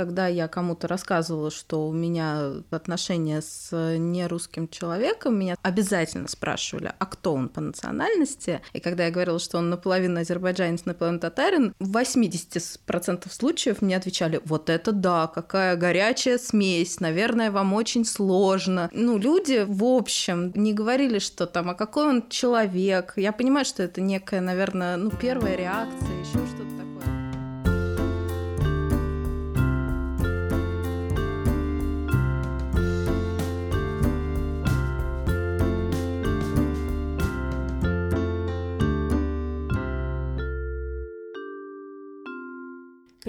когда 0.00 0.28
я 0.28 0.48
кому-то 0.48 0.88
рассказывала, 0.88 1.50
что 1.50 1.86
у 1.86 1.92
меня 1.92 2.52
отношения 2.70 3.42
с 3.42 3.68
нерусским 3.98 4.66
человеком, 4.66 5.38
меня 5.38 5.56
обязательно 5.60 6.26
спрашивали, 6.26 6.94
а 6.98 7.04
кто 7.04 7.34
он 7.34 7.50
по 7.50 7.60
национальности. 7.60 8.62
И 8.72 8.80
когда 8.80 9.04
я 9.04 9.10
говорила, 9.10 9.38
что 9.38 9.58
он 9.58 9.68
наполовину 9.68 10.20
азербайджанец, 10.20 10.86
наполовину 10.86 11.20
татарин, 11.20 11.74
в 11.78 11.94
80% 11.94 13.30
случаев 13.30 13.82
мне 13.82 13.94
отвечали, 13.94 14.40
вот 14.46 14.70
это 14.70 14.92
да, 14.92 15.26
какая 15.26 15.76
горячая 15.76 16.38
смесь, 16.38 16.98
наверное, 17.00 17.50
вам 17.50 17.74
очень 17.74 18.06
сложно. 18.06 18.88
Ну, 18.94 19.18
люди, 19.18 19.66
в 19.68 19.84
общем, 19.84 20.50
не 20.54 20.72
говорили, 20.72 21.18
что 21.18 21.46
там, 21.46 21.68
а 21.68 21.74
какой 21.74 22.08
он 22.08 22.26
человек. 22.30 23.12
Я 23.16 23.32
понимаю, 23.32 23.66
что 23.66 23.82
это 23.82 24.00
некая, 24.00 24.40
наверное, 24.40 24.96
ну, 24.96 25.10
первая 25.10 25.56
реакция, 25.56 26.20
еще 26.20 26.38
что-то 26.46 26.79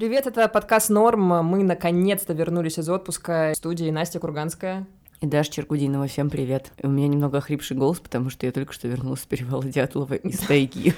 Привет, 0.01 0.25
это 0.25 0.47
подкаст 0.47 0.89
Норм. 0.89 1.45
Мы 1.45 1.63
наконец-то 1.63 2.33
вернулись 2.33 2.79
из 2.79 2.89
отпуска 2.89 3.51
в 3.53 3.57
студии 3.57 3.91
Настя 3.91 4.19
Курганская. 4.19 4.87
И 5.19 5.27
Даша 5.27 5.51
Черкудинова, 5.51 6.07
всем 6.07 6.31
привет. 6.31 6.71
У 6.81 6.87
меня 6.87 7.07
немного 7.07 7.37
охрипший 7.37 7.77
голос, 7.77 7.99
потому 7.99 8.31
что 8.31 8.47
я 8.47 8.51
только 8.51 8.73
что 8.73 8.87
вернулась 8.87 9.21
с 9.21 9.25
перевала 9.27 9.63
Дятлова 9.63 10.15
из 10.15 10.39
тайги. 10.39 10.95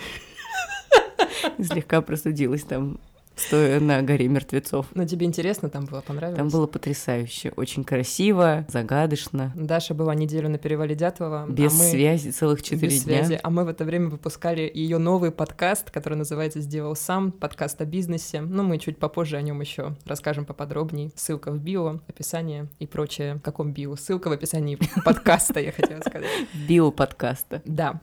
Слегка 1.61 2.02
простудилась 2.02 2.63
там 2.63 3.02
стоя 3.36 3.80
на 3.80 4.02
горе 4.02 4.28
мертвецов. 4.28 4.88
Но 4.94 5.05
тебе 5.05 5.26
интересно 5.26 5.70
там 5.70 5.86
было, 5.86 6.02
понравилось? 6.02 6.38
Там 6.38 6.50
было 6.50 6.68
потрясающе, 6.68 7.52
очень 7.56 7.84
красиво, 7.84 8.66
загадочно. 8.70 9.52
Даша 9.56 9.94
была 9.94 10.14
неделю 10.16 10.50
на 10.50 10.58
перевале 10.58 10.95
Дятлова. 10.95 11.44
А 11.44 11.48
без 11.48 11.73
а 11.73 11.84
мы... 11.84 11.90
связи 11.90 12.30
целых 12.30 12.62
четыре 12.62 12.90
дня. 12.90 13.25
Связи, 13.25 13.40
а 13.42 13.50
мы 13.50 13.66
в 13.66 13.67
это 13.67 13.86
время 13.86 14.09
выпускали 14.09 14.70
ее 14.73 14.98
новый 14.98 15.31
подкаст, 15.31 15.92
который 15.92 16.16
называется 16.16 16.62
«Сделал 16.62 16.95
сам», 16.95 17.31
подкаст 17.31 17.81
о 17.81 17.86
бизнесе. 17.86 18.42
Ну, 18.42 18.64
мы 18.64 18.78
чуть 18.78 18.98
попозже 18.98 19.38
о 19.38 19.42
нем 19.42 19.62
еще 19.62 19.95
расскажем 20.06 20.45
поподробнее. 20.45 21.12
Ссылка 21.16 21.52
в 21.52 21.59
био, 21.59 22.02
описание 22.08 22.68
и 22.80 22.88
прочее. 22.88 23.36
В 23.36 23.42
каком 23.42 23.73
био? 23.73 23.95
Ссылка 23.95 24.28
в 24.30 24.31
описании 24.31 24.78
подкаста, 25.06 25.59
я 25.59 25.72
хотела 25.72 26.02
сказать. 26.02 26.30
Био 26.68 26.92
подкаста. 26.92 27.62
Да. 27.66 28.02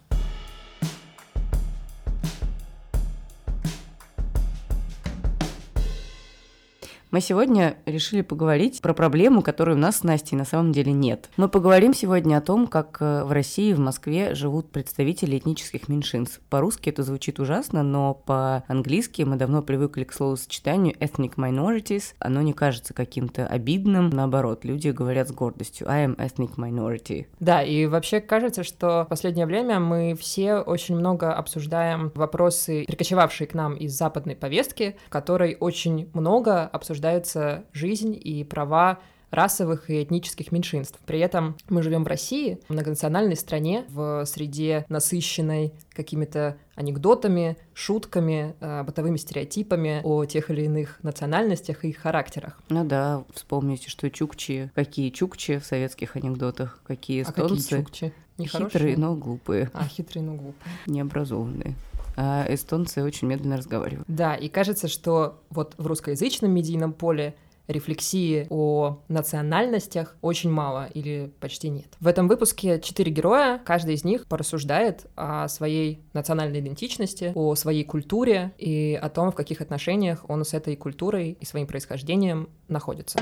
Мы 7.11 7.21
сегодня 7.21 7.77
решили 7.87 8.23
поговорить 8.23 8.81
про 8.81 8.95
проблему, 8.95 9.43
которой 9.43 9.75
у 9.75 9.79
нас 9.79 9.97
с 9.97 10.03
Настей 10.05 10.37
на 10.37 10.45
самом 10.45 10.71
деле 10.71 10.93
нет. 10.93 11.29
Мы 11.37 11.49
поговорим 11.49 11.93
сегодня 11.93 12.37
о 12.37 12.41
том, 12.41 12.69
как 12.69 12.99
э, 13.01 13.25
в 13.25 13.33
России, 13.33 13.73
в 13.73 13.81
Москве 13.81 14.37
живут 14.37 14.71
представители 14.71 15.37
этнических 15.37 15.89
меньшинств. 15.89 16.41
По-русски 16.51 16.89
это 16.89 17.03
звучит 17.03 17.41
ужасно, 17.41 17.83
но 17.83 18.15
по-английски 18.15 19.23
мы 19.23 19.35
давно 19.35 19.61
привыкли 19.61 20.05
к 20.05 20.13
словосочетанию 20.13 20.95
ethnic 21.01 21.35
minorities. 21.35 22.15
Оно 22.21 22.43
не 22.43 22.53
кажется 22.53 22.95
каким-то 22.95 23.45
обидным. 23.45 24.11
Наоборот, 24.11 24.65
люди 24.65 24.91
говорят 24.91 25.29
с 25.29 25.33
гордостью 25.33 25.91
I 25.91 26.07
am 26.07 26.17
ethnic 26.17 26.55
minority. 26.59 27.27
Да, 27.41 27.61
и 27.61 27.87
вообще 27.87 28.21
кажется, 28.21 28.63
что 28.63 29.03
в 29.05 29.09
последнее 29.09 29.47
время 29.47 29.81
мы 29.81 30.15
все 30.15 30.59
очень 30.59 30.95
много 30.95 31.35
обсуждаем 31.35 32.13
вопросы, 32.15 32.85
прикочевавшие 32.87 33.49
к 33.49 33.55
нам 33.55 33.75
из 33.75 33.99
западной 33.99 34.37
повестки, 34.37 34.97
которой 35.09 35.57
очень 35.59 36.09
много 36.15 36.63
обсуждаем 36.69 37.00
обсуждается 37.01 37.65
жизнь 37.73 38.19
и 38.23 38.45
права 38.45 38.99
расовых 39.31 39.91
и 39.91 40.03
этнических 40.03 40.51
меньшинств. 40.51 40.99
При 41.07 41.21
этом 41.21 41.57
мы 41.69 41.83
живем 41.83 42.03
в 42.03 42.09
России, 42.09 42.59
в 42.69 42.73
многонациональной 42.73 43.37
стране, 43.37 43.85
в 43.89 44.25
среде 44.27 44.85
насыщенной 44.89 45.73
какими-то 45.93 46.57
анекдотами, 46.75 47.57
шутками, 47.73 48.57
э, 48.61 48.83
бытовыми 48.83 49.19
стереотипами 49.19 50.01
о 50.03 50.25
тех 50.25 50.51
или 50.51 50.63
иных 50.63 50.99
национальностях 51.05 51.85
и 51.85 51.91
их 51.91 51.99
характерах. 51.99 52.61
Ну 52.71 52.85
да, 52.85 53.23
вспомните, 53.33 53.89
что 53.89 54.11
чукчи, 54.11 54.73
какие 54.75 55.11
чукчи 55.11 55.59
в 55.59 55.65
советских 55.65 56.17
анекдотах, 56.17 56.81
какие 56.85 57.23
эстонцы. 57.23 57.41
А 57.41 57.77
какие 57.77 57.85
чукчи? 57.85 58.13
Хитрые, 58.41 58.97
но 58.97 59.15
глупые. 59.15 59.71
А, 59.75 59.87
хитрые, 59.87 60.25
но 60.25 60.33
глупые. 60.33 60.73
Необразованные 60.87 61.77
а 62.17 62.47
эстонцы 62.49 63.03
очень 63.03 63.29
медленно 63.29 63.57
разговаривают. 63.57 64.07
Да, 64.09 64.35
и 64.35 64.49
кажется, 64.49 64.89
что 64.89 65.43
вот 65.51 65.75
в 65.79 65.87
русскоязычном 65.87 66.51
медийном 66.51 66.93
поле 66.93 67.35
рефлексии 67.71 68.47
о 68.51 69.01
национальностях 69.09 70.17
очень 70.23 70.51
мало 70.51 70.87
или 70.93 71.33
почти 71.41 71.69
нет. 71.69 71.87
В 72.01 72.07
этом 72.07 72.29
выпуске 72.29 72.81
четыре 72.81 73.13
героя, 73.13 73.61
каждый 73.65 73.95
из 73.95 74.05
них 74.05 74.27
порассуждает 74.27 75.07
о 75.17 75.49
своей 75.49 76.03
национальной 76.13 76.61
идентичности, 76.61 77.33
о 77.35 77.55
своей 77.55 77.85
культуре 77.85 78.53
и 78.59 78.99
о 79.01 79.09
том, 79.09 79.31
в 79.31 79.35
каких 79.35 79.61
отношениях 79.61 80.25
он 80.29 80.45
с 80.45 80.55
этой 80.55 80.77
культурой 80.77 81.37
и 81.41 81.45
своим 81.45 81.67
происхождением 81.67 82.49
находится. 82.69 83.21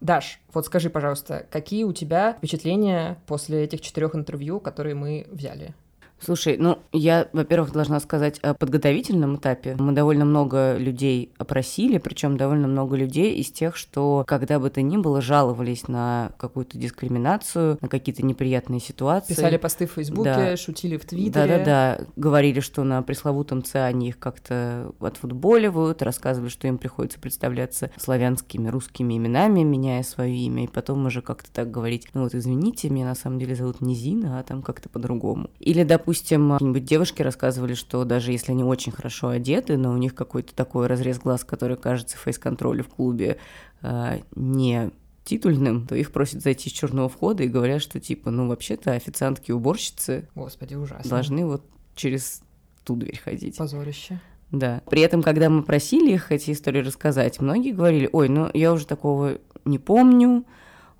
Даш, 0.00 0.40
вот 0.52 0.66
скажи, 0.66 0.90
пожалуйста, 0.90 1.46
какие 1.50 1.84
у 1.84 1.92
тебя 1.92 2.34
впечатления 2.34 3.18
после 3.26 3.64
этих 3.64 3.80
четырех 3.80 4.14
интервью, 4.14 4.60
которые 4.60 4.94
мы 4.94 5.26
взяли? 5.30 5.74
Слушай, 6.18 6.56
ну, 6.58 6.78
я, 6.92 7.28
во-первых, 7.32 7.72
должна 7.72 8.00
сказать 8.00 8.38
о 8.40 8.54
подготовительном 8.54 9.36
этапе. 9.36 9.76
Мы 9.78 9.92
довольно 9.92 10.24
много 10.24 10.76
людей 10.76 11.32
опросили, 11.38 11.98
причем 11.98 12.36
довольно 12.36 12.66
много 12.66 12.96
людей 12.96 13.34
из 13.34 13.50
тех, 13.50 13.76
что 13.76 14.24
когда 14.26 14.58
бы 14.58 14.70
то 14.70 14.82
ни 14.82 14.96
было, 14.96 15.20
жаловались 15.20 15.88
на 15.88 16.32
какую-то 16.38 16.78
дискриминацию, 16.78 17.78
на 17.80 17.88
какие-то 17.88 18.24
неприятные 18.24 18.80
ситуации. 18.80 19.34
Писали 19.34 19.56
посты 19.56 19.86
в 19.86 19.92
Фейсбуке, 19.92 20.34
да. 20.34 20.56
шутили 20.56 20.96
в 20.96 21.04
Твиттере. 21.04 21.30
Да-да-да, 21.30 22.04
говорили, 22.16 22.60
что 22.60 22.82
на 22.82 23.02
пресловутом 23.02 23.62
ЦИАНе 23.62 24.08
их 24.08 24.18
как-то 24.18 24.92
отфутболивают, 25.00 26.02
рассказывали, 26.02 26.48
что 26.48 26.66
им 26.66 26.78
приходится 26.78 27.20
представляться 27.20 27.90
славянскими, 27.96 28.68
русскими 28.68 29.16
именами, 29.16 29.62
меняя 29.62 30.02
свое 30.02 30.34
имя, 30.34 30.64
и 30.64 30.68
потом 30.68 31.06
уже 31.06 31.22
как-то 31.22 31.50
так 31.52 31.70
говорить, 31.70 32.08
ну 32.14 32.22
вот 32.22 32.34
извините, 32.34 32.88
меня 32.88 33.04
на 33.04 33.14
самом 33.14 33.38
деле 33.38 33.54
зовут 33.54 33.80
не 33.80 33.94
Зина, 33.94 34.40
а 34.40 34.42
там 34.42 34.62
как-то 34.62 34.88
по-другому. 34.88 35.50
Или, 35.60 35.84
допустим, 35.84 36.05
допустим, 36.06 36.52
какие-нибудь 36.52 36.84
девушки 36.84 37.20
рассказывали, 37.22 37.74
что 37.74 38.04
даже 38.04 38.30
если 38.30 38.52
они 38.52 38.62
очень 38.62 38.92
хорошо 38.92 39.30
одеты, 39.30 39.76
но 39.76 39.92
у 39.92 39.96
них 39.96 40.14
какой-то 40.14 40.54
такой 40.54 40.86
разрез 40.86 41.18
глаз, 41.18 41.42
который 41.42 41.76
кажется 41.76 42.16
фейс-контролю 42.16 42.84
в 42.84 42.88
клубе 42.88 43.38
э, 43.82 44.20
не 44.36 44.92
титульным, 45.24 45.84
то 45.88 45.96
их 45.96 46.12
просят 46.12 46.42
зайти 46.42 46.70
с 46.70 46.72
черного 46.72 47.08
входа 47.08 47.42
и 47.42 47.48
говорят, 47.48 47.82
что 47.82 47.98
типа, 47.98 48.30
ну 48.30 48.46
вообще-то 48.46 48.92
официантки 48.92 49.50
и 49.50 49.52
уборщицы 49.52 50.28
Господи, 50.36 50.76
ужасно. 50.76 51.10
должны 51.10 51.44
вот 51.44 51.64
через 51.96 52.40
ту 52.84 52.94
дверь 52.94 53.18
ходить. 53.18 53.56
Позорище. 53.56 54.20
Да. 54.52 54.82
При 54.88 55.00
этом, 55.00 55.24
когда 55.24 55.50
мы 55.50 55.64
просили 55.64 56.12
их 56.12 56.30
эти 56.30 56.52
истории 56.52 56.82
рассказать, 56.82 57.40
многие 57.40 57.72
говорили, 57.72 58.08
ой, 58.12 58.28
ну 58.28 58.48
я 58.54 58.72
уже 58.72 58.86
такого 58.86 59.38
не 59.64 59.80
помню, 59.80 60.44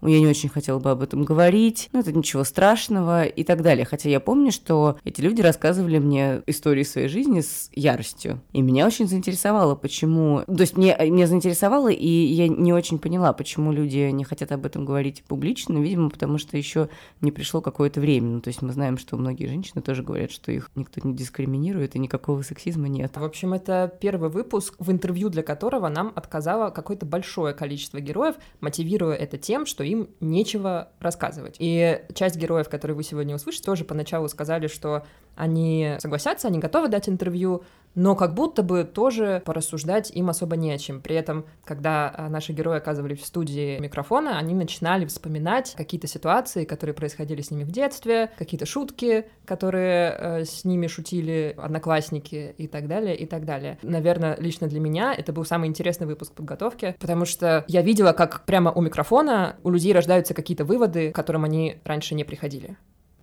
я 0.03 0.21
не 0.21 0.27
очень 0.27 0.49
хотела 0.49 0.79
бы 0.79 0.91
об 0.91 1.03
этом 1.03 1.25
говорить, 1.25 1.89
ну, 1.93 2.01
это 2.01 2.12
ничего 2.12 2.45
страшного 2.45 3.25
и 3.25 3.45
так 3.45 3.62
далее. 3.62 3.84
Хотя 3.84 4.09
я 4.09 4.21
помню, 4.21 4.53
что 4.53 4.99
эти 5.05 5.21
люди 5.21 5.41
рассказывали 5.41 5.99
мне 5.99 6.43
истории 6.47 6.83
своей 6.83 7.09
жизни 7.09 7.41
с 7.41 7.71
яростью. 7.73 8.41
И 8.53 8.62
меня 8.62 8.87
очень 8.87 9.09
заинтересовало, 9.09 9.75
почему... 9.75 10.43
То 10.47 10.61
есть 10.61 10.77
мне, 10.77 10.97
меня 11.01 11.27
заинтересовало, 11.27 11.89
и 11.89 12.09
я 12.09 12.49
не 12.49 12.73
очень 12.73 12.99
поняла, 12.99 13.33
почему 13.33 13.73
люди 13.73 14.11
не 14.11 14.25
хотят 14.25 14.53
об 14.53 14.67
этом 14.67 14.84
говорить 14.84 15.25
публично, 15.27 15.79
видимо, 15.79 16.11
потому 16.11 16.39
что 16.39 16.57
еще 16.57 16.89
не 17.21 17.33
пришло 17.33 17.61
какое-то 17.61 18.01
время. 18.01 18.28
Ну, 18.28 18.41
то 18.41 18.49
есть 18.49 18.63
мы 18.63 18.73
знаем, 18.73 18.99
что 18.99 19.17
многие 19.17 19.47
женщины 19.47 19.83
тоже 19.83 20.03
говорят, 20.03 20.31
что 20.31 20.53
их 20.53 20.71
никто 20.75 21.01
не 21.07 21.15
дискриминирует, 21.15 21.97
и 21.97 21.99
никакого 21.99 22.43
сексизма 22.43 22.89
нет. 22.89 23.17
В 23.17 23.25
общем, 23.25 23.55
это 23.55 23.93
первый 24.01 24.28
выпуск, 24.28 24.75
в 24.78 24.91
интервью 24.91 25.28
для 25.31 25.43
которого 25.43 25.89
нам 25.89 26.13
отказало 26.15 26.71
какое-то 26.71 27.07
большое 27.07 27.54
количество 27.54 28.01
героев, 28.01 28.37
мотивируя 28.60 29.16
это 29.16 29.39
тем, 29.39 29.66
что 29.66 29.85
им 29.86 30.10
нечего 30.21 30.91
рассказывать. 31.00 31.56
И 31.59 32.03
часть 32.15 32.36
героев, 32.36 32.68
которые 32.68 32.97
вы 32.97 33.03
сегодня 33.03 33.34
услышите, 33.34 33.65
тоже 33.65 33.84
поначалу 33.84 34.28
сказали, 34.28 34.66
что 34.66 35.04
они 35.34 35.94
согласятся, 35.98 36.48
они 36.48 36.59
готовы 36.59 36.88
дать 36.88 37.09
интервью, 37.09 37.65
но 37.97 38.15
как 38.15 38.34
будто 38.34 38.63
бы 38.63 38.84
тоже 38.84 39.43
порассуждать 39.45 40.10
им 40.13 40.28
особо 40.28 40.54
не 40.54 40.71
о 40.71 40.78
чем. 40.78 41.01
При 41.01 41.16
этом, 41.16 41.47
когда 41.65 42.13
а, 42.15 42.28
наши 42.28 42.53
герои 42.53 42.77
оказывались 42.77 43.21
в 43.21 43.25
студии 43.25 43.78
микрофона, 43.81 44.39
они 44.39 44.54
начинали 44.54 45.07
вспоминать 45.07 45.75
какие-то 45.77 46.07
ситуации, 46.07 46.65
которые 46.65 46.95
происходили 46.95 47.41
с 47.41 47.51
ними 47.51 47.65
в 47.65 47.72
детстве, 47.72 48.31
какие-то 48.39 48.66
шутки, 48.66 49.27
которые 49.47 50.15
э, 50.19 50.45
с 50.45 50.65
ними 50.65 50.87
шутили 50.87 51.54
одноклассники 51.57 52.54
и 52.59 52.66
так 52.69 52.87
далее, 52.87 53.16
и 53.16 53.25
так 53.25 53.47
далее. 53.47 53.78
Наверное, 53.83 54.37
лично 54.39 54.69
для 54.69 54.81
меня 54.81 55.15
это 55.15 55.33
был 55.33 55.45
самый 55.47 55.69
интересный 55.69 56.07
выпуск 56.07 56.33
подготовки, 56.33 56.95
потому 57.01 57.25
что 57.25 57.65
я 57.66 57.81
видела, 57.81 58.13
как 58.13 58.45
прямо 58.45 58.71
у 58.71 58.83
микрофона 58.83 59.57
у 59.63 59.71
людей 59.71 59.95
рождаются 59.95 60.34
какие-то 60.34 60.65
выводы, 60.65 61.10
к 61.10 61.15
которым 61.15 61.45
они 61.45 61.78
раньше 61.84 62.15
не 62.15 62.25
приходили. 62.25 62.77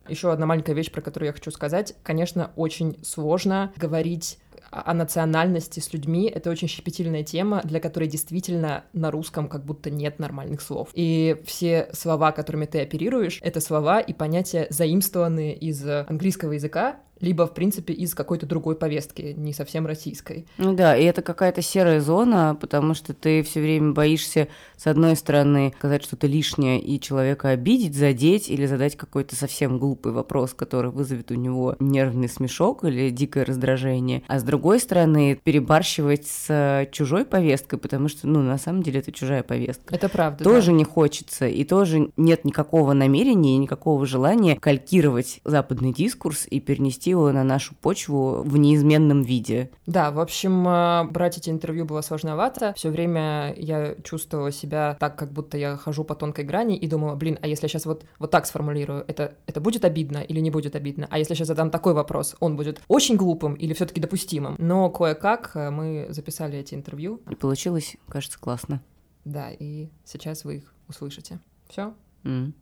Еще 0.07 0.31
одна 0.31 0.45
маленькая 0.45 0.73
вещь, 0.73 0.91
про 0.91 1.01
которую 1.01 1.27
я 1.27 1.33
хочу 1.33 1.49
сказать. 1.51 1.95
Конечно, 2.03 2.51
очень 2.55 2.97
сложно 3.03 3.71
говорить 3.77 4.37
о 4.73 4.93
национальности 4.93 5.79
с 5.79 5.93
людьми. 5.93 6.31
Это 6.33 6.49
очень 6.49 6.67
щепетильная 6.67 7.23
тема, 7.23 7.61
для 7.63 7.79
которой 7.79 8.07
действительно 8.07 8.83
на 8.93 9.11
русском 9.11 9.47
как 9.47 9.65
будто 9.65 9.89
нет 9.89 10.19
нормальных 10.19 10.61
слов. 10.61 10.89
И 10.93 11.37
все 11.45 11.89
слова, 11.93 12.31
которыми 12.31 12.65
ты 12.65 12.81
оперируешь, 12.81 13.39
это 13.41 13.59
слова 13.61 13.99
и 13.99 14.13
понятия 14.13 14.67
заимствованные 14.69 15.55
из 15.55 15.85
английского 15.87 16.53
языка, 16.53 16.97
либо, 17.23 17.47
в 17.47 17.53
принципе, 17.53 17.93
из 17.93 18.13
какой-то 18.13 18.45
другой 18.45 18.75
повестки, 18.75 19.33
не 19.37 19.53
совсем 19.53 19.87
российской. 19.87 20.45
Ну 20.57 20.75
да, 20.75 20.95
и 20.95 21.03
это 21.05 21.21
какая-то 21.21 21.61
серая 21.61 22.01
зона, 22.01 22.57
потому 22.59 22.93
что 22.93 23.13
ты 23.13 23.41
все 23.43 23.61
время 23.61 23.93
боишься, 23.93 24.49
с 24.75 24.87
одной 24.87 25.15
стороны, 25.15 25.73
сказать 25.77 26.03
что-то 26.03 26.27
лишнее 26.27 26.81
и 26.81 26.99
человека 26.99 27.49
обидеть, 27.49 27.95
задеть 27.95 28.49
или 28.49 28.65
задать 28.65 28.97
какой-то 28.97 29.35
совсем 29.37 29.79
глупый 29.79 30.11
вопрос, 30.11 30.53
который 30.53 30.91
вызовет 30.91 31.31
у 31.31 31.35
него 31.35 31.77
нервный 31.79 32.27
смешок 32.27 32.83
или 32.83 33.09
дикое 33.09 33.45
раздражение, 33.45 34.23
а 34.27 34.39
с 34.39 34.43
другой 34.43 34.79
стороны, 34.79 35.39
перебарщивать 35.41 36.27
с 36.27 36.87
чужой 36.91 37.23
повесткой, 37.23 37.77
потому 37.79 38.09
что, 38.09 38.27
ну, 38.27 38.41
на 38.41 38.57
самом 38.57 38.83
деле 38.83 38.99
это 38.99 39.13
чужая 39.13 39.43
повестка. 39.43 39.95
Это 39.95 40.09
правда. 40.09 40.43
Тоже 40.43 40.71
да. 40.71 40.77
не 40.77 40.83
хочется, 40.83 41.47
и 41.47 41.63
тоже 41.63 42.11
нет 42.17 42.43
никакого 42.43 42.91
намерения 42.91 43.55
и 43.55 43.57
никакого 43.57 44.05
желания 44.05 44.57
калькировать 44.59 45.39
западный 45.45 45.93
дискурс 45.93 46.45
и 46.49 46.59
перенести 46.59 47.12
его 47.13 47.31
на 47.31 47.43
нашу 47.43 47.75
почву 47.75 48.43
в 48.43 48.57
неизменном 48.57 49.23
виде. 49.23 49.69
Да, 49.85 50.11
в 50.11 50.19
общем, 50.19 50.67
э, 50.67 51.03
брать 51.05 51.37
эти 51.37 51.49
интервью 51.49 51.85
было 51.85 52.01
сложновато. 52.01 52.73
Все 52.75 52.89
время 52.89 53.53
я 53.57 53.95
чувствовала 54.03 54.51
себя 54.51 54.97
так, 54.99 55.15
как 55.15 55.31
будто 55.31 55.57
я 55.57 55.77
хожу 55.77 56.03
по 56.03 56.15
тонкой 56.15 56.45
грани 56.45 56.77
и 56.77 56.87
думала, 56.87 57.15
блин, 57.15 57.39
а 57.41 57.47
если 57.47 57.65
я 57.65 57.69
сейчас 57.69 57.85
вот, 57.85 58.05
вот 58.19 58.31
так 58.31 58.45
сформулирую, 58.45 59.05
это, 59.07 59.35
это 59.47 59.61
будет 59.61 59.85
обидно 59.85 60.17
или 60.17 60.39
не 60.39 60.51
будет 60.51 60.75
обидно? 60.75 61.07
А 61.09 61.17
если 61.17 61.33
я 61.33 61.37
сейчас 61.37 61.47
задам 61.47 61.69
такой 61.69 61.93
вопрос, 61.93 62.35
он 62.39 62.55
будет 62.55 62.81
очень 62.87 63.15
глупым 63.15 63.53
или 63.55 63.73
все 63.73 63.85
таки 63.85 64.01
допустимым? 64.01 64.55
Но 64.59 64.89
кое-как 64.89 65.51
э, 65.55 65.69
мы 65.69 66.07
записали 66.09 66.57
эти 66.57 66.75
интервью. 66.75 67.21
И 67.29 67.35
получилось, 67.35 67.97
кажется, 68.07 68.39
классно. 68.39 68.81
Да, 69.25 69.49
и 69.51 69.89
сейчас 70.03 70.43
вы 70.43 70.57
их 70.57 70.73
услышите. 70.87 71.39
Все? 71.69 71.93
Mm. 72.23 72.53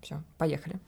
Все, 0.00 0.22
поехали. 0.38 0.80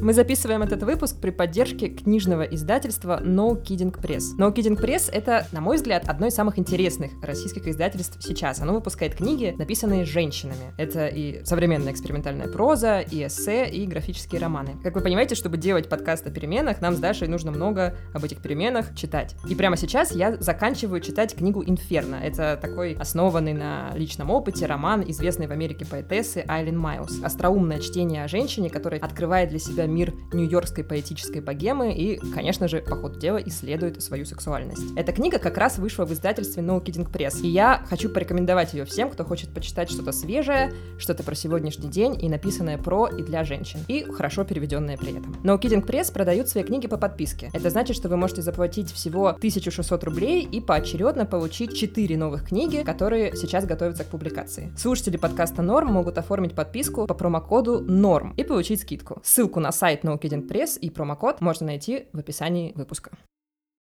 Мы 0.00 0.14
записываем 0.14 0.62
этот 0.62 0.84
выпуск 0.84 1.16
при 1.20 1.30
поддержке 1.30 1.88
книжного 1.88 2.42
издательства 2.42 3.20
No 3.20 3.60
Kidding 3.60 3.92
Press. 4.00 4.38
No 4.38 4.54
Kidding 4.54 4.80
Press— 4.80 5.10
это, 5.12 5.46
на 5.50 5.60
мой 5.60 5.76
взгляд, 5.76 6.08
одно 6.08 6.28
из 6.28 6.34
самых 6.34 6.58
интересных 6.58 7.10
российских 7.20 7.66
издательств 7.66 8.16
сейчас. 8.20 8.60
Оно 8.60 8.74
выпускает 8.74 9.16
книги, 9.16 9.54
написанные 9.58 10.04
женщинами. 10.04 10.72
Это 10.78 11.08
и 11.08 11.44
современная 11.44 11.92
экспериментальная 11.92 12.46
проза, 12.46 13.00
и 13.00 13.26
эссе, 13.26 13.68
и 13.68 13.86
графические 13.86 14.40
романы. 14.40 14.76
Как 14.84 14.94
вы 14.94 15.00
понимаете, 15.00 15.34
чтобы 15.34 15.56
делать 15.56 15.88
подкаст 15.88 16.26
о 16.28 16.30
переменах, 16.30 16.80
нам 16.80 16.94
с 16.94 17.00
Дашей 17.00 17.26
нужно 17.26 17.50
много 17.50 17.96
об 18.14 18.22
этих 18.22 18.40
переменах 18.40 18.94
читать. 18.94 19.34
И 19.48 19.56
прямо 19.56 19.76
сейчас 19.76 20.12
я 20.12 20.36
заканчиваю 20.36 21.00
читать 21.00 21.34
книгу 21.34 21.64
«Инферно». 21.66 22.20
Это 22.22 22.56
такой 22.60 22.94
основанный 22.94 23.52
на 23.52 23.90
личном 23.96 24.30
опыте 24.30 24.66
роман 24.66 25.02
известной 25.08 25.48
в 25.48 25.50
Америке 25.50 25.84
поэтессы 25.84 26.44
Айлин 26.46 26.78
Майлз. 26.78 27.20
Остроумное 27.24 27.80
чтение 27.80 28.22
о 28.22 28.28
женщине, 28.28 28.70
которая 28.70 29.00
открывает 29.00 29.48
для 29.48 29.58
себя 29.58 29.87
мир 29.88 30.14
нью-йоркской 30.32 30.84
поэтической 30.84 31.40
богемы 31.40 31.92
и, 31.92 32.18
конечно 32.34 32.68
же, 32.68 32.80
по 32.80 32.96
ходу 32.96 33.18
дела 33.18 33.38
исследует 33.38 34.02
свою 34.02 34.24
сексуальность. 34.24 34.82
Эта 34.96 35.12
книга 35.12 35.38
как 35.38 35.56
раз 35.58 35.78
вышла 35.78 36.04
в 36.04 36.12
издательстве 36.12 36.62
No 36.62 36.82
Kidding 36.82 37.10
Press, 37.10 37.40
и 37.42 37.48
я 37.48 37.82
хочу 37.88 38.08
порекомендовать 38.08 38.74
ее 38.74 38.84
всем, 38.84 39.10
кто 39.10 39.24
хочет 39.24 39.52
почитать 39.52 39.90
что-то 39.90 40.12
свежее, 40.12 40.72
что-то 40.98 41.22
про 41.22 41.34
сегодняшний 41.34 41.88
день 41.88 42.18
и 42.22 42.28
написанное 42.28 42.78
про 42.78 43.06
и 43.06 43.22
для 43.22 43.44
женщин, 43.44 43.80
и 43.88 44.04
хорошо 44.04 44.44
переведенное 44.44 44.96
при 44.96 45.10
этом. 45.10 45.36
No 45.42 45.58
Kidding 45.58 45.86
Press 45.86 46.12
продают 46.12 46.48
свои 46.48 46.64
книги 46.64 46.86
по 46.86 46.96
подписке. 46.96 47.50
Это 47.52 47.70
значит, 47.70 47.96
что 47.96 48.08
вы 48.08 48.16
можете 48.16 48.42
заплатить 48.42 48.92
всего 48.92 49.28
1600 49.28 50.04
рублей 50.04 50.42
и 50.42 50.60
поочередно 50.60 51.26
получить 51.26 51.76
4 51.76 52.16
новых 52.16 52.48
книги, 52.48 52.82
которые 52.82 53.36
сейчас 53.36 53.64
готовятся 53.64 54.04
к 54.04 54.08
публикации. 54.08 54.72
Слушатели 54.76 55.16
подкаста 55.16 55.62
Норм 55.62 55.88
могут 55.88 56.18
оформить 56.18 56.54
подписку 56.54 57.06
по 57.06 57.14
промокоду 57.14 57.80
Норм 57.80 58.34
и 58.36 58.44
получить 58.44 58.82
скидку. 58.82 59.20
Ссылку 59.24 59.60
на 59.60 59.72
сайт 59.78 60.04
No 60.04 60.18
Kidding 60.20 60.48
Press 60.48 60.78
и 60.78 60.90
промокод 60.90 61.40
можно 61.40 61.66
найти 61.66 62.08
в 62.12 62.18
описании 62.18 62.72
выпуска. 62.74 63.12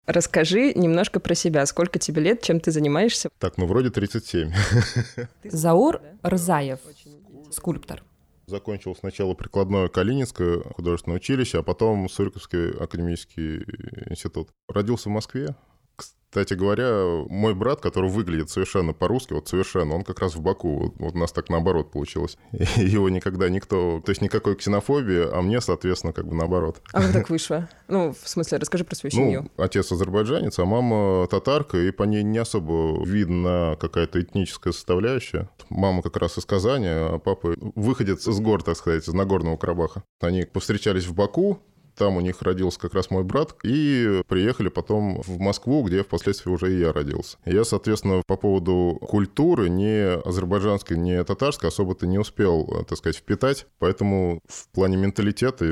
Расскажи 0.05 0.73
немножко 0.73 1.19
про 1.19 1.35
себя. 1.35 1.65
Сколько 1.65 1.99
тебе 1.99 2.21
лет, 2.21 2.41
чем 2.41 2.59
ты 2.59 2.71
занимаешься? 2.71 3.29
Так, 3.39 3.57
ну 3.57 3.65
вроде 3.65 3.89
37. 3.89 4.51
Заур 5.43 6.01
Рзаев, 6.25 6.79
скульптор. 7.51 8.03
Закончил 8.47 8.95
сначала 8.95 9.33
прикладное 9.33 9.87
Калининское 9.87 10.61
художественное 10.75 11.17
училище, 11.17 11.59
а 11.59 11.63
потом 11.63 12.09
Суриковский 12.09 12.71
академический 12.71 13.63
институт. 14.09 14.49
Родился 14.67 15.09
в 15.09 15.11
Москве, 15.11 15.55
кстати 16.31 16.53
говоря, 16.53 17.25
мой 17.27 17.53
брат, 17.53 17.81
который 17.81 18.09
выглядит 18.09 18.49
совершенно 18.49 18.93
по-русски, 18.93 19.33
вот 19.33 19.49
совершенно, 19.49 19.95
он 19.95 20.05
как 20.05 20.19
раз 20.19 20.33
в 20.33 20.39
Баку. 20.39 20.93
Вот, 20.97 21.13
у 21.13 21.17
нас 21.17 21.33
так 21.33 21.49
наоборот 21.49 21.91
получилось. 21.91 22.37
Его 22.77 23.09
никогда 23.09 23.49
никто... 23.49 24.01
То 24.05 24.11
есть 24.11 24.21
никакой 24.21 24.55
ксенофобии, 24.55 25.27
а 25.29 25.41
мне, 25.41 25.59
соответственно, 25.59 26.13
как 26.13 26.27
бы 26.27 26.33
наоборот. 26.33 26.81
А 26.93 27.01
как 27.01 27.11
так 27.11 27.29
вышло? 27.29 27.67
Ну, 27.89 28.13
в 28.13 28.29
смысле, 28.29 28.59
расскажи 28.59 28.85
про 28.85 28.95
свою 28.95 29.11
семью. 29.11 29.49
Ну, 29.57 29.63
отец 29.63 29.91
азербайджанец, 29.91 30.57
а 30.57 30.63
мама 30.63 31.27
татарка, 31.27 31.77
и 31.77 31.91
по 31.91 32.03
ней 32.03 32.23
не 32.23 32.37
особо 32.37 33.05
видно 33.05 33.75
какая-то 33.77 34.21
этническая 34.21 34.71
составляющая. 34.71 35.49
Мама 35.67 36.01
как 36.01 36.15
раз 36.15 36.37
из 36.37 36.45
Казани, 36.45 36.87
а 36.87 37.19
папа 37.19 37.55
выходец 37.75 38.25
из 38.25 38.39
гор, 38.39 38.63
так 38.63 38.77
сказать, 38.77 39.05
из 39.05 39.13
Нагорного 39.13 39.57
Карабаха. 39.57 40.05
Они 40.21 40.45
повстречались 40.45 41.07
в 41.07 41.13
Баку, 41.13 41.61
там 41.95 42.17
у 42.17 42.21
них 42.21 42.41
родился 42.41 42.79
как 42.79 42.93
раз 42.93 43.09
мой 43.09 43.23
брат, 43.23 43.55
и 43.63 44.21
приехали 44.27 44.69
потом 44.69 45.21
в 45.21 45.39
Москву, 45.39 45.83
где 45.83 46.03
впоследствии 46.03 46.51
уже 46.51 46.73
и 46.73 46.79
я 46.79 46.93
родился. 46.93 47.37
Я, 47.45 47.63
соответственно, 47.63 48.21
по 48.25 48.37
поводу 48.37 48.97
культуры 49.01 49.69
ни 49.69 50.27
азербайджанской, 50.27 50.97
ни 50.97 51.21
татарской 51.23 51.69
особо-то 51.69 52.07
не 52.07 52.19
успел, 52.19 52.85
так 52.87 52.97
сказать, 52.97 53.17
впитать, 53.17 53.67
поэтому 53.79 54.41
в 54.47 54.69
плане 54.69 54.97
менталитета 54.97 55.65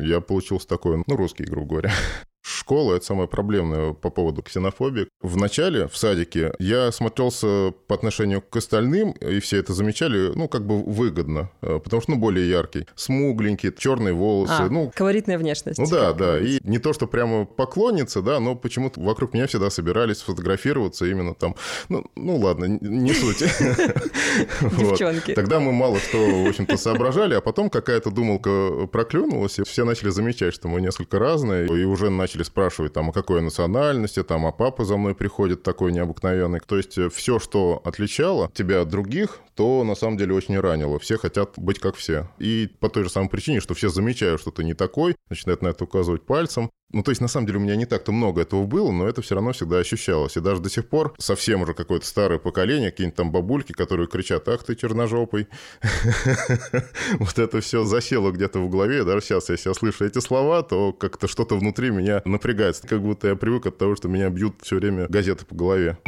я 0.00 0.20
получился 0.20 0.68
такой, 0.68 1.02
ну, 1.06 1.16
русский, 1.16 1.44
грубо 1.44 1.68
говоря. 1.68 1.92
Школа— 2.66 2.94
это 2.96 3.06
самое 3.06 3.28
проблемное 3.28 3.92
по 3.92 4.10
поводу 4.10 4.42
ксенофобии. 4.42 5.06
В 5.20 5.36
начале, 5.36 5.86
в 5.86 5.96
садике, 5.96 6.52
я 6.58 6.90
смотрелся 6.90 7.72
по 7.86 7.94
отношению 7.94 8.42
к 8.42 8.56
остальным, 8.56 9.12
и 9.12 9.38
все 9.38 9.58
это 9.58 9.72
замечали, 9.72 10.32
ну, 10.34 10.48
как 10.48 10.66
бы 10.66 10.82
выгодно, 10.82 11.48
э, 11.62 11.78
потому 11.78 12.02
что, 12.02 12.10
ну, 12.10 12.16
более 12.16 12.50
яркий. 12.50 12.88
Смугленький, 12.96 13.72
черные 13.72 14.14
волосы. 14.14 14.52
А, 14.58 14.68
ну, 14.68 14.90
колоритная 14.92 15.38
внешность. 15.38 15.78
Ну 15.78 15.88
да, 15.88 16.12
да. 16.12 16.40
И 16.40 16.58
не 16.64 16.80
то, 16.80 16.92
что 16.92 17.06
прямо 17.06 17.44
поклонница, 17.44 18.20
да, 18.20 18.40
но 18.40 18.56
почему-то 18.56 19.00
вокруг 19.00 19.32
меня 19.32 19.46
всегда 19.46 19.70
собирались 19.70 20.22
фотографироваться 20.22 21.06
именно 21.06 21.36
там. 21.36 21.54
Ну, 21.88 22.04
ну 22.16 22.36
ладно, 22.36 22.64
не 22.64 23.12
суть. 23.12 23.38
Девчонки. 24.76 25.34
Тогда 25.34 25.60
мы 25.60 25.70
мало 25.70 26.00
что, 26.00 26.18
в 26.18 26.48
общем-то, 26.48 26.76
соображали, 26.78 27.34
а 27.34 27.40
потом 27.40 27.70
какая-то 27.70 28.10
думалка 28.10 28.88
проклюнулась, 28.90 29.60
и 29.60 29.62
все 29.62 29.84
начали 29.84 30.08
замечать, 30.08 30.52
что 30.52 30.66
мы 30.66 30.80
несколько 30.80 31.20
разные, 31.20 31.68
и 31.68 31.84
уже 31.84 32.10
начали 32.10 32.42
начали 32.56 32.66
спрашивать 32.66 32.92
там, 32.92 33.10
о 33.10 33.12
какой 33.12 33.42
национальности, 33.42 34.22
там, 34.22 34.46
а 34.46 34.52
папа 34.52 34.84
за 34.84 34.96
мной 34.96 35.14
приходит 35.14 35.62
такой 35.62 35.92
необыкновенный. 35.92 36.60
То 36.60 36.76
есть 36.76 36.98
э, 36.98 37.08
все, 37.08 37.38
что 37.38 37.80
отличало 37.84 38.50
тебя 38.54 38.82
от 38.82 38.88
других, 38.88 39.40
то 39.54 39.84
на 39.84 39.94
самом 39.94 40.16
деле 40.16 40.34
очень 40.34 40.58
ранило. 40.58 40.98
Все 40.98 41.18
хотят 41.18 41.52
быть 41.56 41.78
как 41.78 41.96
все. 41.96 42.28
И 42.38 42.68
по 42.80 42.88
той 42.88 43.04
же 43.04 43.10
самой 43.10 43.28
причине, 43.28 43.60
что 43.60 43.74
все 43.74 43.88
замечают, 43.88 44.40
что 44.40 44.50
ты 44.50 44.64
не 44.64 44.74
такой, 44.74 45.16
начинают 45.30 45.62
на 45.62 45.68
это 45.68 45.84
указывать 45.84 46.22
пальцем. 46.26 46.70
Ну, 46.92 47.02
то 47.02 47.10
есть, 47.10 47.20
на 47.20 47.28
самом 47.28 47.46
деле, 47.46 47.58
у 47.58 47.62
меня 47.62 47.74
не 47.76 47.84
так-то 47.84 48.12
много 48.12 48.42
этого 48.42 48.64
было, 48.64 48.92
но 48.92 49.08
это 49.08 49.20
все 49.20 49.34
равно 49.34 49.52
всегда 49.52 49.78
ощущалось. 49.78 50.36
И 50.36 50.40
даже 50.40 50.62
до 50.62 50.70
сих 50.70 50.88
пор 50.88 51.14
совсем 51.18 51.62
уже 51.62 51.74
какое-то 51.74 52.06
старое 52.06 52.38
поколение, 52.38 52.90
какие-нибудь 52.90 53.16
там 53.16 53.32
бабульки, 53.32 53.72
которые 53.72 54.06
кричат, 54.06 54.48
ах 54.48 54.62
ты 54.64 54.76
черножопый. 54.76 55.48
Вот 57.18 57.38
это 57.38 57.60
все 57.60 57.84
засело 57.84 58.30
где-то 58.30 58.60
в 58.60 58.68
голове. 58.68 59.04
Даже 59.04 59.24
сейчас, 59.26 59.48
если 59.48 59.68
я 59.68 59.74
слышу 59.74 60.04
эти 60.04 60.18
слова, 60.18 60.62
то 60.62 60.92
как-то 60.92 61.28
что-то 61.28 61.56
внутри 61.56 61.90
меня 61.90 62.22
напрягается. 62.24 62.86
Как 62.86 63.02
будто 63.02 63.28
я 63.28 63.36
привык 63.36 63.66
от 63.66 63.78
того, 63.78 63.96
что 63.96 64.08
меня 64.08 64.28
бьют 64.30 64.56
все 64.62 64.76
время 64.76 65.06
газеты 65.08 65.44
по 65.44 65.54
голове. 65.54 65.98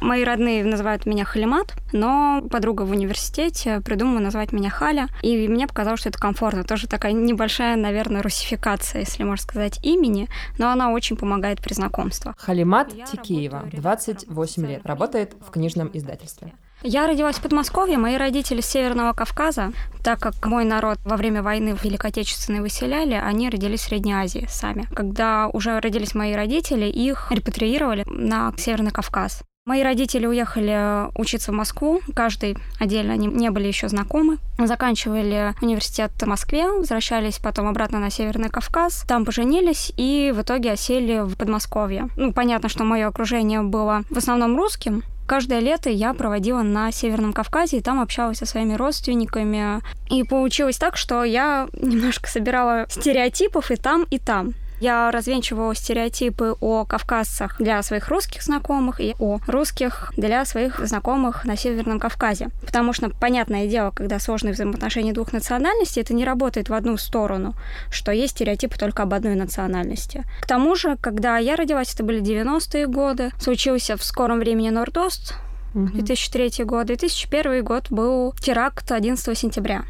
Мои 0.00 0.24
родные 0.24 0.64
называют 0.64 1.04
меня 1.04 1.24
Халимат, 1.24 1.74
но 1.92 2.42
подруга 2.50 2.82
в 2.82 2.90
университете 2.90 3.80
придумала 3.80 4.18
назвать 4.18 4.52
меня 4.52 4.70
Халя, 4.70 5.08
и 5.22 5.46
мне 5.46 5.66
показалось, 5.66 6.00
что 6.00 6.08
это 6.08 6.18
комфортно. 6.18 6.64
Тоже 6.64 6.88
такая 6.88 7.12
небольшая, 7.12 7.76
наверное, 7.76 8.22
русификация, 8.22 9.00
если 9.00 9.24
можно 9.24 9.42
сказать, 9.42 9.78
имени, 9.82 10.28
но 10.58 10.70
она 10.70 10.90
очень 10.90 11.16
помогает 11.16 11.60
при 11.60 11.74
знакомствах. 11.74 12.34
Халимат 12.38 12.92
Тикеева, 13.10 13.68
28 13.72 14.66
лет, 14.66 14.80
работает 14.84 15.34
в 15.46 15.50
книжном 15.50 15.90
издательстве. 15.92 16.52
Я 16.82 17.06
родилась 17.06 17.36
в 17.36 17.42
Подмосковье, 17.42 17.98
мои 17.98 18.16
родители 18.16 18.62
с 18.62 18.66
Северного 18.66 19.12
Кавказа. 19.12 19.72
Так 20.02 20.18
как 20.18 20.46
мой 20.46 20.64
народ 20.64 20.98
во 21.04 21.18
время 21.18 21.42
войны 21.42 21.76
в 21.76 21.84
Великой 21.84 22.10
Отечественной 22.10 22.60
выселяли, 22.60 23.12
они 23.12 23.50
родились 23.50 23.80
в 23.80 23.84
Средней 23.84 24.14
Азии 24.14 24.46
сами. 24.48 24.88
Когда 24.94 25.48
уже 25.48 25.78
родились 25.78 26.14
мои 26.14 26.32
родители, 26.32 26.86
их 26.86 27.30
репатриировали 27.30 28.04
на 28.06 28.54
Северный 28.56 28.92
Кавказ. 28.92 29.42
Мои 29.70 29.84
родители 29.84 30.26
уехали 30.26 31.16
учиться 31.16 31.52
в 31.52 31.54
Москву, 31.54 32.00
каждый 32.12 32.58
отдельно, 32.80 33.12
они 33.12 33.28
не 33.28 33.52
были 33.52 33.68
еще 33.68 33.88
знакомы. 33.88 34.38
Заканчивали 34.58 35.54
университет 35.62 36.10
в 36.20 36.26
Москве, 36.26 36.66
возвращались 36.66 37.38
потом 37.38 37.68
обратно 37.68 38.00
на 38.00 38.10
Северный 38.10 38.48
Кавказ, 38.48 39.04
там 39.06 39.24
поженились 39.24 39.92
и 39.96 40.32
в 40.34 40.42
итоге 40.42 40.72
осели 40.72 41.20
в 41.20 41.36
Подмосковье. 41.36 42.08
Ну, 42.16 42.32
понятно, 42.32 42.68
что 42.68 42.82
мое 42.82 43.06
окружение 43.06 43.62
было 43.62 44.02
в 44.10 44.18
основном 44.18 44.56
русским, 44.56 45.04
Каждое 45.28 45.60
лето 45.60 45.88
я 45.88 46.12
проводила 46.14 46.62
на 46.62 46.90
Северном 46.90 47.32
Кавказе, 47.32 47.76
и 47.76 47.80
там 47.80 48.00
общалась 48.00 48.38
со 48.38 48.46
своими 48.46 48.74
родственниками. 48.74 49.80
И 50.10 50.24
получилось 50.24 50.76
так, 50.76 50.96
что 50.96 51.22
я 51.22 51.68
немножко 51.80 52.28
собирала 52.28 52.86
стереотипов 52.88 53.70
и 53.70 53.76
там, 53.76 54.08
и 54.10 54.18
там. 54.18 54.54
Я 54.80 55.10
развенчивала 55.10 55.74
стереотипы 55.74 56.56
о 56.60 56.84
кавказцах 56.86 57.56
для 57.58 57.82
своих 57.82 58.08
русских 58.08 58.42
знакомых 58.42 59.00
и 59.00 59.14
о 59.18 59.38
русских 59.46 60.12
для 60.16 60.44
своих 60.44 60.80
знакомых 60.86 61.44
на 61.44 61.56
Северном 61.56 62.00
Кавказе. 62.00 62.48
Потому 62.64 62.92
что, 62.92 63.10
понятное 63.10 63.66
дело, 63.66 63.90
когда 63.90 64.18
сложные 64.18 64.54
взаимоотношения 64.54 65.12
двух 65.12 65.32
национальностей, 65.32 66.00
это 66.00 66.14
не 66.14 66.24
работает 66.24 66.70
в 66.70 66.74
одну 66.74 66.96
сторону, 66.96 67.54
что 67.90 68.10
есть 68.10 68.32
стереотипы 68.32 68.78
только 68.78 69.02
об 69.02 69.12
одной 69.12 69.34
национальности. 69.34 70.24
К 70.40 70.46
тому 70.46 70.74
же, 70.74 70.96
когда 71.00 71.36
я 71.36 71.56
родилась, 71.56 71.94
это 71.94 72.02
были 72.02 72.22
90-е 72.22 72.86
годы, 72.86 73.30
случился 73.38 73.96
в 73.96 74.02
скором 74.02 74.38
времени 74.38 74.70
Нордост, 74.70 75.34
2003 75.74 76.64
год. 76.64 76.86
2001 76.86 77.64
год 77.64 77.86
был 77.90 78.34
теракт 78.40 78.90
11 78.90 79.38
сентября. 79.38 79.84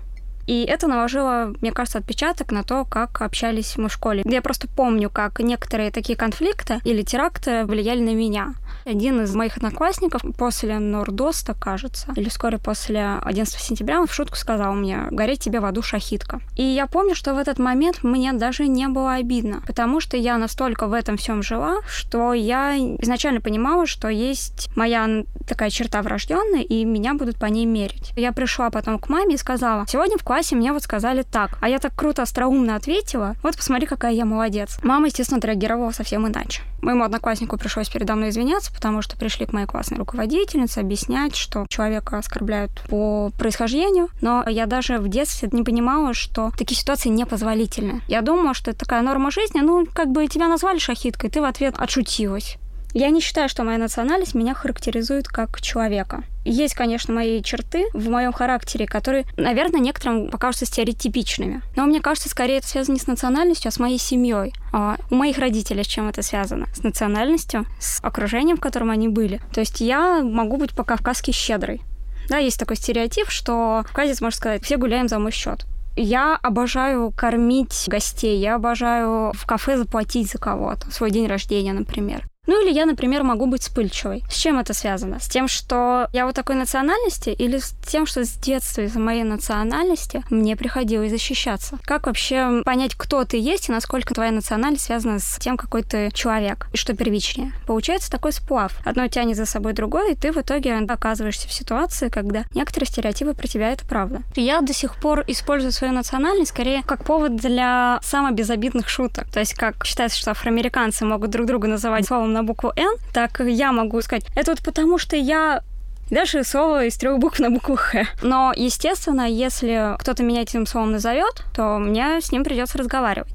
И 0.46 0.64
это 0.64 0.86
наложило, 0.86 1.52
мне 1.60 1.72
кажется, 1.72 1.98
отпечаток 1.98 2.52
на 2.52 2.62
то, 2.62 2.84
как 2.84 3.22
общались 3.22 3.76
мы 3.76 3.88
в 3.88 3.92
школе. 3.92 4.22
Я 4.24 4.42
просто 4.42 4.68
помню, 4.68 5.10
как 5.10 5.40
некоторые 5.40 5.90
такие 5.90 6.16
конфликты 6.16 6.80
или 6.84 7.02
теракты 7.02 7.64
влияли 7.64 8.00
на 8.00 8.14
меня. 8.14 8.54
Один 8.84 9.22
из 9.22 9.34
моих 9.34 9.56
одноклассников 9.56 10.22
после 10.36 10.78
Нордоста, 10.78 11.54
кажется, 11.54 12.12
или 12.16 12.28
вскоре 12.28 12.58
после 12.58 13.18
11 13.22 13.60
сентября, 13.60 14.00
он 14.00 14.06
в 14.06 14.14
шутку 14.14 14.36
сказал 14.36 14.74
мне, 14.74 15.06
гореть 15.10 15.40
тебе 15.40 15.60
в 15.60 15.64
аду 15.64 15.82
шахитка. 15.82 16.40
И 16.56 16.62
я 16.62 16.86
помню, 16.86 17.14
что 17.14 17.34
в 17.34 17.38
этот 17.38 17.58
момент 17.58 18.02
мне 18.02 18.32
даже 18.32 18.66
не 18.66 18.88
было 18.88 19.14
обидно, 19.14 19.62
потому 19.66 20.00
что 20.00 20.16
я 20.16 20.38
настолько 20.38 20.86
в 20.86 20.92
этом 20.92 21.16
всем 21.16 21.42
жила, 21.42 21.80
что 21.88 22.32
я 22.32 22.76
изначально 22.76 23.40
понимала, 23.40 23.86
что 23.86 24.08
есть 24.08 24.70
моя 24.76 25.24
такая 25.46 25.70
черта 25.70 26.02
врожденная, 26.02 26.62
и 26.62 26.84
меня 26.84 27.14
будут 27.14 27.36
по 27.38 27.46
ней 27.46 27.66
мерить. 27.66 28.12
Я 28.16 28.32
пришла 28.32 28.70
потом 28.70 28.98
к 28.98 29.08
маме 29.08 29.34
и 29.34 29.38
сказала, 29.38 29.84
сегодня 29.86 30.16
в 30.18 30.24
классе 30.24 30.39
классе 30.40 30.56
мне 30.56 30.72
вот 30.72 30.82
сказали 30.82 31.22
так. 31.22 31.58
А 31.60 31.68
я 31.68 31.78
так 31.78 31.94
круто, 31.94 32.22
остроумно 32.22 32.74
ответила. 32.74 33.36
Вот 33.42 33.56
посмотри, 33.56 33.86
какая 33.86 34.12
я 34.12 34.24
молодец. 34.24 34.78
Мама, 34.82 35.08
естественно, 35.08 35.36
отреагировала 35.36 35.90
совсем 35.90 36.26
иначе. 36.26 36.62
Моему 36.80 37.04
однокласснику 37.04 37.58
пришлось 37.58 37.90
передо 37.90 38.14
мной 38.14 38.30
извиняться, 38.30 38.72
потому 38.72 39.02
что 39.02 39.18
пришли 39.18 39.44
к 39.44 39.52
моей 39.52 39.66
классной 39.66 39.98
руководительнице 39.98 40.78
объяснять, 40.78 41.36
что 41.36 41.66
человека 41.68 42.16
оскорбляют 42.16 42.70
по 42.88 43.30
происхождению. 43.38 44.08
Но 44.22 44.42
я 44.48 44.64
даже 44.64 44.96
в 44.96 45.08
детстве 45.08 45.50
не 45.52 45.62
понимала, 45.62 46.14
что 46.14 46.52
такие 46.56 46.78
ситуации 46.78 47.10
непозволительны. 47.10 48.00
Я 48.08 48.22
думала, 48.22 48.54
что 48.54 48.70
это 48.70 48.80
такая 48.80 49.02
норма 49.02 49.30
жизни. 49.30 49.60
Ну, 49.60 49.86
как 49.92 50.08
бы 50.08 50.26
тебя 50.26 50.48
назвали 50.48 50.78
шахиткой, 50.78 51.28
ты 51.28 51.42
в 51.42 51.44
ответ 51.44 51.74
отшутилась. 51.76 52.56
Я 52.94 53.10
не 53.10 53.20
считаю, 53.20 53.50
что 53.50 53.62
моя 53.62 53.76
национальность 53.76 54.34
меня 54.34 54.54
характеризует 54.54 55.28
как 55.28 55.60
человека. 55.60 56.24
Есть, 56.44 56.74
конечно, 56.74 57.12
мои 57.12 57.42
черты 57.42 57.86
в 57.92 58.08
моем 58.08 58.32
характере, 58.32 58.86
которые, 58.86 59.26
наверное, 59.36 59.80
некоторым 59.80 60.30
покажутся 60.30 60.66
стереотипичными. 60.66 61.62
Но 61.76 61.84
мне 61.84 62.00
кажется, 62.00 62.28
скорее 62.28 62.58
это 62.58 62.68
связано 62.68 62.94
не 62.94 63.00
с 63.00 63.06
национальностью, 63.06 63.68
а 63.68 63.72
с 63.72 63.78
моей 63.78 63.98
семьей. 63.98 64.52
А 64.72 64.96
у 65.10 65.14
моих 65.14 65.38
родителей 65.38 65.84
с 65.84 65.86
чем 65.86 66.08
это 66.08 66.22
связано? 66.22 66.66
С 66.74 66.82
национальностью, 66.82 67.66
с 67.78 68.02
окружением, 68.02 68.56
в 68.56 68.60
котором 68.60 68.90
они 68.90 69.08
были. 69.08 69.40
То 69.52 69.60
есть 69.60 69.80
я 69.80 70.22
могу 70.22 70.56
быть 70.56 70.74
по-кавказски 70.74 71.30
щедрой. 71.30 71.82
Да, 72.28 72.38
есть 72.38 72.58
такой 72.58 72.76
стереотип, 72.76 73.28
что 73.28 73.84
в 73.86 73.92
Казец, 73.92 74.20
можно 74.20 74.36
сказать, 74.36 74.64
все 74.64 74.76
гуляем 74.76 75.08
за 75.08 75.18
мой 75.18 75.32
счет. 75.32 75.66
Я 75.96 76.36
обожаю 76.36 77.10
кормить 77.10 77.84
гостей, 77.88 78.38
я 78.38 78.54
обожаю 78.54 79.32
в 79.34 79.44
кафе 79.44 79.76
заплатить 79.76 80.30
за 80.30 80.38
кого-то, 80.38 80.90
свой 80.92 81.10
день 81.10 81.26
рождения, 81.26 81.72
например. 81.72 82.29
Ну 82.46 82.64
или 82.64 82.72
я, 82.72 82.86
например, 82.86 83.22
могу 83.22 83.46
быть 83.46 83.62
вспыльчивой. 83.62 84.24
С 84.30 84.36
чем 84.36 84.58
это 84.58 84.72
связано? 84.72 85.20
С 85.20 85.28
тем, 85.28 85.46
что 85.46 86.08
я 86.12 86.26
вот 86.26 86.34
такой 86.34 86.56
национальности 86.56 87.30
или 87.30 87.58
с 87.58 87.74
тем, 87.86 88.06
что 88.06 88.24
с 88.24 88.30
детства 88.30 88.80
из-за 88.82 88.98
моей 88.98 89.24
национальности 89.24 90.24
мне 90.30 90.56
приходилось 90.56 91.10
защищаться? 91.10 91.78
Как 91.84 92.06
вообще 92.06 92.62
понять, 92.64 92.94
кто 92.96 93.24
ты 93.24 93.36
есть 93.36 93.68
и 93.68 93.72
насколько 93.72 94.14
твоя 94.14 94.32
национальность 94.32 94.86
связана 94.86 95.18
с 95.18 95.36
тем, 95.38 95.56
какой 95.56 95.82
ты 95.82 96.10
человек 96.12 96.66
и 96.72 96.76
что 96.76 96.96
первичнее? 96.96 97.52
Получается 97.66 98.10
такой 98.10 98.32
сплав. 98.32 98.72
Одно 98.84 99.06
тянет 99.08 99.36
за 99.36 99.46
собой 99.46 99.74
другое, 99.74 100.12
и 100.12 100.16
ты 100.16 100.32
в 100.32 100.38
итоге 100.38 100.76
оказываешься 100.76 101.46
в 101.46 101.52
ситуации, 101.52 102.08
когда 102.08 102.44
некоторые 102.54 102.88
стереотипы 102.88 103.34
про 103.34 103.46
тебя— 103.46 103.70
это 103.72 103.86
правда. 103.86 104.22
Я 104.34 104.60
до 104.62 104.72
сих 104.72 104.96
пор 104.96 105.24
использую 105.26 105.72
свою 105.72 105.92
национальность 105.92 106.50
скорее 106.50 106.82
как 106.84 107.04
повод 107.04 107.36
для 107.36 108.00
самых 108.02 108.34
безобидных 108.34 108.88
шуток. 108.88 109.28
То 109.30 109.40
есть 109.40 109.54
как 109.54 109.84
считается, 109.84 110.18
что 110.18 110.30
афроамериканцы 110.30 111.04
могут 111.04 111.30
друг 111.30 111.46
друга 111.46 111.68
называть 111.68 112.06
словом 112.06 112.29
на 112.32 112.42
букву 112.42 112.72
«Н», 112.76 112.96
так 113.12 113.40
я 113.40 113.72
могу 113.72 114.00
сказать, 114.02 114.26
это 114.34 114.52
вот 114.52 114.62
потому, 114.62 114.98
что 114.98 115.16
я 115.16 115.62
Дальше 116.10 116.42
слово 116.42 116.86
из 116.86 116.96
трех 116.96 117.20
букв 117.20 117.38
на 117.38 117.50
букву 117.50 117.76
Х. 117.76 118.04
Но, 118.20 118.52
естественно, 118.56 119.30
если 119.30 119.94
кто-то 120.00 120.24
меня 120.24 120.42
этим 120.42 120.66
словом 120.66 120.90
назовет, 120.90 121.44
то 121.54 121.78
мне 121.78 122.20
с 122.20 122.32
ним 122.32 122.42
придется 122.42 122.78
разговаривать. 122.78 123.30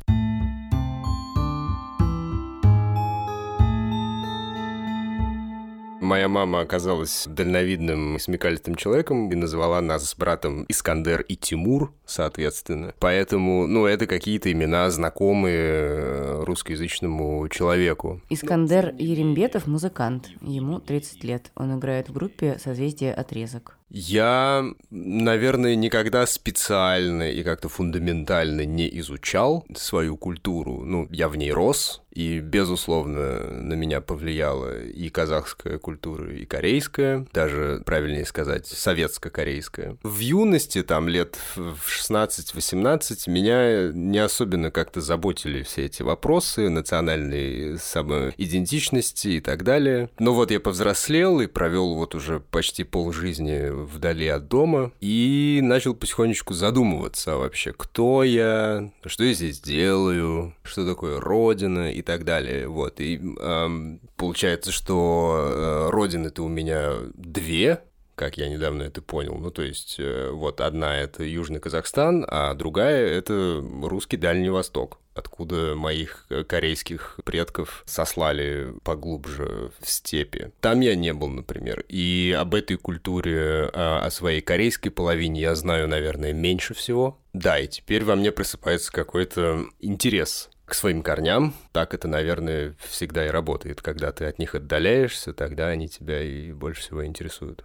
Моя 6.06 6.28
мама 6.28 6.62
оказалась 6.62 7.26
дальновидным, 7.28 8.20
смекалистым 8.20 8.76
человеком 8.76 9.32
и 9.32 9.36
назвала 9.36 9.82
нас 9.82 10.08
с 10.08 10.16
братом 10.16 10.64
Искандер 10.68 11.22
и 11.22 11.36
Тимур, 11.36 11.94
соответственно. 12.06 12.94
Поэтому, 13.00 13.66
ну, 13.66 13.88
это 13.88 14.06
какие-то 14.06 14.52
имена, 14.52 14.92
знакомые 14.92 15.58
э, 15.58 16.44
русскоязычному 16.44 17.50
человеку. 17.50 18.22
Искандер 18.30 18.94
Ерембетов– 19.00 19.66
музыкант. 19.66 20.30
Ему 20.42 20.80
30 20.80 21.24
лет. 21.24 21.52
Он 21.56 21.80
играет 21.80 22.10
в 22.10 22.14
группе 22.14 22.60
«Созвездие 22.64 23.12
отрезок». 23.12 23.80
Я, 23.90 24.66
наверное, 24.90 25.76
никогда 25.76 26.26
специально 26.26 27.30
и 27.32 27.44
как-то 27.44 27.70
фундаментально 27.70 28.66
не 28.66 28.88
изучал 29.00 29.66
свою 29.76 30.18
культуру. 30.18 30.84
Ну, 30.84 31.08
я 31.12 31.30
в 31.30 31.36
ней 31.36 31.52
рос, 31.52 32.02
и, 32.16 32.40
безусловно, 32.40 33.52
на 33.52 33.74
меня 33.74 34.00
повлияла 34.00 34.82
и 34.82 35.10
казахская 35.10 35.78
культура, 35.78 36.34
и 36.34 36.46
корейская, 36.46 37.28
даже, 37.34 37.84
правильнее 37.86 38.26
сказать, 38.26 38.66
советско-корейская. 38.68 39.98
В 40.02 40.20
юности, 40.20 40.82
там, 40.82 41.10
лет 41.10 41.38
в 41.56 41.78
16-18, 41.86 43.30
меня 43.30 43.92
не 43.94 44.20
особенно 44.20 44.72
как-то 44.72 45.02
заботили 45.02 45.64
все 45.64 45.86
эти 45.86 46.04
вопросы 46.04 46.70
национальной 46.70 47.78
самоидентичности 47.78 49.28
и 49.28 49.42
так 49.42 49.64
далее. 49.64 50.10
Но 50.18 50.34
вот 50.34 50.52
я 50.52 50.62
повзрослел 50.62 51.42
и 51.42 51.48
провел 51.48 51.96
вот 51.96 52.16
уже 52.16 52.40
почти 52.40 52.86
полжизни 52.86 53.75
вдали 53.84 54.28
от 54.28 54.48
дома 54.48 54.92
и 55.02 55.60
начал 55.62 55.94
потихонечку 55.94 56.54
задумываться 56.54 57.38
вообще, 57.38 57.74
кто 57.74 58.24
я, 58.24 58.92
что 59.06 59.24
я 59.24 59.34
здесь 59.34 59.60
делаю, 59.60 60.56
что 60.64 60.88
такое 60.88 61.20
родина 61.20 61.92
и 61.92 62.02
так 62.02 62.24
далее. 62.24 62.68
Вот. 62.68 63.00
И 63.00 63.18
эм, 63.18 64.00
получается, 64.16 64.72
что 64.72 65.36
э, 65.38 65.90
родины-то 65.92 66.44
у 66.44 66.48
меня 66.48 66.94
две, 67.14 67.82
как 68.16 68.38
я 68.38 68.50
недавно 68.50 68.84
это 68.84 69.02
понял. 69.02 69.36
Ну, 69.36 69.52
то 69.52 69.62
есть, 69.62 69.96
э, 70.00 70.30
вот 70.32 70.62
одна 70.62 70.98
это 70.98 71.24
Южный 71.24 71.60
Казахстан, 71.60 72.26
а 72.28 72.54
другая 72.54 73.08
это 73.08 73.64
русский 73.84 74.18
Дальний 74.18 74.50
Восток 74.50 75.00
откуда 75.16 75.76
моих 75.76 76.26
э, 76.30 76.44
корейских 76.44 77.18
предков 77.24 77.84
сослали 77.86 78.74
поглубже 78.84 79.72
в 79.80 79.90
степи. 79.90 80.52
Там 80.60 80.82
я 80.82 80.96
не 80.96 81.14
был, 81.14 81.30
например. 81.30 81.86
И 81.88 82.36
об 82.38 82.54
этой 82.54 82.78
культуре, 82.78 83.70
а, 83.74 84.06
о 84.06 84.12
своей 84.12 84.42
корейской 84.42 84.90
половине 84.90 85.42
я 85.42 85.56
знаю, 85.56 85.88
наверное, 85.88 86.34
меньше 86.34 86.74
всего. 86.74 87.18
Да, 87.34 87.58
и 87.58 87.68
теперь 87.68 88.04
во 88.04 88.16
мне 88.16 88.32
просыпается 88.32 88.92
какой-то 88.92 89.66
интерес 89.80 90.50
к 90.66 90.74
своим 90.74 91.02
корням. 91.02 91.54
Так 91.72 91.94
это, 91.94 92.08
наверное, 92.08 92.76
всегда 92.90 93.26
и 93.26 93.30
работает. 93.30 93.82
Когда 93.82 94.12
ты 94.12 94.26
от 94.26 94.40
них 94.40 94.56
отдаляешься, 94.56 95.34
тогда 95.34 95.68
они 95.68 95.88
тебя 95.88 96.22
и 96.22 96.52
больше 96.52 96.82
всего 96.82 97.06
интересуют. 97.06 97.64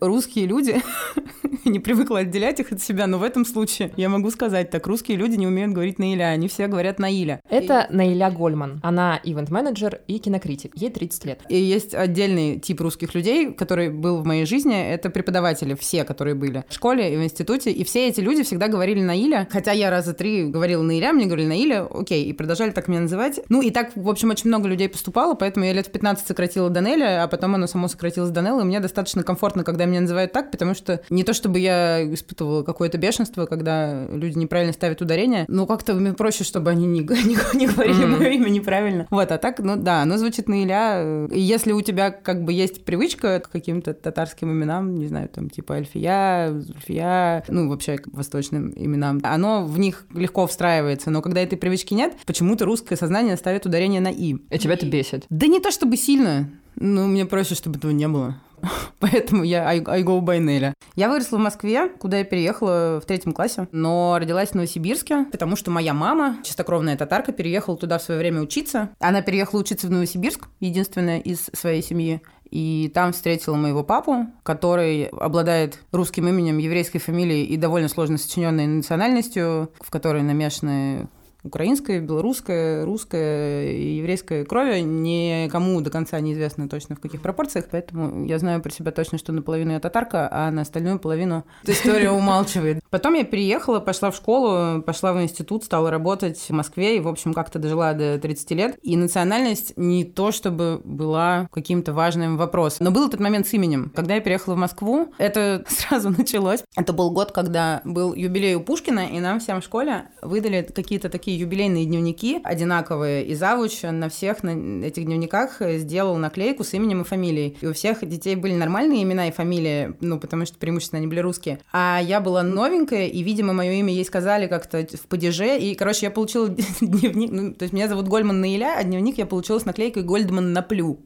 Русские 0.00 0.46
люди, 0.46 0.80
не 1.64 1.78
привыкла 1.78 2.20
отделять 2.20 2.60
их 2.60 2.72
от 2.72 2.80
себя, 2.80 3.06
но 3.06 3.18
в 3.18 3.22
этом 3.22 3.44
случае 3.44 3.92
я 3.96 4.08
могу 4.08 4.30
сказать 4.30 4.70
так, 4.70 4.86
русские 4.86 5.16
люди 5.16 5.36
не 5.36 5.46
умеют 5.46 5.72
говорить 5.72 5.98
на 5.98 6.12
Иля, 6.12 6.24
они 6.24 6.48
все 6.48 6.66
говорят 6.66 6.98
на 6.98 7.10
Иля. 7.10 7.40
Это 7.48 7.86
Наиля 7.90 8.30
Гольман. 8.30 8.80
Она 8.82 9.20
ивент-менеджер 9.22 10.00
и 10.06 10.18
кинокритик. 10.18 10.72
Ей 10.76 10.90
30 10.90 11.24
лет. 11.24 11.40
И 11.48 11.56
есть 11.56 11.94
отдельный 11.94 12.58
тип 12.58 12.80
русских 12.80 13.14
людей, 13.14 13.52
который 13.52 13.90
был 13.90 14.18
в 14.18 14.26
моей 14.26 14.46
жизни, 14.46 14.90
это 14.90 15.10
преподаватели, 15.10 15.74
все, 15.74 16.04
которые 16.04 16.34
были 16.34 16.64
в 16.68 16.74
школе 16.74 17.14
и 17.14 17.16
в 17.16 17.22
институте, 17.22 17.70
и 17.70 17.84
все 17.84 18.08
эти 18.08 18.20
люди 18.20 18.42
всегда 18.42 18.68
говорили 18.68 19.00
на 19.02 19.16
Иля, 19.16 19.48
хотя 19.50 19.72
я 19.72 19.90
раза 19.90 20.14
три 20.14 20.44
говорила 20.44 20.82
на 20.82 20.98
Иля, 20.98 21.12
мне 21.12 21.26
говорили 21.26 21.46
на 21.46 21.60
Иля, 21.60 21.86
окей, 21.86 22.24
и 22.24 22.32
продолжали 22.32 22.70
так 22.70 22.88
меня 22.88 23.00
называть. 23.00 23.40
Ну 23.48 23.62
и 23.62 23.70
так, 23.70 23.92
в 23.94 24.08
общем, 24.08 24.30
очень 24.30 24.48
много 24.48 24.68
людей 24.68 24.88
поступало, 24.88 25.34
поэтому 25.34 25.66
я 25.66 25.72
лет 25.72 25.86
в 25.86 25.92
15 25.92 26.26
сократила 26.26 26.70
до 26.70 26.80
Неля, 26.80 27.22
а 27.22 27.28
потом 27.28 27.54
оно 27.54 27.66
само 27.66 27.88
сократилось 27.88 28.30
до 28.30 28.40
Нелла, 28.40 28.62
и 28.62 28.64
мне 28.64 28.80
достаточно 28.80 29.22
комфортно, 29.22 29.64
когда 29.64 29.84
меня 29.90 30.00
называют 30.02 30.32
так, 30.32 30.50
потому 30.50 30.74
что 30.74 31.00
не 31.10 31.24
то 31.24 31.32
чтобы 31.32 31.58
я 31.58 32.02
испытывала 32.14 32.62
какое-то 32.62 32.98
бешенство, 32.98 33.46
когда 33.46 34.06
люди 34.06 34.38
неправильно 34.38 34.72
ставят 34.72 35.00
ударение, 35.02 35.44
но 35.48 35.66
как-то 35.66 35.94
мне 35.94 36.12
проще, 36.12 36.44
чтобы 36.44 36.70
они 36.70 36.86
не, 36.86 37.00
не, 37.24 37.58
не 37.58 37.66
говорили 37.66 38.04
mm-hmm. 38.04 38.18
мое 38.18 38.28
имя 38.30 38.48
неправильно. 38.48 39.06
Вот, 39.10 39.30
а 39.32 39.38
так, 39.38 39.58
ну 39.58 39.76
да, 39.76 40.02
оно 40.02 40.16
звучит 40.16 40.48
на 40.48 40.62
Иля. 40.62 41.26
И 41.30 41.40
если 41.40 41.72
у 41.72 41.80
тебя 41.82 42.10
как 42.10 42.44
бы 42.44 42.52
есть 42.52 42.84
привычка 42.84 43.40
к 43.40 43.50
каким-то 43.50 43.94
татарским 43.94 44.50
именам, 44.50 44.94
не 44.94 45.06
знаю, 45.06 45.28
там 45.28 45.50
типа 45.50 45.76
Альфия, 45.76 46.52
Зульфия, 46.52 47.44
ну 47.48 47.68
вообще 47.68 47.98
к 47.98 48.08
восточным 48.08 48.72
именам, 48.76 49.20
оно 49.22 49.64
в 49.64 49.78
них 49.78 50.06
легко 50.14 50.46
встраивается, 50.46 51.10
но 51.10 51.22
когда 51.22 51.40
этой 51.40 51.56
привычки 51.56 51.94
нет, 51.94 52.14
почему-то 52.26 52.64
русское 52.64 52.96
сознание 52.96 53.36
ставит 53.36 53.66
ударение 53.66 54.00
на 54.00 54.08
«и». 54.08 54.36
И 54.50 54.58
тебя 54.58 54.74
это 54.74 54.86
бесит? 54.86 55.26
Да 55.30 55.46
не 55.46 55.60
то 55.60 55.70
чтобы 55.70 55.96
сильно, 55.96 56.50
ну, 56.76 57.06
мне 57.06 57.26
проще, 57.26 57.54
чтобы 57.54 57.78
этого 57.78 57.90
не 57.90 58.08
было. 58.08 58.40
Поэтому 58.98 59.44
я 59.44 59.68
I, 59.68 59.82
I 59.86 60.02
go 60.02 60.20
by 60.20 60.38
Неля. 60.38 60.74
Я 60.96 61.08
выросла 61.08 61.36
в 61.36 61.40
Москве, 61.40 61.88
куда 61.88 62.18
я 62.18 62.24
переехала 62.24 63.00
в 63.02 63.06
третьем 63.06 63.32
классе, 63.32 63.68
но 63.72 64.16
родилась 64.20 64.50
в 64.50 64.54
Новосибирске, 64.54 65.26
потому 65.30 65.56
что 65.56 65.70
моя 65.70 65.94
мама, 65.94 66.38
чистокровная 66.42 66.96
татарка, 66.96 67.32
переехала 67.32 67.76
туда 67.76 67.98
в 67.98 68.02
свое 68.02 68.18
время 68.20 68.40
учиться. 68.42 68.90
Она 68.98 69.22
переехала 69.22 69.60
учиться 69.60 69.86
в 69.86 69.90
Новосибирск, 69.90 70.48
единственная 70.60 71.20
из 71.20 71.50
своей 71.52 71.82
семьи. 71.82 72.20
И 72.50 72.90
там 72.92 73.12
встретила 73.12 73.54
моего 73.54 73.84
папу, 73.84 74.26
который 74.42 75.04
обладает 75.04 75.78
русским 75.92 76.28
именем, 76.28 76.58
еврейской 76.58 76.98
фамилией 76.98 77.44
и 77.44 77.56
довольно 77.56 77.88
сложно 77.88 78.18
сочиненной 78.18 78.66
национальностью, 78.66 79.70
в 79.80 79.90
которой 79.90 80.22
намешаны 80.22 81.08
украинская, 81.42 82.00
белорусская, 82.00 82.84
русская 82.84 83.70
и 83.72 83.96
еврейская 83.96 84.44
крови. 84.44 84.80
Никому 84.80 85.80
до 85.80 85.90
конца 85.90 86.18
неизвестно 86.20 86.68
точно 86.68 86.96
в 86.96 87.00
каких 87.00 87.22
пропорциях, 87.22 87.66
поэтому 87.70 88.24
я 88.26 88.38
знаю 88.38 88.62
про 88.62 88.70
себя 88.70 88.92
точно, 88.92 89.18
что 89.18 89.32
наполовину 89.32 89.72
я 89.72 89.80
татарка, 89.80 90.28
а 90.30 90.50
на 90.50 90.62
остальную 90.62 90.98
половину 90.98 91.44
история 91.64 92.10
умалчивает. 92.10 92.80
Потом 92.90 93.14
я 93.14 93.24
переехала, 93.24 93.80
пошла 93.80 94.10
в 94.10 94.16
школу, 94.16 94.82
пошла 94.82 95.12
в 95.12 95.22
институт, 95.22 95.64
стала 95.64 95.90
работать 95.90 96.38
в 96.38 96.50
Москве 96.50 96.96
и, 96.96 97.00
в 97.00 97.08
общем, 97.08 97.34
как-то 97.34 97.58
дожила 97.58 97.92
до 97.94 98.18
30 98.18 98.50
лет. 98.52 98.78
И 98.82 98.96
национальность 98.96 99.74
не 99.76 100.04
то 100.04 100.32
чтобы 100.32 100.80
была 100.84 101.48
каким-то 101.52 101.92
важным 101.92 102.36
вопросом. 102.36 102.84
Но 102.84 102.90
был 102.90 103.06
этот 103.08 103.20
момент 103.20 103.46
с 103.46 103.52
именем. 103.52 103.92
Когда 103.94 104.14
я 104.14 104.20
переехала 104.20 104.54
в 104.54 104.58
Москву, 104.58 105.12
это 105.18 105.64
сразу 105.68 106.10
началось. 106.10 106.64
Это 106.76 106.92
был 106.92 107.10
год, 107.10 107.32
когда 107.32 107.80
был 107.84 108.14
юбилей 108.14 108.54
у 108.54 108.60
Пушкина, 108.60 109.06
и 109.06 109.20
нам 109.20 109.40
всем 109.40 109.60
в 109.60 109.64
школе 109.64 110.06
выдали 110.22 110.62
какие-то 110.62 111.08
такие 111.08 111.29
такие 111.30 111.38
юбилейные 111.38 111.86
дневники 111.86 112.40
одинаковые, 112.42 113.24
и 113.24 113.34
завуч 113.34 113.82
на 113.82 114.08
всех 114.08 114.42
на 114.42 114.84
этих 114.84 115.04
дневниках 115.04 115.60
сделал 115.60 116.16
наклейку 116.16 116.64
с 116.64 116.74
именем 116.74 117.02
и 117.02 117.04
фамилией. 117.04 117.56
И 117.60 117.66
у 117.66 117.72
всех 117.72 118.06
детей 118.06 118.34
были 118.34 118.54
нормальные 118.54 119.04
имена 119.04 119.28
и 119.28 119.30
фамилии, 119.30 119.94
ну, 120.00 120.18
потому 120.18 120.44
что 120.44 120.58
преимущественно 120.58 120.98
они 120.98 121.06
были 121.06 121.20
русские. 121.20 121.60
А 121.72 122.00
я 122.02 122.20
была 122.20 122.42
новенькая, 122.42 123.06
и, 123.06 123.22
видимо, 123.22 123.52
мое 123.52 123.72
имя 123.72 123.92
ей 123.92 124.04
сказали 124.04 124.48
как-то 124.48 124.84
в 124.96 125.06
падеже, 125.06 125.58
и, 125.58 125.74
короче, 125.76 126.06
я 126.06 126.10
получила 126.10 126.48
дневник, 126.80 127.30
ну, 127.30 127.54
то 127.54 127.62
есть 127.62 127.72
меня 127.72 127.86
зовут 127.86 128.08
Гольман 128.08 128.40
Наиля, 128.40 128.74
а 128.76 128.82
дневник 128.82 129.18
я 129.18 129.26
получила 129.26 129.60
с 129.60 129.64
наклейкой 129.64 130.02
Гольдман 130.02 130.52
Наплю. 130.52 130.98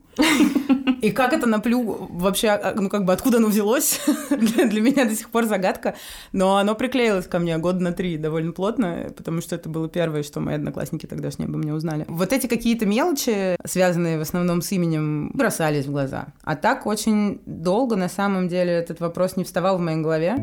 И 1.01 1.11
как 1.11 1.35
это 1.35 1.47
наплю 1.47 2.09
вообще, 2.11 2.49
а, 2.49 2.75
ну 2.75 2.89
как 2.89 3.05
бы 3.05 3.13
откуда 3.13 3.37
оно 3.37 3.49
взялось, 3.49 4.01
для, 4.31 4.67
для 4.67 4.81
меня 4.81 5.05
до 5.05 5.15
сих 5.15 5.29
пор 5.29 5.45
загадка. 5.45 5.97
Но 6.33 6.57
оно 6.57 6.75
приклеилось 6.75 7.27
ко 7.27 7.39
мне 7.39 7.59
года 7.59 7.81
на 7.81 7.93
три 7.93 8.17
довольно 8.17 8.53
плотно, 8.53 9.13
потому 9.15 9.43
что 9.43 9.55
это 9.55 9.69
было 9.69 9.87
первое, 9.87 10.23
что 10.23 10.41
мои 10.41 10.55
одноклассники 10.55 11.05
тогдашние 11.05 11.49
обо 11.49 11.59
мне 11.59 11.75
узнали. 11.75 12.07
Вот 12.09 12.33
эти 12.33 12.47
какие-то 12.47 12.87
мелочи, 12.87 13.57
связанные 13.67 14.19
в 14.19 14.23
основном 14.23 14.63
с 14.63 14.73
именем, 14.73 15.31
бросались 15.35 15.85
в 15.85 15.91
глаза. 15.91 16.29
А 16.43 16.57
так 16.57 16.87
очень 16.87 17.41
долго 17.45 17.97
на 17.97 18.09
самом 18.09 18.49
деле 18.49 18.73
этот 18.73 19.01
вопрос 19.01 19.37
не 19.37 19.45
вставал 19.45 19.77
в 19.77 19.81
моей 19.81 20.01
голове. 20.01 20.37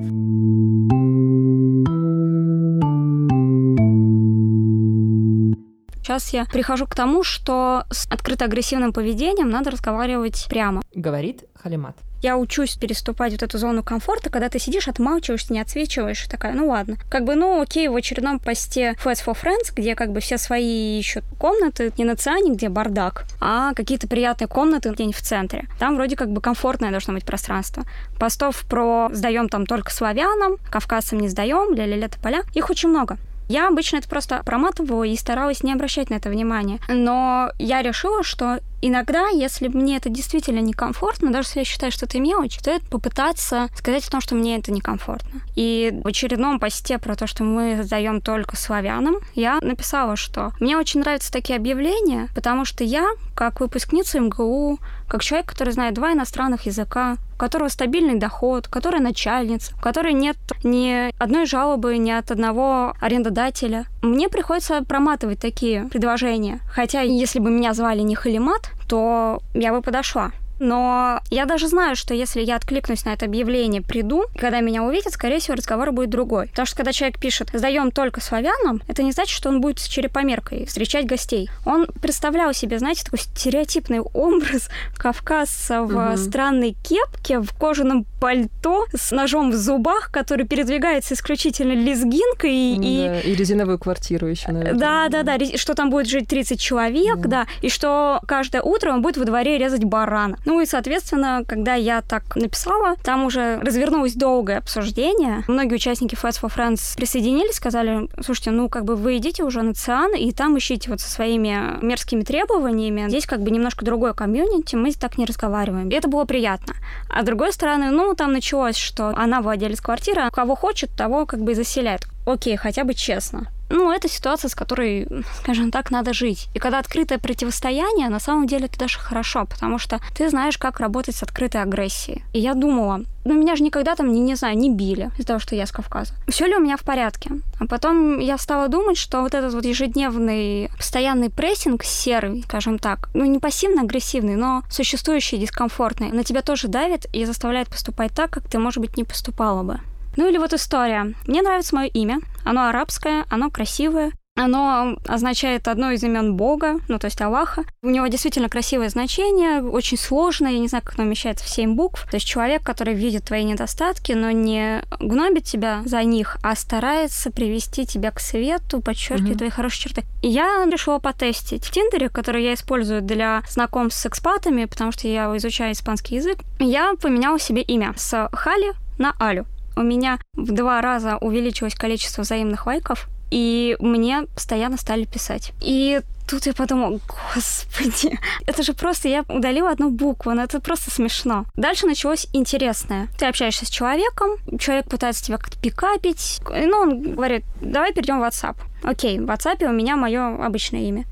Сейчас 6.01 6.33
я 6.33 6.45
прихожу 6.45 6.87
к 6.87 6.95
тому, 6.95 7.23
что 7.23 7.85
с 7.91 8.07
открыто-агрессивным 8.07 8.91
поведением 8.91 9.49
надо 9.49 9.71
разговаривать 9.71 10.47
прямо. 10.49 10.81
Говорит 10.93 11.43
Халимат. 11.61 11.95
Я 12.21 12.37
учусь 12.37 12.75
переступать 12.75 13.31
вот 13.31 13.41
эту 13.41 13.57
зону 13.57 13.81
комфорта, 13.83 14.29
когда 14.29 14.47
ты 14.47 14.59
сидишь, 14.59 14.87
отмалчиваешься, 14.87 15.53
не 15.53 15.59
отсвечиваешь, 15.59 16.27
такая, 16.27 16.53
ну 16.53 16.67
ладно. 16.67 16.97
Как 17.09 17.23
бы, 17.23 17.33
ну 17.33 17.59
окей, 17.59 17.87
в 17.87 17.95
очередном 17.95 18.39
посте 18.39 18.95
Fats 19.03 19.25
for 19.25 19.35
Friends, 19.35 19.73
где 19.75 19.95
как 19.95 20.11
бы 20.11 20.19
все 20.19 20.37
свои 20.37 20.99
ищут 20.99 21.23
комнаты, 21.39 21.91
не 21.97 22.03
на 22.03 22.15
Циане, 22.15 22.53
где 22.53 22.69
бардак, 22.69 23.25
а 23.39 23.73
какие-то 23.73 24.07
приятные 24.07 24.47
комнаты 24.47 24.89
где-нибудь 24.89 25.15
в 25.15 25.21
центре. 25.21 25.67
Там 25.79 25.95
вроде 25.95 26.15
как 26.15 26.29
бы 26.31 26.41
комфортное 26.41 26.91
должно 26.91 27.15
быть 27.15 27.25
пространство. 27.25 27.85
Постов 28.19 28.65
про 28.69 29.09
сдаем 29.13 29.49
там 29.49 29.65
только 29.65 29.91
славянам, 29.91 30.57
кавказцам 30.69 31.19
не 31.19 31.27
сдаем, 31.27 31.73
ля-ля-ля 31.73 32.09
поля, 32.21 32.43
их 32.53 32.69
очень 32.69 32.89
много. 32.89 33.17
Я 33.51 33.67
обычно 33.67 33.97
это 33.97 34.07
просто 34.07 34.41
проматывала 34.45 35.03
и 35.03 35.13
старалась 35.17 35.61
не 35.61 35.73
обращать 35.73 36.09
на 36.09 36.13
это 36.13 36.29
внимания. 36.29 36.79
Но 36.87 37.51
я 37.59 37.81
решила, 37.81 38.23
что 38.23 38.61
иногда, 38.81 39.27
если 39.29 39.67
мне 39.67 39.97
это 39.97 40.09
действительно 40.09 40.59
некомфортно, 40.59 41.31
даже 41.31 41.49
если 41.49 41.59
я 41.59 41.65
считаю, 41.65 41.91
что 41.91 42.05
это 42.05 42.19
мелочь, 42.19 42.59
стоит 42.59 42.83
попытаться 42.83 43.69
сказать 43.75 44.07
о 44.07 44.11
том, 44.11 44.21
что 44.21 44.35
мне 44.35 44.57
это 44.57 44.71
некомфортно. 44.71 45.41
И 45.55 45.99
в 46.03 46.07
очередном 46.07 46.59
посте 46.59 46.97
про 46.97 47.15
то, 47.15 47.27
что 47.27 47.43
мы 47.43 47.83
сдаем 47.83 48.21
только 48.21 48.55
славянам, 48.55 49.15
я 49.35 49.59
написала, 49.61 50.15
что 50.15 50.53
мне 50.59 50.77
очень 50.77 51.01
нравятся 51.01 51.31
такие 51.31 51.57
объявления, 51.57 52.29
потому 52.35 52.65
что 52.65 52.83
я, 52.83 53.09
как 53.35 53.59
выпускница 53.59 54.19
МГУ, 54.19 54.79
как 55.07 55.23
человек, 55.23 55.47
который 55.47 55.73
знает 55.73 55.93
два 55.93 56.13
иностранных 56.13 56.65
языка, 56.65 57.17
у 57.35 57.37
которого 57.37 57.67
стабильный 57.69 58.17
доход, 58.17 58.67
который 58.67 58.99
начальница, 58.99 59.73
у 59.75 59.81
которой 59.81 60.13
нет 60.13 60.37
ни 60.63 61.11
одной 61.21 61.45
жалобы 61.45 61.97
ни 61.97 62.11
от 62.11 62.31
одного 62.31 62.93
арендодателя. 63.01 63.85
Мне 64.01 64.29
приходится 64.29 64.83
проматывать 64.83 65.39
такие 65.39 65.85
предложения. 65.85 66.59
Хотя, 66.67 67.01
если 67.01 67.39
бы 67.39 67.51
меня 67.51 67.73
звали 67.73 68.01
не 68.01 68.15
Халимат, 68.15 68.71
то 68.89 69.41
я 69.53 69.71
бы 69.71 69.81
подошла. 69.81 70.31
Но 70.61 71.19
я 71.31 71.45
даже 71.45 71.67
знаю, 71.67 71.95
что 71.95 72.13
если 72.13 72.41
я 72.41 72.55
откликнусь 72.55 73.03
на 73.03 73.13
это 73.13 73.25
объявление, 73.25 73.81
приду, 73.81 74.25
когда 74.37 74.59
меня 74.59 74.83
увидят, 74.83 75.13
скорее 75.13 75.39
всего, 75.39 75.55
разговор 75.55 75.91
будет 75.91 76.11
другой. 76.11 76.49
Потому 76.49 76.67
что 76.67 76.77
когда 76.77 76.93
человек 76.93 77.19
пишет 77.19 77.49
«сдаем 77.51 77.91
только 77.91 78.21
славянам», 78.21 78.81
это 78.87 79.01
не 79.01 79.11
значит, 79.11 79.35
что 79.35 79.49
он 79.49 79.59
будет 79.59 79.79
с 79.79 79.87
черепомеркой 79.87 80.65
встречать 80.65 81.07
гостей. 81.07 81.49
Он 81.65 81.87
представлял 81.87 82.53
себе, 82.53 82.77
знаете, 82.77 83.03
такой 83.03 83.19
стереотипный 83.19 84.01
образ 84.01 84.69
кавказца 84.97 85.81
в 85.81 85.95
угу. 85.95 86.17
странной 86.17 86.75
кепке, 86.83 87.39
в 87.39 87.51
кожаном 87.57 88.05
пальто, 88.19 88.85
с 88.93 89.09
ножом 89.09 89.49
в 89.49 89.55
зубах, 89.55 90.11
который 90.11 90.45
передвигается 90.45 91.15
исключительно 91.15 91.73
лезгинкой. 91.73 92.75
И... 92.75 93.07
Да, 93.07 93.19
и 93.19 93.33
резиновую 93.33 93.79
квартиру 93.79 94.27
еще, 94.27 94.51
наверное. 94.51 94.79
Да, 94.79 95.09
да, 95.09 95.23
да, 95.23 95.57
что 95.57 95.73
там 95.73 95.89
будет 95.89 96.07
жить 96.07 96.27
30 96.27 96.59
человек, 96.59 97.17
да, 97.17 97.29
да 97.29 97.47
и 97.61 97.69
что 97.69 98.21
каждое 98.27 98.61
утро 98.61 98.91
он 98.91 99.01
будет 99.01 99.17
во 99.17 99.25
дворе 99.25 99.57
резать 99.57 99.83
барана. 99.83 100.37
Ну 100.51 100.59
и, 100.59 100.65
соответственно, 100.65 101.45
когда 101.47 101.75
я 101.75 102.01
так 102.01 102.35
написала, 102.35 102.97
там 103.05 103.23
уже 103.23 103.57
развернулось 103.61 104.15
долгое 104.15 104.57
обсуждение. 104.57 105.45
Многие 105.47 105.75
участники 105.75 106.13
Fast 106.13 106.41
for 106.41 106.53
Friends 106.53 106.97
присоединились, 106.97 107.55
сказали, 107.55 108.09
слушайте, 108.21 108.51
ну 108.51 108.67
как 108.67 108.83
бы 108.83 108.97
вы 108.97 109.15
идите 109.15 109.45
уже 109.45 109.61
на 109.61 109.73
ЦИАН, 109.73 110.15
и 110.15 110.33
там 110.33 110.57
ищите 110.57 110.89
вот 110.89 110.99
со 110.99 111.09
своими 111.09 111.81
мерзкими 111.81 112.23
требованиями. 112.23 113.07
Здесь 113.07 113.25
как 113.25 113.41
бы 113.41 113.49
немножко 113.49 113.85
другое 113.85 114.11
комьюнити, 114.11 114.75
мы 114.75 114.91
так 114.91 115.17
не 115.17 115.23
разговариваем. 115.23 115.87
И 115.87 115.93
это 115.95 116.09
было 116.09 116.25
приятно. 116.25 116.75
А 117.09 117.21
с 117.21 117.25
другой 117.25 117.53
стороны, 117.53 117.89
ну, 117.89 118.13
там 118.13 118.33
началось, 118.33 118.75
что 118.75 119.13
она 119.15 119.41
владелец 119.41 119.79
квартиры, 119.79 120.29
кого 120.33 120.55
хочет, 120.55 120.91
того 120.97 121.25
как 121.25 121.39
бы 121.39 121.53
и 121.53 121.55
заселяет. 121.55 122.01
Окей, 122.25 122.57
хотя 122.57 122.83
бы 122.83 122.93
честно. 122.93 123.47
Ну, 123.71 123.91
это 123.91 124.07
ситуация, 124.07 124.49
с 124.49 124.55
которой, 124.55 125.07
скажем 125.39 125.71
так, 125.71 125.91
надо 125.91 126.13
жить. 126.13 126.47
И 126.53 126.59
когда 126.59 126.79
открытое 126.79 127.17
противостояние, 127.17 128.09
на 128.09 128.19
самом 128.19 128.47
деле 128.47 128.65
это 128.65 128.77
даже 128.77 128.99
хорошо, 128.99 129.45
потому 129.45 129.79
что 129.79 129.99
ты 130.15 130.29
знаешь, 130.29 130.57
как 130.57 130.79
работать 130.79 131.15
с 131.15 131.23
открытой 131.23 131.61
агрессией. 131.61 132.23
И 132.33 132.39
я 132.39 132.53
думала, 132.53 133.01
ну, 133.23 133.33
меня 133.33 133.55
же 133.55 133.63
никогда 133.63 133.95
там, 133.95 134.11
не, 134.11 134.19
не 134.19 134.35
знаю, 134.35 134.57
не 134.57 134.69
били 134.69 135.11
из-за 135.17 135.27
того, 135.27 135.39
что 135.39 135.55
я 135.55 135.65
с 135.65 135.71
Кавказа. 135.71 136.13
Все 136.27 136.47
ли 136.47 136.55
у 136.55 136.59
меня 136.59 136.75
в 136.75 136.81
порядке? 136.81 137.31
А 137.59 137.67
потом 137.67 138.19
я 138.19 138.37
стала 138.37 138.67
думать, 138.67 138.97
что 138.97 139.21
вот 139.21 139.33
этот 139.33 139.53
вот 139.53 139.65
ежедневный 139.65 140.69
постоянный 140.77 141.29
прессинг 141.29 141.83
серый, 141.83 142.43
скажем 142.47 142.79
так, 142.79 143.09
ну, 143.13 143.25
не 143.25 143.39
пассивно-агрессивный, 143.39 144.35
но 144.35 144.63
существующий, 144.69 145.37
дискомфортный, 145.37 146.11
на 146.11 146.23
тебя 146.23 146.41
тоже 146.41 146.67
давит 146.67 147.05
и 147.13 147.25
заставляет 147.25 147.69
поступать 147.69 148.11
так, 148.13 148.31
как 148.31 148.49
ты, 148.49 148.57
может 148.57 148.81
быть, 148.81 148.97
не 148.97 149.03
поступала 149.03 149.63
бы. 149.63 149.79
Ну 150.17 150.27
или 150.27 150.37
вот 150.37 150.53
история. 150.53 151.13
Мне 151.27 151.41
нравится 151.41 151.75
мое 151.75 151.87
имя. 151.87 152.19
Оно 152.43 152.67
арабское, 152.67 153.25
оно 153.29 153.49
красивое. 153.49 154.11
Оно 154.35 154.95
означает 155.07 155.67
одно 155.67 155.91
из 155.91 156.03
имен 156.03 156.35
Бога, 156.35 156.79
ну 156.87 156.97
то 156.99 157.05
есть 157.05 157.21
Аллаха. 157.21 157.65
У 157.83 157.89
него 157.89 158.07
действительно 158.07 158.47
красивое 158.47 158.87
значение, 158.87 159.61
очень 159.61 159.97
сложное, 159.97 160.53
я 160.53 160.59
не 160.59 160.69
знаю, 160.69 160.83
как 160.85 160.97
оно 160.97 161.05
умещается 161.05 161.45
в 161.45 161.49
семь 161.49 161.75
букв. 161.75 162.09
То 162.09 162.15
есть 162.15 162.25
человек, 162.25 162.63
который 162.63 162.93
видит 162.93 163.25
твои 163.25 163.43
недостатки, 163.43 164.13
но 164.13 164.31
не 164.31 164.83
гнобит 164.99 165.43
тебя 165.43 165.83
за 165.85 166.01
них, 166.03 166.37
а 166.43 166.55
старается 166.55 167.29
привести 167.29 167.85
тебя 167.85 168.11
к 168.11 168.21
свету, 168.21 168.81
подчеркивать 168.81 169.33
mm-hmm. 169.33 169.37
твои 169.37 169.49
хорошие 169.49 169.83
черты. 169.83 170.03
И 170.21 170.29
я 170.29 170.65
решила 170.65 170.99
потестить 170.99 171.65
в 171.65 171.71
Тиндере, 171.71 172.07
который 172.07 172.43
я 172.43 172.53
использую 172.53 173.01
для 173.01 173.43
знакомств 173.49 174.01
с 174.01 174.05
экспатами, 174.05 174.63
потому 174.63 174.93
что 174.93 175.09
я 175.09 175.25
изучаю 175.37 175.73
испанский 175.73 176.15
язык. 176.15 176.39
Я 176.59 176.93
поменяла 177.01 177.37
себе 177.37 177.61
имя 177.61 177.93
с 177.97 178.29
Хали 178.31 178.73
на 178.97 179.13
Алю 179.19 179.45
у 179.75 179.81
меня 179.81 180.19
в 180.33 180.51
два 180.51 180.81
раза 180.81 181.17
увеличилось 181.17 181.75
количество 181.75 182.21
взаимных 182.21 182.65
лайков, 182.65 183.07
и 183.31 183.77
мне 183.79 184.23
постоянно 184.35 184.77
стали 184.77 185.05
писать. 185.05 185.53
И 185.61 186.01
тут 186.29 186.45
я 186.45 186.53
подумала, 186.53 186.99
господи, 187.33 188.19
это 188.45 188.61
же 188.61 188.73
просто 188.73 189.07
я 189.07 189.23
удалила 189.27 189.71
одну 189.71 189.89
букву, 189.89 190.33
но 190.33 190.43
это 190.43 190.59
просто 190.59 190.91
смешно. 190.91 191.45
Дальше 191.55 191.87
началось 191.87 192.27
интересное. 192.33 193.07
Ты 193.17 193.25
общаешься 193.25 193.65
с 193.65 193.69
человеком, 193.69 194.31
человек 194.59 194.89
пытается 194.89 195.23
тебя 195.23 195.37
как-то 195.37 195.59
пикапить, 195.59 196.41
ну, 196.49 196.77
он 196.77 197.13
говорит, 197.13 197.43
давай 197.61 197.93
перейдем 197.93 198.19
в 198.19 198.23
WhatsApp. 198.23 198.57
Окей, 198.83 199.19
в 199.19 199.23
WhatsApp 199.23 199.63
у 199.65 199.73
меня 199.73 199.95
мое 199.95 200.43
обычное 200.45 200.81
имя. 200.81 201.05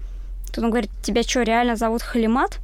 Тут 0.48 0.64
он 0.64 0.72
говорит, 0.72 0.92
тебя 1.04 1.24
что, 1.24 1.44
реально 1.44 1.76
зовут 1.76 2.02
Халимат? 2.02 2.60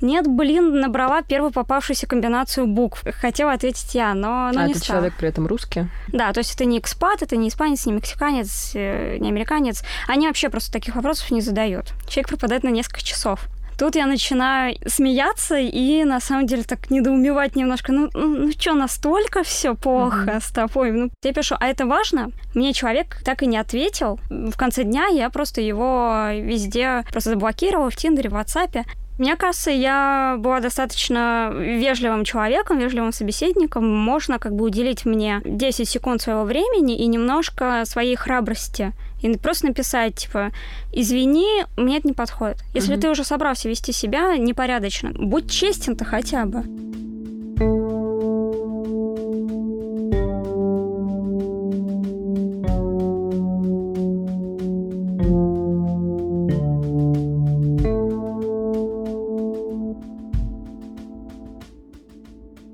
Нет, 0.00 0.26
блин, 0.26 0.80
набрала 0.80 1.22
первую 1.22 1.52
попавшуюся 1.52 2.06
комбинацию 2.06 2.66
букв. 2.66 3.02
Хотела 3.20 3.52
ответить 3.52 3.94
я, 3.94 4.14
но, 4.14 4.50
но 4.52 4.60
а 4.60 4.64
не 4.64 4.70
этот 4.70 4.84
стала. 4.84 4.98
человек 5.00 5.14
при 5.18 5.28
этом 5.28 5.46
русский? 5.46 5.86
Да, 6.08 6.32
то 6.32 6.38
есть 6.38 6.54
это 6.54 6.64
не 6.64 6.78
экспат, 6.78 7.22
это 7.22 7.36
не 7.36 7.48
испанец, 7.48 7.86
не 7.86 7.92
мексиканец, 7.92 8.72
э, 8.74 9.16
не 9.18 9.28
американец. 9.28 9.82
Они 10.06 10.26
вообще 10.26 10.48
просто 10.50 10.72
таких 10.72 10.94
вопросов 10.96 11.30
не 11.30 11.40
задают. 11.40 11.92
Человек 12.08 12.28
пропадает 12.28 12.62
на 12.62 12.68
несколько 12.68 13.02
часов. 13.02 13.48
Тут 13.78 13.94
я 13.94 14.06
начинаю 14.06 14.76
смеяться 14.86 15.56
и 15.56 16.02
на 16.02 16.18
самом 16.18 16.46
деле 16.46 16.64
так 16.64 16.90
недоумевать 16.90 17.54
немножко. 17.54 17.92
Ну, 17.92 18.10
ну, 18.12 18.26
ну 18.26 18.50
что, 18.50 18.74
настолько 18.74 19.44
все 19.44 19.76
плохо 19.76 20.24
mm-hmm. 20.24 20.40
с 20.40 20.50
тобой? 20.50 20.90
Ну, 20.90 21.10
я 21.22 21.32
пишу, 21.32 21.54
а 21.60 21.68
это 21.68 21.86
важно? 21.86 22.32
Мне 22.54 22.72
человек 22.72 23.18
так 23.24 23.44
и 23.44 23.46
не 23.46 23.56
ответил. 23.56 24.18
В 24.30 24.56
конце 24.56 24.82
дня 24.82 25.06
я 25.06 25.30
просто 25.30 25.60
его 25.60 26.26
везде 26.32 27.04
просто 27.12 27.30
заблокировала 27.30 27.90
в 27.90 27.96
Тиндере, 27.96 28.30
в 28.30 28.34
WhatsApp. 28.34 28.84
Мне 29.18 29.34
кажется, 29.34 29.72
я 29.72 30.36
была 30.38 30.60
достаточно 30.60 31.50
вежливым 31.52 32.24
человеком, 32.24 32.78
вежливым 32.78 33.12
собеседником. 33.12 33.84
Можно 33.88 34.38
как 34.38 34.54
бы 34.54 34.64
уделить 34.64 35.04
мне 35.04 35.42
10 35.44 35.88
секунд 35.88 36.22
своего 36.22 36.44
времени 36.44 36.96
и 36.96 37.06
немножко 37.06 37.82
своей 37.84 38.14
храбрости. 38.14 38.92
И 39.20 39.36
просто 39.36 39.66
написать, 39.66 40.14
типа, 40.14 40.52
извини, 40.92 41.64
мне 41.76 41.98
это 41.98 42.06
не 42.06 42.14
подходит. 42.14 42.58
Если 42.74 42.94
угу. 42.94 43.00
ты 43.00 43.10
уже 43.10 43.24
собрался 43.24 43.68
вести 43.68 43.92
себя 43.92 44.36
непорядочно, 44.36 45.10
будь 45.12 45.50
честен-то 45.50 46.04
хотя 46.04 46.46
бы. 46.46 46.62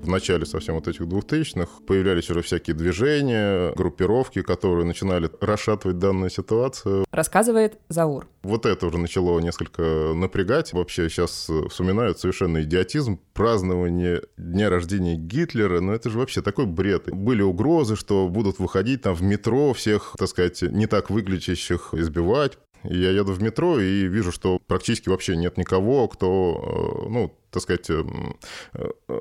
Начале 0.07 0.45
совсем 0.45 0.75
вот 0.75 0.87
этих 0.87 1.07
двухтысячных 1.07 1.69
появлялись 1.85 2.29
уже 2.29 2.41
всякие 2.41 2.75
движения, 2.75 3.73
группировки, 3.73 4.41
которые 4.41 4.85
начинали 4.85 5.29
расшатывать 5.41 5.99
данную 5.99 6.29
ситуацию. 6.29 7.05
Рассказывает 7.11 7.79
Заур. 7.89 8.27
Вот 8.43 8.65
это 8.65 8.87
уже 8.87 8.97
начало 8.97 9.39
несколько 9.39 10.13
напрягать. 10.13 10.73
Вообще 10.73 11.09
сейчас 11.09 11.49
вспоминают 11.69 12.19
совершенно 12.19 12.63
идиотизм, 12.63 13.19
празднование 13.33 14.21
дня 14.37 14.69
рождения 14.69 15.15
Гитлера, 15.15 15.79
но 15.81 15.93
это 15.93 16.09
же 16.09 16.17
вообще 16.17 16.41
такой 16.41 16.65
бред. 16.65 17.11
Были 17.11 17.41
угрозы, 17.41 17.95
что 17.95 18.27
будут 18.27 18.59
выходить 18.59 19.01
там 19.01 19.15
в 19.15 19.21
метро 19.21 19.73
всех, 19.73 20.15
так 20.17 20.29
сказать, 20.29 20.61
не 20.61 20.87
так 20.87 21.09
выглядящих 21.09 21.93
избивать, 21.93 22.57
я 22.89 23.11
еду 23.11 23.33
в 23.33 23.41
метро 23.41 23.79
и 23.79 24.07
вижу, 24.07 24.31
что 24.31 24.59
практически 24.67 25.09
вообще 25.09 25.35
нет 25.35 25.57
никого, 25.57 26.07
кто, 26.07 27.05
э, 27.07 27.09
ну, 27.09 27.33
так 27.55 27.63
сказать, 27.63 27.89
эм, 27.89 28.37
э, 28.73 28.89
э, 29.07 29.19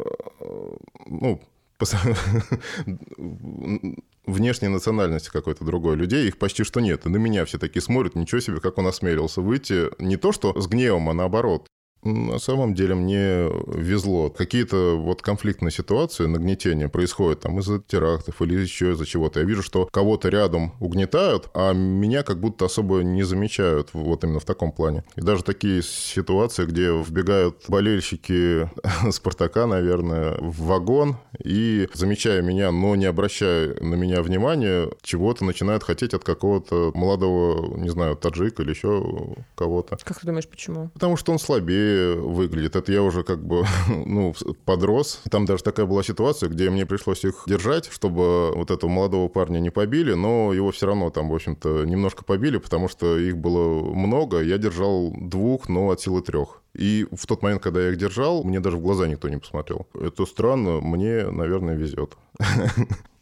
ну, 1.06 1.40
внешней 4.26 4.68
национальности 4.68 5.30
какой-то 5.30 5.64
другой 5.64 5.96
людей, 5.96 6.28
их 6.28 6.38
почти 6.38 6.64
что 6.64 6.80
нет. 6.80 7.06
И 7.06 7.08
на 7.08 7.16
меня 7.16 7.44
все 7.44 7.58
такие 7.58 7.82
смотрят, 7.82 8.16
ничего 8.16 8.40
себе, 8.40 8.60
как 8.60 8.78
он 8.78 8.86
осмелился 8.86 9.40
выйти. 9.40 9.90
Не 10.02 10.16
то, 10.16 10.32
что 10.32 10.60
с 10.60 10.66
гневом, 10.66 11.08
а 11.10 11.14
наоборот. 11.14 11.68
На 12.04 12.38
самом 12.38 12.74
деле 12.74 12.94
мне 12.94 13.48
везло. 13.66 14.30
Какие-то 14.30 14.96
вот 14.96 15.22
конфликтные 15.22 15.72
ситуации, 15.72 16.26
нагнетения 16.26 16.88
происходят 16.88 17.40
там 17.40 17.58
из-за 17.60 17.80
терактов 17.80 18.40
или 18.42 18.60
еще 18.60 18.92
из-за 18.92 19.06
чего-то. 19.06 19.40
Я 19.40 19.46
вижу, 19.46 19.62
что 19.62 19.86
кого-то 19.86 20.28
рядом 20.28 20.74
угнетают, 20.80 21.48
а 21.54 21.72
меня 21.72 22.22
как 22.22 22.40
будто 22.40 22.66
особо 22.66 23.02
не 23.02 23.22
замечают 23.22 23.90
вот 23.94 24.22
именно 24.24 24.40
в 24.40 24.44
таком 24.44 24.70
плане. 24.72 25.04
И 25.16 25.22
даже 25.22 25.42
такие 25.42 25.82
ситуации, 25.82 26.66
где 26.66 26.90
вбегают 26.90 27.64
болельщики 27.68 28.68
Спартака, 29.10 29.66
наверное, 29.66 30.36
в 30.40 30.62
вагон 30.62 31.16
и, 31.42 31.88
замечая 31.94 32.42
меня, 32.42 32.70
но 32.70 32.96
не 32.96 33.06
обращая 33.06 33.74
на 33.80 33.94
меня 33.94 34.22
внимания, 34.22 34.90
чего-то 35.02 35.44
начинают 35.44 35.82
хотеть 35.82 36.12
от 36.14 36.24
какого-то 36.24 36.92
молодого, 36.94 37.76
не 37.76 37.88
знаю, 37.88 38.16
таджика 38.16 38.62
или 38.62 38.70
еще 38.70 39.34
кого-то. 39.54 39.96
Как 40.04 40.20
ты 40.20 40.26
думаешь, 40.26 40.48
почему? 40.48 40.90
Потому 40.94 41.16
что 41.16 41.32
он 41.32 41.38
слабее, 41.38 41.93
выглядит. 41.94 42.76
Это 42.76 42.92
я 42.92 43.02
уже 43.02 43.22
как 43.22 43.44
бы, 43.44 43.64
ну, 43.88 44.34
подрос. 44.64 45.20
Там 45.30 45.44
даже 45.44 45.62
такая 45.62 45.86
была 45.86 46.02
ситуация, 46.02 46.48
где 46.48 46.70
мне 46.70 46.86
пришлось 46.86 47.24
их 47.24 47.44
держать, 47.46 47.88
чтобы 47.90 48.52
вот 48.52 48.70
этого 48.70 48.90
молодого 48.90 49.28
парня 49.28 49.58
не 49.58 49.70
побили, 49.70 50.14
но 50.14 50.52
его 50.52 50.70
все 50.70 50.86
равно 50.86 51.10
там, 51.10 51.28
в 51.28 51.34
общем-то, 51.34 51.84
немножко 51.84 52.24
побили, 52.24 52.58
потому 52.58 52.88
что 52.88 53.18
их 53.18 53.36
было 53.36 53.82
много. 53.94 54.40
Я 54.40 54.58
держал 54.58 55.12
двух, 55.16 55.68
но 55.68 55.90
от 55.90 56.00
силы 56.00 56.22
трех. 56.22 56.62
И 56.74 57.06
в 57.12 57.26
тот 57.26 57.42
момент, 57.42 57.62
когда 57.62 57.82
я 57.82 57.90
их 57.90 57.98
держал, 57.98 58.42
мне 58.42 58.60
даже 58.60 58.76
в 58.76 58.80
глаза 58.80 59.06
никто 59.06 59.28
не 59.28 59.38
посмотрел. 59.38 59.86
Это 59.94 60.26
странно, 60.26 60.80
мне, 60.80 61.30
наверное, 61.30 61.76
везет. 61.76 62.16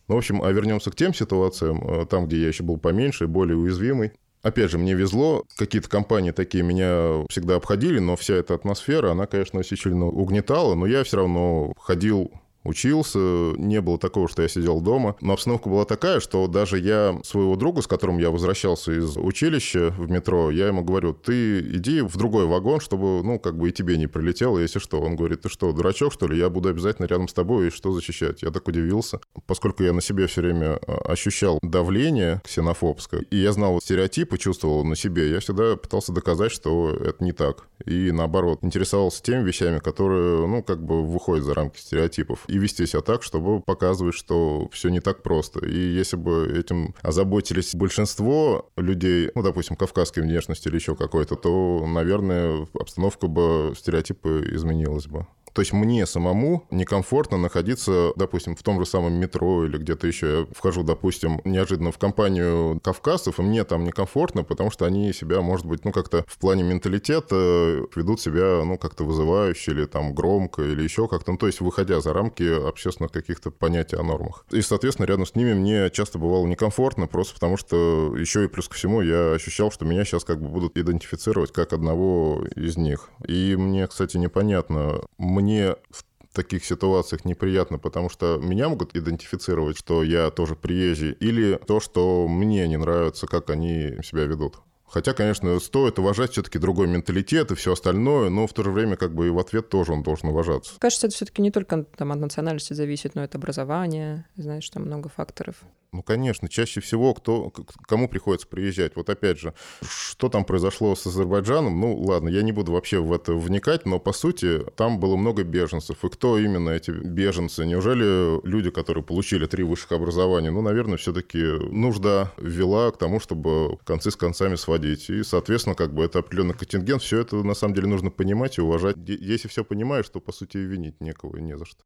Ну, 0.09 0.17
в 0.17 0.19
общем, 0.19 0.43
а 0.43 0.51
вернемся 0.51 0.91
к 0.91 0.97
тем 0.97 1.15
ситуациям, 1.15 1.81
э, 1.89 2.07
там, 2.07 2.27
где 2.27 2.43
я 2.43 2.49
еще 2.49 2.65
был 2.65 2.77
поменьше, 2.77 3.29
более 3.29 3.57
уязвимый. 3.57 4.13
Опять 4.43 4.73
же, 4.73 4.79
мне 4.79 4.95
везло, 4.95 5.45
какие-то 5.57 5.89
компании 5.89 6.33
такие 6.33 6.65
меня 6.65 7.25
всегда 7.29 7.57
обходили, 7.57 8.01
но 8.01 8.17
вся 8.17 8.35
эта 8.35 8.55
атмосфера, 8.55 9.13
она, 9.13 9.27
конечно, 9.27 9.61
очень 9.61 9.77
сильно 9.77 10.07
угнетала, 10.07 10.75
но 10.75 10.87
я 10.87 11.05
все 11.05 11.19
равно 11.19 11.73
ходил 11.79 12.33
учился, 12.65 13.19
не 13.19 13.81
было 13.81 13.99
такого, 13.99 14.29
что 14.29 14.43
я 14.43 14.49
сидел 14.49 14.81
дома. 14.81 15.17
Но 15.21 15.33
обстановка 15.33 15.69
была 15.69 15.85
такая, 15.85 16.21
что 16.21 16.47
даже 16.47 16.79
я 16.79 17.19
своего 17.25 17.57
друга, 17.57 17.83
с 17.83 17.87
которым 17.87 18.19
я 18.19 18.31
возвращался 18.31 18.93
из 18.93 19.17
училища 19.17 19.95
в 19.97 20.11
метро, 20.11 20.51
я 20.51 20.69
ему 20.69 20.83
говорю, 20.83 21.15
ты 21.15 21.61
иди 21.61 22.01
в 22.01 22.17
другой 22.17 22.47
вагон, 22.47 22.81
чтобы, 22.81 23.23
ну, 23.23 23.39
как 23.39 23.57
бы 23.57 23.69
и 23.69 23.73
тебе 23.73 23.97
не 23.97 24.07
прилетело, 24.07 24.59
если 24.59 24.79
что. 24.79 25.01
Он 25.01 25.17
говорит, 25.17 25.43
ты 25.43 25.49
что, 25.49 25.73
дурачок, 25.73 26.13
что 26.13 26.27
ли? 26.27 26.39
Я 26.39 26.49
буду 26.51 26.69
обязательно 26.69 27.07
рядом 27.07 27.29
с 27.29 27.33
тобой, 27.33 27.69
и 27.69 27.71
что 27.71 27.93
защищать? 27.93 28.43
Я 28.43 28.51
так 28.51 28.67
удивился. 28.69 29.21
Поскольку 29.47 29.83
я 29.83 29.93
на 29.93 30.01
себе 30.01 30.27
все 30.27 30.43
время 30.43 30.79
а, 30.87 31.13
ощущал 31.13 31.59
давление 31.63 32.41
ксенофобское, 32.45 33.23
и 33.31 33.37
я 33.37 33.53
знал 33.53 33.81
стереотипы, 33.81 34.39
чувствовал 34.39 34.85
на 34.85 34.97
себе, 34.97 35.31
я 35.31 35.41
всегда 35.41 35.77
пытался 35.77 36.13
доказать, 36.13 36.53
что 36.53 36.91
это 36.91 37.23
не 37.25 37.33
так. 37.33 37.67
И 37.85 38.13
наоборот, 38.13 38.61
интересовался 38.63 39.23
теми 39.23 39.45
вещами, 39.45 39.79
которые, 39.79 40.47
ну, 40.47 40.63
как 40.63 40.85
бы 40.85 41.05
выходят 41.05 41.45
за 41.45 41.55
рамки 41.55 41.79
стереотипов 41.79 42.45
и 42.53 42.59
вести 42.59 42.87
себя 42.87 43.01
так, 43.01 43.23
чтобы 43.23 43.61
показывать, 43.61 44.15
что 44.15 44.69
все 44.73 44.91
не 44.91 45.01
так 45.01 45.23
просто. 45.23 45.65
И 45.65 45.75
если 45.75 46.17
бы 46.17 46.53
этим 46.55 46.95
озаботились 47.01 47.75
большинство 47.75 48.71
людей, 48.77 49.31
ну, 49.35 49.43
допустим, 49.43 49.75
кавказской 49.75 50.21
внешности 50.21 50.69
или 50.69 50.77
еще 50.77 50.95
какой-то, 50.95 51.37
то, 51.37 51.87
наверное, 51.87 52.67
обстановка 52.79 53.27
бы, 53.27 53.73
стереотипы 53.75 54.47
изменилась 54.53 55.07
бы. 55.07 55.27
То 55.53 55.61
есть 55.63 55.73
мне 55.73 56.07
самому 56.07 56.67
некомфортно 56.71 57.37
находиться, 57.37 58.13
допустим, 58.17 58.57
в 58.57 58.63
том 58.63 58.79
же 58.81 58.87
самом 58.87 59.15
метро 59.15 59.65
или 59.65 59.79
где-то 59.79 60.07
еще. 60.07 60.39
Я 60.39 60.47
вхожу, 60.55 60.83
допустим, 60.83 61.41
неожиданно 61.45 61.93
в 61.93 61.99
компанию 61.99 62.81
кавказцев, 62.83 63.39
и 63.39 63.43
мне 63.43 63.65
там 63.65 63.85
некомфортно, 63.85 64.45
потому 64.45 64.71
что 64.71 64.87
они 64.87 65.13
себя, 65.13 65.41
может 65.43 65.67
быть, 65.67 65.85
ну 65.85 65.93
как-то 65.93 66.25
в 66.27 66.39
плане 66.39 66.63
менталитета 66.63 67.85
ведут 67.95 68.21
себя, 68.21 68.65
ну 68.65 68.79
как-то 68.79 69.05
вызывающе 69.05 69.73
или 69.73 69.85
там 69.85 70.15
громко 70.15 70.63
или 70.63 70.83
еще 70.83 71.09
как-то. 71.09 71.33
Ну, 71.33 71.39
то 71.39 71.47
есть 71.47 71.61
выходя 71.61 72.01
за 72.01 72.13
рамки 72.13 72.43
общественных 72.69 73.13
каких-то 73.13 73.51
понятий 73.51 73.97
о 73.97 74.03
нормах. 74.03 74.45
И, 74.51 74.63
соответственно, 74.63 75.07
рядом 75.07 75.27
с 75.27 75.35
ними 75.35 75.55
мне 75.55 75.91
часто 75.91 76.19
бывало 76.19 76.47
некомфортно, 76.47 77.07
просто 77.07 77.35
потому 77.35 77.57
что 77.57 78.17
еще 78.17 78.45
и 78.45 78.49
плюс 78.49 78.69
ко 78.69 78.75
всему 78.75 79.03
я 79.03 79.33
ощущал, 79.33 79.71
что 79.71 79.85
меня 79.85 80.05
сейчас 80.05 80.25
как 80.25 80.41
бы 80.41 80.49
будут 80.49 80.77
идентифицировать 80.79 81.53
как 81.53 81.73
одного 81.73 82.45
из 82.57 82.77
них. 82.77 83.11
И 83.27 83.57
мне, 83.57 83.87
кстати, 83.87 84.17
непонятно, 84.17 85.03
мне 85.19 85.42
в 85.91 86.35
таких 86.35 86.65
ситуациях 86.65 87.25
неприятно, 87.25 87.79
потому 87.79 88.09
что 88.09 88.39
меня 88.39 88.69
могут 88.69 88.97
идентифицировать, 88.97 89.79
что 89.79 90.03
я 90.03 90.31
тоже 90.31 90.57
приезжий, 90.57 91.13
или 91.13 91.61
то, 91.67 91.81
что 91.81 92.27
мне 92.27 92.67
не 92.69 92.79
нравится, 92.79 93.27
как 93.27 93.51
они 93.51 93.97
себя 94.03 94.25
ведут. 94.25 94.57
Хотя, 94.87 95.15
конечно, 95.15 95.59
стоит 95.59 95.99
уважать 95.99 96.33
все-таки 96.33 96.59
другой 96.59 96.87
менталитет 96.87 97.51
и 97.51 97.55
все 97.55 97.73
остальное, 97.73 98.29
но 98.29 98.47
в 98.47 98.53
то 98.53 98.63
же 98.63 98.71
время 98.71 98.97
как 98.97 99.15
бы 99.15 99.29
и 99.29 99.31
в 99.31 99.39
ответ 99.39 99.71
тоже 99.71 99.93
он 99.93 100.03
должен 100.03 100.29
уважаться. 100.29 100.75
Кажется, 100.79 101.07
это 101.07 101.17
все-таки 101.17 101.41
не 101.41 101.51
только 101.51 101.85
там, 101.97 102.13
от 102.13 102.19
национальности 102.19 102.75
зависит, 102.75 103.15
но 103.15 103.25
это 103.25 103.39
образование, 103.39 104.27
знаешь, 104.37 104.69
там 104.69 104.85
много 104.85 105.09
факторов. 105.09 105.57
Ну, 105.93 106.03
конечно, 106.03 106.49
чаще 106.49 106.81
всего 106.81 107.13
кто, 107.13 107.53
кому 107.87 108.09
приходится 108.09 108.47
приезжать. 108.47 108.97
Вот 108.97 109.11
опять 109.11 109.39
же, 109.39 109.53
что 109.83 110.31
там 110.31 110.47
произошло 110.47 110.97
с 110.97 111.07
Азербайджаном, 111.07 111.79
ну, 111.79 111.95
ладно, 112.01 112.31
я 112.31 112.41
не 112.43 112.51
буду 112.51 112.73
вообще 112.73 112.99
в 112.99 113.13
это 113.13 113.35
вникать, 113.35 113.85
но, 113.85 113.99
по 113.99 114.15
сути, 114.15 114.61
там 114.75 114.99
было 114.99 115.17
много 115.17 115.45
беженцев. 115.45 116.03
И 116.03 116.09
кто 116.09 116.39
именно 116.39 116.71
эти 116.71 116.91
беженцы? 116.91 117.67
Неужели 117.67 118.41
люди, 118.47 118.71
которые 118.71 119.05
получили 119.05 119.45
три 119.45 119.65
высших 119.65 119.93
образования? 119.93 120.51
Ну, 120.51 120.63
наверное, 120.63 120.97
все-таки 120.97 121.39
нужда 121.39 122.33
ввела 122.39 122.91
к 122.91 122.97
тому, 122.97 123.21
чтобы 123.21 123.77
концы 123.85 124.11
с 124.11 124.17
концами 124.17 124.55
сводить. 124.55 125.11
И, 125.11 125.23
соответственно, 125.23 125.75
как 125.75 125.93
бы 125.93 126.05
это 126.05 126.21
определенный 126.21 126.55
контингент. 126.55 127.03
Все 127.03 127.19
это, 127.19 127.37
на 127.43 127.55
самом 127.55 127.75
деле, 127.75 127.89
нужно 127.89 128.11
понимать 128.11 128.57
и 128.57 128.63
уважать. 128.63 128.97
Если 129.07 129.49
все 129.49 129.63
понимаешь, 129.63 130.09
то, 130.09 130.21
по 130.21 130.33
сути, 130.33 130.57
винить 130.57 131.03
некого 131.03 131.37
и 131.37 131.43
не 131.43 131.59
за 131.59 131.67
что. 131.67 131.85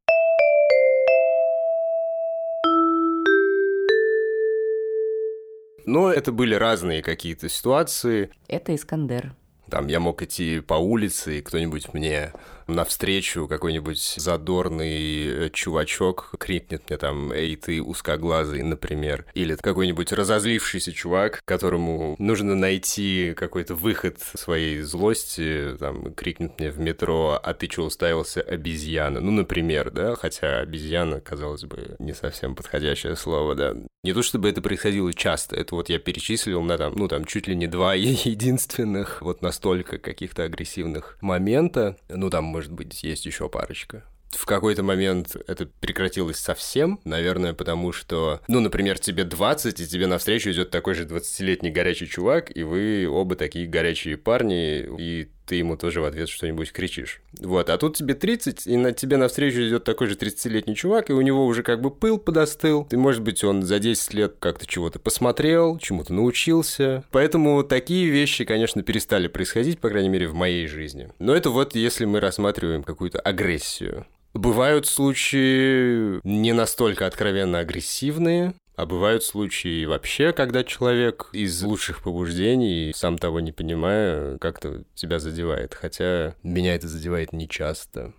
Но 5.87 6.11
это 6.11 6.33
были 6.33 6.53
разные 6.53 7.01
какие-то 7.01 7.47
ситуации. 7.47 8.29
Это 8.49 8.75
Искандер. 8.75 9.33
Там 9.69 9.87
я 9.87 10.01
мог 10.01 10.21
идти 10.21 10.59
по 10.59 10.73
улице, 10.73 11.39
и 11.39 11.41
кто-нибудь 11.41 11.93
мне 11.93 12.33
навстречу 12.67 13.47
какой-нибудь 13.47 14.15
задорный 14.17 15.45
э, 15.45 15.49
чувачок 15.51 16.31
крикнет 16.37 16.89
мне 16.89 16.97
там 16.97 17.31
«Эй, 17.31 17.55
ты 17.55 17.81
узкоглазый», 17.81 18.63
например. 18.63 19.25
Или 19.33 19.55
какой-нибудь 19.55 20.11
разозлившийся 20.11 20.91
чувак, 20.91 21.41
которому 21.45 22.15
нужно 22.19 22.55
найти 22.55 23.33
какой-то 23.35 23.75
выход 23.75 24.19
своей 24.19 24.81
злости, 24.81 25.75
там, 25.79 26.13
крикнет 26.13 26.59
мне 26.59 26.69
в 26.71 26.79
метро 26.79 27.39
«А 27.41 27.53
ты 27.53 27.69
что, 27.69 27.83
уставился, 27.85 28.41
обезьяна?» 28.41 29.19
Ну, 29.19 29.31
например, 29.31 29.91
да, 29.91 30.15
хотя 30.15 30.59
обезьяна, 30.59 31.21
казалось 31.21 31.63
бы, 31.63 31.95
не 31.99 32.13
совсем 32.13 32.55
подходящее 32.55 33.15
слово, 33.15 33.55
да. 33.55 33.75
Не 34.03 34.13
то 34.13 34.21
чтобы 34.21 34.49
это 34.49 34.61
происходило 34.61 35.13
часто, 35.13 35.55
это 35.55 35.75
вот 35.75 35.89
я 35.89 35.99
перечислил 35.99 36.61
на 36.61 36.77
там, 36.77 36.93
ну, 36.95 37.07
там, 37.07 37.25
чуть 37.25 37.47
ли 37.47 37.55
не 37.55 37.67
два 37.67 37.93
единственных 37.95 39.21
вот 39.21 39.41
настолько 39.41 39.97
каких-то 39.97 40.43
агрессивных 40.43 41.17
момента. 41.21 41.97
Ну, 42.09 42.29
там, 42.29 42.56
может 42.57 42.71
быть, 42.71 43.03
есть 43.03 43.27
еще 43.27 43.49
парочка. 43.49 44.03
В 44.31 44.47
какой-то 44.47 44.81
момент 44.81 45.35
это 45.45 45.67
прекратилось 45.67 46.37
совсем, 46.37 46.99
наверное, 47.05 47.53
потому 47.53 47.91
что, 47.91 48.41
ну, 48.47 48.59
например, 48.61 48.97
тебе 48.97 49.25
20, 49.25 49.79
и 49.79 49.87
тебе 49.87 50.07
навстречу 50.07 50.49
идет 50.49 50.71
такой 50.71 50.95
же 50.95 51.05
20-летний 51.05 51.69
горячий 51.69 52.07
чувак, 52.07 52.49
и 52.57 52.63
вы 52.63 53.07
оба 53.07 53.35
такие 53.35 53.67
горячие 53.67 54.17
парни, 54.17 54.79
и 54.99 55.29
ты 55.47 55.55
ему 55.55 55.77
тоже 55.77 56.01
в 56.01 56.05
ответ 56.05 56.29
что-нибудь 56.29 56.71
кричишь. 56.71 57.21
Вот, 57.39 57.69
а 57.69 57.77
тут 57.77 57.95
тебе 57.95 58.13
30, 58.13 58.67
и 58.67 58.77
на 58.77 58.91
тебе 58.91 59.17
навстречу 59.17 59.59
идет 59.61 59.85
такой 59.85 60.07
же 60.07 60.15
30-летний 60.15 60.75
чувак, 60.75 61.09
и 61.09 61.13
у 61.13 61.21
него 61.21 61.45
уже 61.45 61.63
как 61.63 61.81
бы 61.81 61.89
пыл 61.89 62.17
подостыл. 62.17 62.87
И, 62.91 62.95
может 62.97 63.21
быть, 63.21 63.43
он 63.43 63.63
за 63.63 63.79
10 63.79 64.13
лет 64.13 64.35
как-то 64.39 64.67
чего-то 64.67 64.99
посмотрел, 64.99 65.77
чему-то 65.79 66.13
научился. 66.13 67.03
Поэтому 67.11 67.63
такие 67.63 68.09
вещи, 68.09 68.43
конечно, 68.43 68.83
перестали 68.83 69.27
происходить, 69.27 69.79
по 69.79 69.89
крайней 69.89 70.09
мере, 70.09 70.27
в 70.27 70.33
моей 70.33 70.67
жизни. 70.67 71.09
Но 71.19 71.33
это 71.33 71.49
вот 71.49 71.75
если 71.75 72.05
мы 72.05 72.19
рассматриваем 72.19 72.83
какую-то 72.83 73.19
агрессию. 73.19 74.05
Бывают 74.33 74.85
случаи 74.85 76.19
не 76.27 76.53
настолько 76.53 77.07
откровенно 77.07 77.59
агрессивные, 77.59 78.53
а 78.77 78.85
бывают 78.85 79.23
случаи 79.23 79.85
вообще, 79.85 80.31
когда 80.31 80.63
человек 80.63 81.29
из 81.33 81.61
лучших 81.63 82.03
побуждений, 82.03 82.93
сам 82.95 83.17
того 83.17 83.39
не 83.39 83.51
понимая, 83.51 84.37
как-то 84.37 84.83
тебя 84.93 85.17
задевает. 85.17 85.73
Хотя 85.73 86.35
меня 86.43 86.75
это 86.75 86.87
задевает 86.87 87.33
нечасто. 87.33 88.13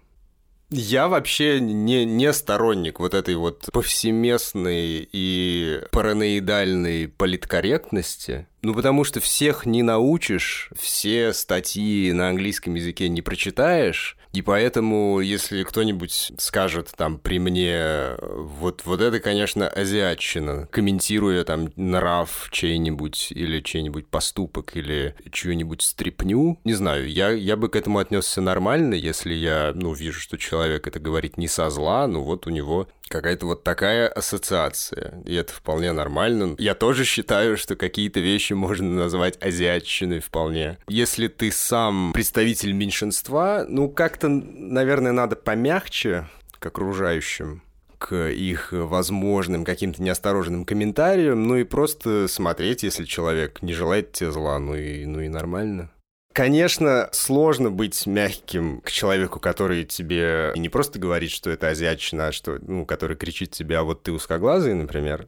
Я 0.71 1.07
вообще 1.09 1.61
не, 1.61 2.05
не 2.05 2.33
сторонник 2.33 2.99
вот 2.99 3.15
этой 3.15 3.37
вот 3.37 3.69
повсеместной 3.73 5.09
и 5.11 5.81
параноидальной 5.93 7.07
политкорректности. 7.07 8.49
Ну, 8.61 8.75
потому 8.75 9.05
что 9.05 9.21
всех 9.21 9.65
не 9.65 9.85
научишь, 9.85 10.71
все 10.77 11.33
статьи 11.33 12.13
на 12.13 12.31
английском 12.31 12.75
языке 12.75 13.09
не 13.09 13.23
прочитаешь, 13.23 14.18
и 14.33 14.43
поэтому, 14.43 15.21
если 15.21 15.63
кто-нибудь 15.63 16.33
скажет 16.39 16.93
там 16.97 17.19
при 17.19 17.39
мне, 17.39 18.17
вот, 18.21 18.83
вот 18.85 19.01
это, 19.01 19.21
конечно, 19.21 19.69
азиатчина, 19.69 20.69
комментируя 20.71 21.45
там 21.45 21.71
нрав 21.77 22.49
чей-нибудь 22.51 23.33
или 23.33 23.61
чей-нибудь 23.61 24.09
поступок 24.09 24.77
или 24.77 25.15
чью-нибудь 25.31 25.83
стрипню, 25.83 26.59
не 26.65 26.75
знаю, 26.75 27.09
я, 27.11 27.31
я 27.31 27.57
бы 27.57 27.69
к 27.69 27.77
этому 27.77 27.99
отнесся 27.99 28.41
нормально, 28.41 28.95
если 28.95 29.33
я, 29.33 29.73
ну, 29.75 29.93
вижу, 29.93 30.21
что 30.21 30.37
человек 30.37 30.87
это 30.87 31.01
говорит 31.01 31.39
не 31.39 31.49
со 31.49 31.71
зла, 31.71 32.07
ну 32.07 32.23
вот 32.23 32.47
у 32.47 32.51
него 32.51 32.89
какая-то 33.09 33.47
вот 33.47 33.65
такая 33.65 34.09
ассоциация, 34.09 35.23
и 35.25 35.35
это 35.35 35.53
вполне 35.53 35.93
нормально. 35.93 36.55
Я 36.59 36.75
тоже 36.75 37.05
считаю, 37.05 37.57
что 37.57 37.77
какие-то 37.77 38.21
вещи 38.21 38.53
можно 38.53 38.89
назвать 38.89 39.43
азиатчиной 39.43 40.21
вполне. 40.21 40.79
Если 40.89 41.29
ты 41.29 41.51
сам 41.51 42.13
представитель 42.13 42.73
меньшинства, 42.73 43.65
ну 43.69 43.89
как-то, 43.89 44.29
наверное, 44.29 45.13
надо 45.13 45.37
помягче 45.37 46.29
к 46.59 46.67
окружающим 46.67 47.63
к 47.99 48.29
их 48.29 48.69
возможным 48.71 49.65
каким-то 49.65 50.01
неосторожным 50.03 50.65
комментариям, 50.65 51.49
ну 51.49 51.57
и 51.57 51.65
просто 51.65 52.29
смотреть, 52.29 52.85
если 52.85 53.05
человек 53.05 53.61
не 53.61 53.73
желает 53.73 54.13
тебе 54.13 54.31
зла, 54.31 54.59
ну 54.59 54.77
и, 54.77 55.05
ну 55.05 55.21
и 55.21 55.29
нормально. 55.29 55.91
Конечно, 56.39 57.09
сложно 57.11 57.69
быть 57.69 58.07
мягким 58.07 58.81
к 58.83 58.93
человеку, 58.93 59.41
который 59.41 59.85
тебе 59.85 60.53
не 60.55 60.69
просто 60.69 61.01
говорит, 61.01 61.33
что 61.33 61.51
это 61.51 61.67
азиатчина, 61.67 62.29
а 62.29 62.33
что, 62.33 62.61
ну, 62.63 62.87
который 62.87 63.17
кричит 63.17 63.51
тебе, 63.51 63.77
а 63.77 63.83
вот 63.83 64.05
ты 64.05 64.13
узкоглазый, 64.13 64.75
например. 64.75 65.27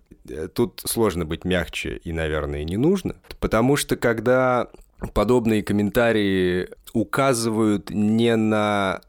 Тут 0.54 0.80
сложно 0.84 1.24
быть 1.24 1.44
мягче 1.44 1.96
и, 1.96 2.12
наверное, 2.12 2.62
не 2.62 2.76
нужно. 2.76 3.16
Потому 3.40 3.74
что 3.74 3.96
когда 3.96 4.68
подобные 5.12 5.64
комментарии 5.64 6.68
указывают 6.92 7.90
не 7.90 8.36
на 8.36 9.00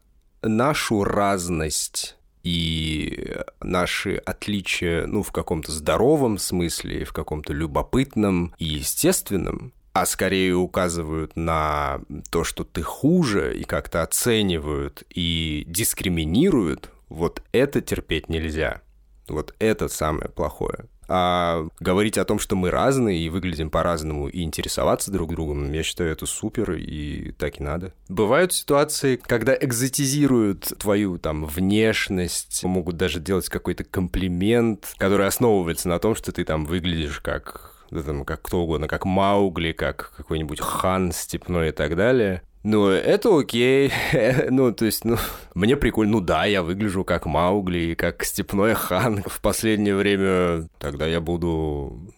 нашу 0.42 1.04
разность 1.04 2.16
и 2.42 3.36
наши 3.60 4.16
отличия, 4.16 5.06
ну, 5.06 5.22
в 5.22 5.30
каком-то 5.30 5.70
здоровом 5.70 6.38
смысле, 6.38 7.04
в 7.04 7.12
каком-то 7.12 7.52
любопытном 7.52 8.56
и 8.58 8.64
естественном, 8.64 9.72
а 9.92 10.06
скорее 10.06 10.54
указывают 10.54 11.36
на 11.36 12.00
то, 12.30 12.44
что 12.44 12.64
ты 12.64 12.82
хуже, 12.82 13.56
и 13.58 13.64
как-то 13.64 14.02
оценивают 14.02 15.04
и 15.10 15.64
дискриминируют, 15.66 16.90
вот 17.08 17.42
это 17.52 17.80
терпеть 17.80 18.28
нельзя. 18.28 18.80
Вот 19.28 19.54
это 19.58 19.88
самое 19.88 20.28
плохое. 20.28 20.86
А 21.08 21.66
говорить 21.78 22.16
о 22.16 22.24
том, 22.24 22.38
что 22.38 22.56
мы 22.56 22.70
разные 22.70 23.20
и 23.20 23.28
выглядим 23.28 23.70
по-разному, 23.70 24.28
и 24.28 24.42
интересоваться 24.42 25.10
друг 25.10 25.30
другом, 25.30 25.70
я 25.72 25.82
считаю, 25.82 26.10
это 26.10 26.24
супер, 26.24 26.72
и 26.72 27.32
так 27.32 27.60
и 27.60 27.62
надо. 27.62 27.92
Бывают 28.08 28.54
ситуации, 28.54 29.16
когда 29.16 29.54
экзотизируют 29.54 30.72
твою 30.78 31.18
там 31.18 31.44
внешность, 31.44 32.64
могут 32.64 32.96
даже 32.96 33.20
делать 33.20 33.48
какой-то 33.48 33.84
комплимент, 33.84 34.94
который 34.96 35.26
основывается 35.26 35.88
на 35.88 35.98
том, 35.98 36.14
что 36.14 36.32
ты 36.32 36.44
там 36.44 36.64
выглядишь 36.64 37.20
как 37.20 37.71
там, 38.00 38.24
как 38.24 38.42
кто 38.42 38.62
угодно, 38.62 38.88
как 38.88 39.04
Маугли, 39.04 39.72
как 39.72 40.12
какой-нибудь 40.16 40.60
хан 40.60 41.12
степной 41.12 41.68
и 41.68 41.72
так 41.72 41.96
далее. 41.96 42.42
Ну, 42.62 42.88
это 42.88 43.36
окей. 43.36 43.92
ну, 44.50 44.72
то 44.72 44.84
есть, 44.84 45.04
ну, 45.04 45.16
мне 45.54 45.76
прикольно. 45.76 46.12
Ну 46.12 46.20
да, 46.20 46.44
я 46.44 46.62
выгляжу 46.62 47.04
как 47.04 47.26
Маугли, 47.26 47.94
как 47.94 48.22
степной 48.24 48.74
хан. 48.74 49.22
В 49.26 49.40
последнее 49.40 49.96
время 49.96 50.68
тогда 50.78 51.06
я 51.06 51.20
буду 51.20 52.12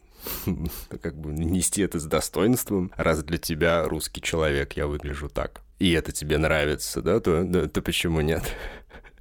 как 1.03 1.19
бы 1.19 1.33
нести 1.33 1.83
это 1.83 1.99
с 1.99 2.05
достоинством, 2.05 2.93
раз 2.97 3.23
для 3.23 3.39
тебя 3.39 3.85
русский 3.85 4.21
человек, 4.21 4.75
я 4.75 4.87
выгляжу 4.87 5.29
так. 5.29 5.63
и 5.79 5.93
это 5.93 6.13
тебе 6.13 6.39
нравится, 6.39 7.03
да, 7.03 7.21
то, 7.21 7.45
да, 7.45 7.69
то 7.69 7.83
почему 7.83 8.21
нет? 8.21 8.43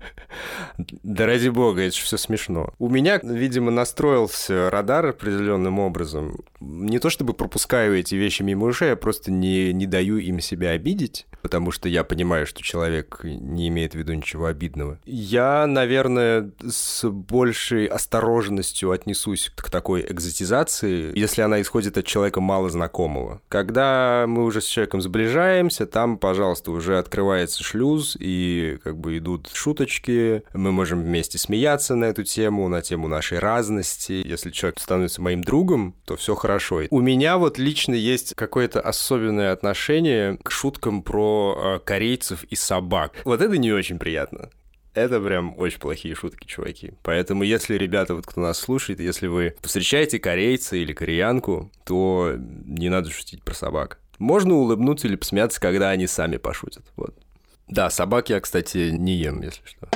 Да 1.04 1.26
ради 1.26 1.50
бога, 1.50 1.82
это 1.82 1.96
же 1.96 2.04
все 2.04 2.18
смешно. 2.18 2.74
У 2.80 2.90
меня, 2.90 3.20
видимо, 3.22 3.72
настроился 3.72 4.70
радар 4.70 5.08
определенным 5.08 5.80
образом. 5.80 6.44
Не 6.60 7.00
то 7.00 7.10
чтобы 7.10 7.34
пропускаю 7.34 7.98
эти 7.98 8.16
вещи 8.16 8.42
мимо 8.42 8.68
ушей, 8.68 8.90
я 8.90 8.96
просто 8.96 9.32
не, 9.32 9.74
не 9.74 9.86
даю 9.86 10.18
им 10.18 10.40
себя 10.40 10.72
обидеть, 10.72 11.28
потому 11.42 11.72
что 11.72 11.90
я 11.90 12.04
понимаю, 12.04 12.46
что 12.48 12.64
человек 12.64 13.22
не 13.24 13.68
имеет 13.68 13.94
в 13.94 13.96
виду 13.96 14.14
ничего 14.14 14.46
обидного. 14.46 15.00
Я, 15.06 15.68
наверное, 15.68 16.52
с 16.68 17.08
большей 17.10 17.86
осторожностью 17.86 18.92
отнесусь 18.92 19.52
к 19.56 19.70
такой 19.70 20.02
экзотизации, 20.02 21.18
если 21.18 21.42
она 21.42 21.62
исходит 21.62 21.98
от 21.98 22.06
человека 22.06 22.42
мало 22.42 22.70
знакомого. 22.70 23.42
Когда 23.50 24.26
мы 24.28 24.44
уже 24.44 24.62
с 24.62 24.66
человеком 24.66 25.02
сближаемся, 25.02 25.86
там, 25.86 26.18
пожалуйста, 26.18 26.72
уже 26.72 26.98
открывается 26.98 27.64
шлюз, 27.64 28.18
и 28.20 28.80
как 28.84 28.98
бы 28.98 29.18
идут 29.18 29.50
шуточки, 29.54 29.93
мы 30.54 30.72
можем 30.72 31.04
вместе 31.04 31.38
смеяться 31.38 31.96
на 31.96 32.06
эту 32.06 32.24
тему, 32.24 32.68
на 32.68 32.82
тему 32.82 33.08
нашей 33.08 33.40
разности. 33.40 34.22
Если 34.26 34.52
человек 34.52 34.80
становится 34.80 35.22
моим 35.22 35.44
другом, 35.44 35.96
то 36.06 36.16
все 36.16 36.36
хорошо. 36.36 36.82
У 36.90 37.02
меня 37.02 37.38
вот 37.38 37.58
лично 37.58 37.94
есть 37.94 38.36
какое-то 38.36 38.82
особенное 38.82 39.52
отношение 39.52 40.38
к 40.44 40.52
шуткам 40.52 41.04
про 41.04 41.78
э, 41.78 41.80
корейцев 41.86 42.44
и 42.46 42.56
собак. 42.56 43.14
Вот 43.26 43.42
это 43.42 43.58
не 43.58 43.72
очень 43.72 44.00
приятно. 44.00 44.50
Это 44.94 45.20
прям 45.20 45.58
очень 45.58 45.80
плохие 45.80 46.14
шутки, 46.14 46.46
чуваки. 46.46 46.94
Поэтому, 47.02 47.44
если, 47.44 47.76
ребята, 47.76 48.14
вот 48.14 48.28
кто 48.28 48.42
нас 48.42 48.60
слушает, 48.60 49.00
если 49.00 49.28
вы 49.28 49.56
встречаете 49.62 50.20
корейца 50.20 50.76
или 50.76 50.94
кореянку, 50.94 51.72
то 51.84 52.34
не 52.38 52.90
надо 52.90 53.10
шутить 53.10 53.44
про 53.44 53.56
собак. 53.56 54.00
Можно 54.20 54.54
улыбнуться 54.54 55.08
или 55.08 55.16
посмеяться, 55.16 55.60
когда 55.60 55.90
они 55.90 56.06
сами 56.06 56.38
пошутят. 56.38 56.86
Вот. 56.96 57.18
Да, 57.68 57.90
собак 57.90 58.30
я, 58.30 58.40
кстати, 58.40 58.90
не 58.92 59.14
ем, 59.14 59.42
если 59.42 59.64
что. 59.66 59.88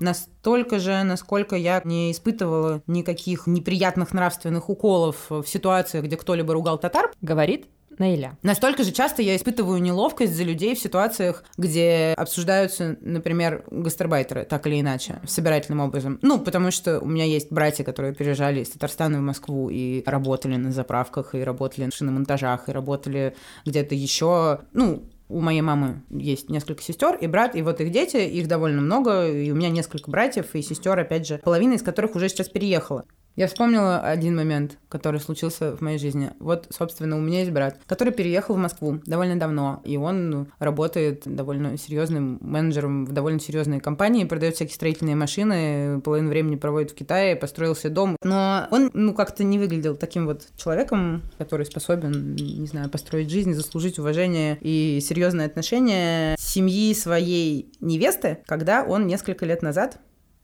Настолько 0.00 0.80
же, 0.80 1.04
насколько 1.04 1.54
я 1.54 1.80
не 1.84 2.10
испытывала 2.10 2.82
никаких 2.88 3.46
неприятных 3.46 4.12
нравственных 4.12 4.68
уколов 4.68 5.30
в 5.30 5.44
ситуациях, 5.44 6.04
где 6.04 6.16
кто-либо 6.16 6.52
ругал 6.52 6.78
татар. 6.78 7.12
Говорит 7.20 7.68
Наиля. 7.98 8.38
Настолько 8.42 8.84
же 8.84 8.92
часто 8.92 9.22
я 9.22 9.36
испытываю 9.36 9.80
неловкость 9.80 10.34
за 10.34 10.44
людей 10.44 10.74
в 10.74 10.78
ситуациях, 10.78 11.44
где 11.56 12.14
обсуждаются, 12.16 12.96
например, 13.00 13.64
гастарбайтеры, 13.70 14.44
так 14.44 14.66
или 14.66 14.80
иначе, 14.80 15.20
собирательным 15.26 15.80
образом. 15.80 16.18
Ну, 16.22 16.38
потому 16.38 16.70
что 16.70 17.00
у 17.00 17.06
меня 17.06 17.24
есть 17.24 17.50
братья, 17.50 17.84
которые 17.84 18.14
переезжали 18.14 18.60
из 18.60 18.70
Татарстана 18.70 19.18
в 19.18 19.22
Москву 19.22 19.68
и 19.70 20.02
работали 20.06 20.56
на 20.56 20.72
заправках, 20.72 21.34
и 21.34 21.40
работали 21.40 21.86
на 21.86 21.90
шиномонтажах, 21.90 22.68
и 22.68 22.72
работали 22.72 23.34
где-то 23.64 23.94
еще. 23.94 24.60
Ну, 24.72 25.04
у 25.32 25.40
моей 25.40 25.62
мамы 25.62 26.02
есть 26.10 26.50
несколько 26.50 26.82
сестер 26.82 27.16
и 27.16 27.26
брат, 27.26 27.56
и 27.56 27.62
вот 27.62 27.80
их 27.80 27.90
дети, 27.90 28.18
их 28.18 28.48
довольно 28.48 28.82
много, 28.82 29.26
и 29.28 29.50
у 29.50 29.54
меня 29.54 29.70
несколько 29.70 30.10
братьев 30.10 30.54
и 30.54 30.62
сестер, 30.62 30.98
опять 30.98 31.26
же, 31.26 31.38
половина 31.38 31.74
из 31.74 31.82
которых 31.82 32.14
уже 32.14 32.28
сейчас 32.28 32.48
переехала. 32.48 33.04
Я 33.34 33.46
вспомнила 33.46 34.00
один 34.00 34.36
момент, 34.36 34.78
который 34.88 35.18
случился 35.18 35.74
в 35.74 35.80
моей 35.80 35.98
жизни. 35.98 36.30
Вот, 36.38 36.66
собственно, 36.70 37.16
у 37.16 37.20
меня 37.20 37.40
есть 37.40 37.50
брат, 37.50 37.78
который 37.86 38.12
переехал 38.12 38.54
в 38.54 38.58
Москву 38.58 39.00
довольно 39.06 39.38
давно, 39.38 39.80
и 39.84 39.96
он 39.96 40.30
ну, 40.30 40.46
работает 40.58 41.22
довольно 41.24 41.78
серьезным 41.78 42.38
менеджером 42.42 43.06
в 43.06 43.12
довольно 43.12 43.40
серьезной 43.40 43.80
компании, 43.80 44.24
продает 44.24 44.56
всякие 44.56 44.74
строительные 44.74 45.16
машины, 45.16 46.00
половину 46.02 46.28
времени 46.28 46.56
проводит 46.56 46.90
в 46.90 46.94
Китае, 46.94 47.36
построил 47.36 47.74
себе 47.74 47.90
дом. 47.90 48.16
Но 48.22 48.66
он, 48.70 48.90
ну, 48.92 49.14
как-то 49.14 49.44
не 49.44 49.58
выглядел 49.58 49.96
таким 49.96 50.26
вот 50.26 50.48
человеком, 50.56 51.22
который 51.38 51.64
способен, 51.64 52.34
не 52.34 52.66
знаю, 52.66 52.90
построить 52.90 53.30
жизнь, 53.30 53.54
заслужить 53.54 53.98
уважение 53.98 54.58
и 54.60 55.00
серьезное 55.00 55.46
отношение 55.46 56.36
семьи 56.38 56.92
своей 56.94 57.72
невесты, 57.80 58.38
когда 58.46 58.84
он 58.84 59.06
несколько 59.06 59.46
лет 59.46 59.62
назад 59.62 59.98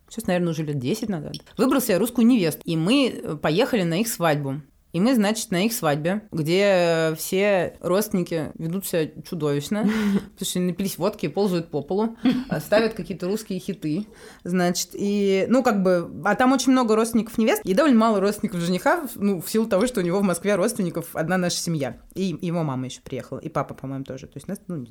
сейчас, 0.09 0.27
наверное, 0.27 0.51
уже 0.51 0.63
лет 0.63 0.79
10 0.79 1.09
назад, 1.09 1.35
выбрал 1.57 1.81
себе 1.81 1.99
русскую 1.99 2.27
невесту. 2.27 2.63
И 2.65 2.77
мы 2.77 3.09
э, 3.09 3.37
поехали 3.37 3.83
на 3.83 4.01
их 4.01 4.09
свадьбу. 4.09 4.63
И 4.93 5.01
мы, 5.01 5.15
значит, 5.15 5.51
на 5.51 5.67
их 5.67 5.75
свадьбе, 5.75 6.23
где 6.33 7.15
все 7.19 7.77
родственники 7.81 8.53
ведут 8.55 8.87
себя 8.87 9.11
чудовищно, 9.23 9.83
потому 10.33 10.47
что 10.49 10.61
напились 10.61 10.97
водки 10.97 11.27
и 11.27 11.29
ползают 11.29 11.71
по 11.71 11.83
полу, 11.83 12.17
а 12.49 12.59
ставят 12.59 12.95
какие-то 12.95 13.27
русские 13.27 13.59
хиты, 13.59 14.07
значит, 14.45 14.91
и, 14.95 15.45
ну, 15.49 15.63
как 15.63 15.83
бы, 15.83 16.11
а 16.25 16.35
там 16.37 16.53
очень 16.53 16.73
много 16.73 16.97
родственников 16.97 17.37
невест 17.37 17.61
и 17.65 17.75
довольно 17.75 17.99
мало 17.99 18.21
родственников 18.21 18.61
жениха, 18.61 19.07
ну, 19.15 19.43
в 19.43 19.51
силу 19.51 19.67
того, 19.67 19.87
что 19.87 20.01
у 20.01 20.05
него 20.05 20.21
в 20.21 20.25
Москве 20.25 20.55
родственников 20.55 21.15
одна 21.15 21.37
наша 21.37 21.59
семья, 21.59 22.01
и 22.15 22.37
его 22.41 22.63
мама 22.63 22.87
еще 22.87 23.03
приехала, 23.03 23.41
и 23.41 23.51
папа, 23.51 23.75
по-моему, 23.75 24.05
тоже, 24.05 24.27
то 24.27 24.37
есть 24.37 24.49
нас, 24.49 24.59
ну, 24.69 24.87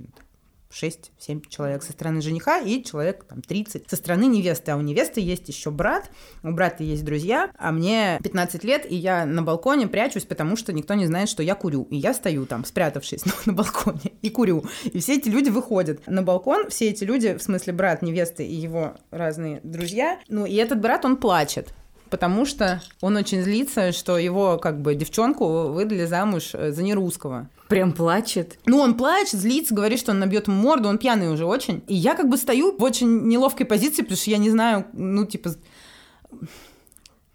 6-7 0.71 1.47
человек 1.49 1.83
со 1.83 1.91
стороны 1.91 2.21
жениха 2.21 2.59
и 2.59 2.83
человек 2.83 3.23
там 3.23 3.41
30 3.41 3.89
со 3.89 3.95
стороны 3.95 4.25
невесты. 4.25 4.71
А 4.71 4.77
у 4.77 4.81
невесты 4.81 5.21
есть 5.21 5.47
еще 5.47 5.71
брат, 5.71 6.09
у 6.43 6.51
брата 6.51 6.83
есть 6.83 7.05
друзья, 7.05 7.51
а 7.57 7.71
мне 7.71 8.19
15 8.23 8.63
лет, 8.63 8.89
и 8.89 8.95
я 8.95 9.25
на 9.25 9.41
балконе 9.41 9.87
прячусь, 9.87 10.25
потому 10.25 10.55
что 10.55 10.73
никто 10.73 10.93
не 10.93 11.05
знает, 11.05 11.29
что 11.29 11.43
я 11.43 11.55
курю. 11.55 11.87
И 11.89 11.97
я 11.97 12.13
стою 12.13 12.45
там, 12.45 12.65
спрятавшись 12.65 13.23
на, 13.45 13.53
балконе, 13.53 14.13
и 14.21 14.29
курю. 14.29 14.65
И 14.85 14.99
все 14.99 15.15
эти 15.15 15.29
люди 15.29 15.49
выходят 15.49 16.05
на 16.07 16.21
балкон, 16.21 16.69
все 16.69 16.89
эти 16.89 17.03
люди, 17.03 17.35
в 17.37 17.41
смысле 17.41 17.73
брат 17.73 18.01
невесты 18.01 18.45
и 18.45 18.53
его 18.53 18.95
разные 19.11 19.61
друзья, 19.63 20.19
ну 20.27 20.45
и 20.45 20.55
этот 20.55 20.79
брат, 20.81 21.05
он 21.05 21.17
плачет 21.17 21.73
потому 22.09 22.45
что 22.45 22.81
он 23.01 23.15
очень 23.15 23.41
злится, 23.41 23.91
что 23.91 24.17
его 24.17 24.57
как 24.57 24.81
бы 24.81 24.95
девчонку 24.95 25.69
выдали 25.69 26.05
замуж 26.05 26.51
э, 26.53 26.71
за 26.71 26.83
нерусского. 26.83 27.49
Прям 27.67 27.91
плачет. 27.91 28.59
Ну, 28.65 28.79
он 28.79 28.95
плачет, 28.95 29.39
злится, 29.39 29.75
говорит, 29.75 29.99
что 29.99 30.11
он 30.11 30.19
набьет 30.19 30.47
ему 30.47 30.61
морду, 30.61 30.87
он 30.87 30.97
пьяный 30.97 31.31
уже 31.31 31.45
очень. 31.45 31.83
И 31.87 31.95
я 31.95 32.15
как 32.15 32.29
бы 32.29 32.37
стою 32.37 32.77
в 32.77 32.83
очень 32.83 33.27
неловкой 33.27 33.65
позиции, 33.65 34.01
потому 34.01 34.17
что 34.17 34.29
я 34.29 34.37
не 34.37 34.49
знаю, 34.49 34.85
ну, 34.93 35.25
типа, 35.25 35.55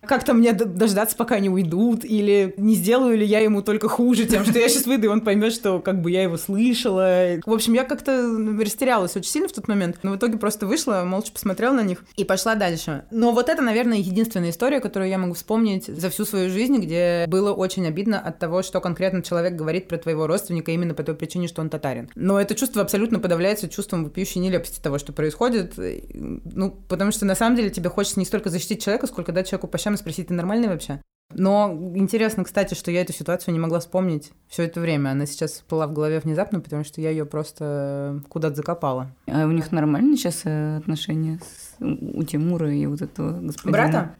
как-то 0.06 0.34
мне 0.34 0.52
дождаться, 0.52 1.16
пока 1.16 1.36
они 1.36 1.48
уйдут, 1.48 2.04
или 2.04 2.54
не 2.56 2.74
сделаю 2.74 3.16
ли 3.16 3.24
я 3.24 3.40
ему 3.40 3.62
только 3.62 3.88
хуже 3.88 4.26
тем, 4.26 4.44
что 4.44 4.58
я 4.58 4.68
сейчас 4.68 4.86
выйду, 4.86 5.06
и 5.06 5.08
он 5.08 5.20
поймет, 5.20 5.52
что 5.52 5.80
как 5.80 6.02
бы 6.02 6.10
я 6.10 6.22
его 6.22 6.36
слышала. 6.36 7.40
В 7.44 7.52
общем, 7.52 7.74
я 7.74 7.84
как-то 7.84 8.36
растерялась 8.60 9.16
очень 9.16 9.30
сильно 9.30 9.48
в 9.48 9.52
тот 9.52 9.68
момент, 9.68 9.98
но 10.02 10.12
в 10.12 10.16
итоге 10.16 10.38
просто 10.38 10.66
вышла, 10.66 11.02
молча 11.04 11.32
посмотрела 11.32 11.74
на 11.74 11.82
них 11.82 12.04
и 12.16 12.24
пошла 12.24 12.54
дальше. 12.54 13.04
Но 13.10 13.32
вот 13.32 13.48
это, 13.48 13.62
наверное, 13.62 13.98
единственная 13.98 14.50
история, 14.50 14.80
которую 14.80 15.08
я 15.08 15.18
могу 15.18 15.34
вспомнить 15.34 15.86
за 15.86 16.10
всю 16.10 16.24
свою 16.24 16.50
жизнь, 16.50 16.76
где 16.78 17.26
было 17.28 17.52
очень 17.52 17.86
обидно 17.86 18.18
от 18.18 18.38
того, 18.38 18.62
что 18.62 18.80
конкретно 18.80 19.22
человек 19.22 19.54
говорит 19.54 19.88
про 19.88 19.98
твоего 19.98 20.26
родственника 20.26 20.72
именно 20.72 20.94
по 20.94 21.02
той 21.02 21.14
причине, 21.14 21.48
что 21.48 21.60
он 21.62 21.70
татарин. 21.70 22.10
Но 22.14 22.40
это 22.40 22.54
чувство 22.54 22.82
абсолютно 22.82 23.18
подавляется 23.18 23.68
чувством 23.68 24.04
вопиющей 24.04 24.40
нелепости 24.40 24.80
того, 24.80 24.98
что 24.98 25.12
происходит. 25.12 25.74
Ну, 26.14 26.70
потому 26.88 27.12
что 27.12 27.24
на 27.24 27.34
самом 27.34 27.56
деле 27.56 27.70
тебе 27.70 27.88
хочется 27.88 28.18
не 28.18 28.26
столько 28.26 28.50
защитить 28.50 28.82
человека, 28.82 29.06
сколько 29.06 29.32
дать 29.32 29.48
человеку 29.48 29.68
по 29.68 29.78
и 29.94 29.98
спросить, 29.98 30.28
ты 30.28 30.34
нормальный 30.34 30.68
вообще? 30.68 31.00
Но 31.34 31.72
интересно, 31.94 32.44
кстати, 32.44 32.74
что 32.74 32.90
я 32.90 33.00
эту 33.00 33.12
ситуацию 33.12 33.54
не 33.54 33.60
могла 33.60 33.80
вспомнить 33.80 34.32
все 34.48 34.64
это 34.64 34.80
время. 34.80 35.10
Она 35.10 35.26
сейчас 35.26 35.64
была 35.68 35.86
в 35.86 35.92
голове 35.92 36.20
внезапно, 36.20 36.60
потому 36.60 36.84
что 36.84 37.00
я 37.00 37.10
ее 37.10 37.24
просто 37.24 38.22
куда-то 38.28 38.56
закопала. 38.56 39.14
А 39.26 39.46
у 39.46 39.50
них 39.50 39.72
нормальные 39.72 40.16
сейчас 40.16 40.42
э, 40.44 40.76
отношения 40.76 41.40
с, 41.40 41.76
у 41.80 42.22
Тимура 42.22 42.72
и 42.72 42.86
вот 42.86 43.02
этого 43.02 43.40
господина? 43.40 43.72
Брата? 43.72 44.14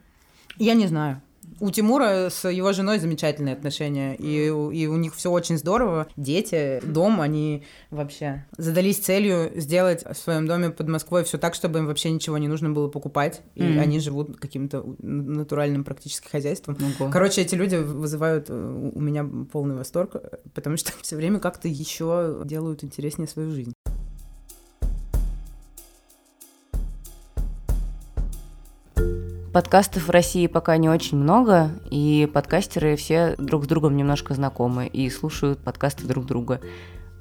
Я 0.58 0.74
не 0.74 0.86
знаю. 0.86 1.20
У 1.62 1.70
Тимура 1.70 2.28
с 2.28 2.48
его 2.48 2.72
женой 2.72 2.98
замечательные 2.98 3.54
отношения, 3.54 4.16
и, 4.16 4.46
и 4.48 4.86
у 4.88 4.96
них 4.96 5.14
все 5.14 5.30
очень 5.30 5.56
здорово. 5.56 6.08
Дети, 6.16 6.80
дом, 6.82 7.20
они 7.20 7.62
вообще 7.92 8.44
задались 8.58 8.98
целью 8.98 9.52
сделать 9.54 10.04
в 10.04 10.14
своем 10.14 10.48
доме 10.48 10.70
под 10.70 10.88
Москвой 10.88 11.22
все 11.22 11.38
так, 11.38 11.54
чтобы 11.54 11.78
им 11.78 11.86
вообще 11.86 12.10
ничего 12.10 12.36
не 12.36 12.48
нужно 12.48 12.70
было 12.70 12.88
покупать, 12.88 13.42
и 13.54 13.62
mm-hmm. 13.62 13.78
они 13.78 14.00
живут 14.00 14.38
каким-то 14.38 14.84
натуральным 14.98 15.84
практически 15.84 16.28
хозяйством. 16.28 16.76
Ого. 16.98 17.12
Короче, 17.12 17.42
эти 17.42 17.54
люди 17.54 17.76
вызывают 17.76 18.46
э, 18.48 18.90
у 18.94 19.00
меня 19.00 19.24
полный 19.52 19.76
восторг, 19.76 20.16
потому 20.54 20.76
что 20.76 20.90
все 21.02 21.14
время 21.14 21.38
как-то 21.38 21.68
еще 21.68 22.42
делают 22.44 22.82
интереснее 22.82 23.28
свою 23.28 23.52
жизнь. 23.52 23.72
Подкастов 29.52 30.08
в 30.08 30.10
России 30.10 30.46
пока 30.46 30.78
не 30.78 30.88
очень 30.88 31.18
много, 31.18 31.72
и 31.90 32.26
подкастеры 32.32 32.96
все 32.96 33.34
друг 33.36 33.64
с 33.64 33.66
другом 33.66 33.98
немножко 33.98 34.32
знакомы 34.32 34.86
и 34.86 35.10
слушают 35.10 35.58
подкасты 35.58 36.06
друг 36.06 36.24
друга. 36.24 36.62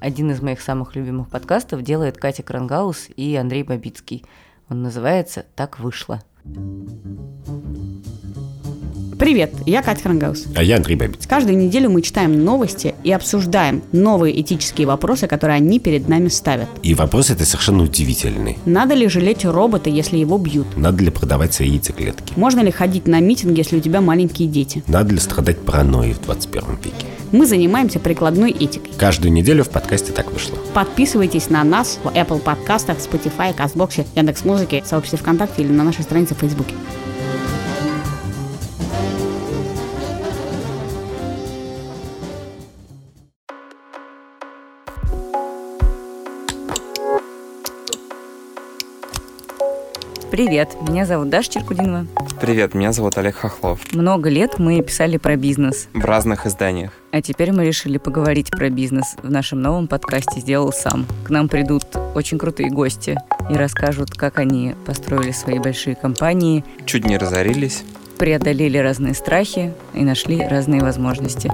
Один 0.00 0.30
из 0.30 0.40
моих 0.40 0.62
самых 0.62 0.96
любимых 0.96 1.28
подкастов 1.28 1.82
делает 1.82 2.16
Катя 2.16 2.42
Крангаус 2.42 3.08
и 3.16 3.36
Андрей 3.36 3.64
Бабицкий. 3.64 4.24
Он 4.70 4.82
называется 4.82 5.44
«Так 5.54 5.78
вышло». 5.78 6.22
Привет, 9.22 9.54
я 9.66 9.82
Катя 9.84 10.02
Хрангаус. 10.02 10.46
А 10.56 10.64
я 10.64 10.78
Андрей 10.78 10.96
Бабич. 10.96 11.28
Каждую 11.28 11.56
неделю 11.56 11.88
мы 11.90 12.02
читаем 12.02 12.44
новости 12.44 12.96
и 13.04 13.12
обсуждаем 13.12 13.84
новые 13.92 14.40
этические 14.40 14.88
вопросы, 14.88 15.28
которые 15.28 15.58
они 15.58 15.78
перед 15.78 16.08
нами 16.08 16.26
ставят. 16.26 16.66
И 16.82 16.92
вопросы 16.94 17.34
это 17.34 17.44
совершенно 17.44 17.84
удивительные. 17.84 18.58
Надо 18.66 18.94
ли 18.94 19.06
жалеть 19.06 19.44
робота, 19.44 19.90
если 19.90 20.16
его 20.16 20.38
бьют? 20.38 20.76
Надо 20.76 21.04
ли 21.04 21.10
продавать 21.12 21.54
свои 21.54 21.68
яйцеклетки? 21.68 22.32
Можно 22.34 22.62
ли 22.62 22.72
ходить 22.72 23.06
на 23.06 23.20
митинг, 23.20 23.56
если 23.56 23.76
у 23.76 23.80
тебя 23.80 24.00
маленькие 24.00 24.48
дети? 24.48 24.82
Надо 24.88 25.12
ли 25.14 25.20
страдать 25.20 25.60
паранойей 25.60 26.14
в 26.14 26.22
21 26.22 26.78
веке? 26.82 27.06
Мы 27.30 27.46
занимаемся 27.46 28.00
прикладной 28.00 28.50
этикой. 28.50 28.90
Каждую 28.98 29.32
неделю 29.32 29.62
в 29.62 29.70
подкасте 29.70 30.10
так 30.10 30.32
вышло. 30.32 30.58
Подписывайтесь 30.74 31.48
на 31.48 31.62
нас 31.62 32.00
в 32.02 32.08
Apple 32.08 32.40
подкастах, 32.40 32.98
Spotify, 32.98 33.54
Казбоксе, 33.54 34.04
Яндекс.Музыке, 34.16 34.82
сообществе 34.84 35.20
ВКонтакте 35.20 35.62
или 35.62 35.70
на 35.70 35.84
нашей 35.84 36.02
странице 36.02 36.34
в 36.34 36.38
Фейсбуке. 36.38 36.74
Привет, 50.32 50.70
меня 50.88 51.04
зовут 51.04 51.28
Даша 51.28 51.50
Черкудинова. 51.52 52.06
Привет, 52.40 52.72
меня 52.72 52.92
зовут 52.92 53.18
Олег 53.18 53.36
Хохлов. 53.36 53.80
Много 53.92 54.30
лет 54.30 54.58
мы 54.58 54.80
писали 54.80 55.18
про 55.18 55.36
бизнес, 55.36 55.88
В 55.92 56.02
разных 56.06 56.46
изданиях. 56.46 56.90
а 57.12 57.20
теперь 57.20 57.52
мы 57.52 57.66
решили 57.66 57.98
поговорить 57.98 58.50
про 58.50 58.70
бизнес 58.70 59.14
в 59.22 59.30
нашем 59.30 59.60
новом 59.60 59.88
подкасте 59.88 60.40
«Сделал 60.40 60.72
сам». 60.72 61.06
К 61.24 61.28
нам 61.28 61.48
придут 61.50 61.84
очень 62.14 62.38
крутые 62.38 62.70
гости 62.70 63.18
и 63.50 63.54
расскажут, 63.54 64.12
как 64.12 64.38
они 64.38 64.74
построили 64.86 65.32
свои 65.32 65.58
большие 65.58 65.94
компании, 65.96 66.64
Чуть 66.86 67.04
не 67.04 67.18
разорились. 67.18 67.84
преодолели 68.18 68.78
разные 68.78 69.12
страхи 69.14 69.74
и 69.92 70.02
нашли 70.02 70.46
разные 70.48 70.80
возможности. 70.80 71.52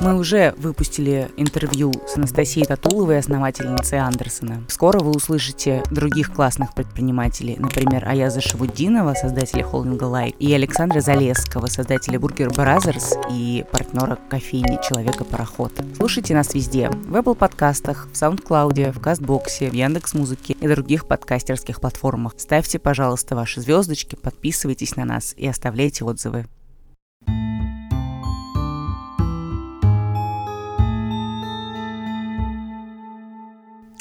Мы 0.00 0.16
уже 0.16 0.54
выпустили 0.56 1.28
интервью 1.36 1.92
с 2.06 2.16
Анастасией 2.16 2.64
Татуловой, 2.64 3.18
основательницей 3.18 3.98
Андерсона. 3.98 4.62
Скоро 4.68 5.00
вы 5.00 5.10
услышите 5.10 5.82
других 5.90 6.32
классных 6.32 6.72
предпринимателей, 6.72 7.56
например, 7.58 8.08
Аяза 8.08 8.40
Шабутдинова, 8.40 9.14
создателя 9.14 9.64
холдинга 9.64 10.04
Like, 10.04 10.36
и 10.38 10.52
Александра 10.54 11.00
Залесского, 11.00 11.66
создателя 11.66 12.20
Burger 12.20 12.50
Brothers 12.50 13.14
и 13.32 13.64
партнера 13.72 14.18
кофейни 14.30 14.78
Человека-пароход. 14.88 15.72
Слушайте 15.96 16.32
нас 16.32 16.54
везде. 16.54 16.90
В 16.90 17.16
Apple 17.16 17.34
подкастах, 17.34 18.06
в 18.12 18.14
SoundCloud, 18.14 18.92
в 18.92 19.00
Castbox 19.00 19.53
е, 19.53 19.68
в 19.68 19.72
Яндекс.Музыке 19.72 20.52
и 20.52 20.68
других 20.68 21.06
подкастерских 21.08 21.80
платформах. 21.80 22.34
Ставьте, 22.36 22.78
пожалуйста, 22.78 23.34
ваши 23.34 23.60
звездочки, 23.60 24.14
подписывайтесь 24.14 24.94
на 24.94 25.04
нас 25.04 25.34
и 25.36 25.46
оставляйте 25.48 26.04
отзывы. 26.04 26.46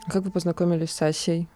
Как 0.09 0.23
вы 0.23 0.31
познакомились 0.31 0.91
с 0.91 1.01
Асей? 1.01 1.49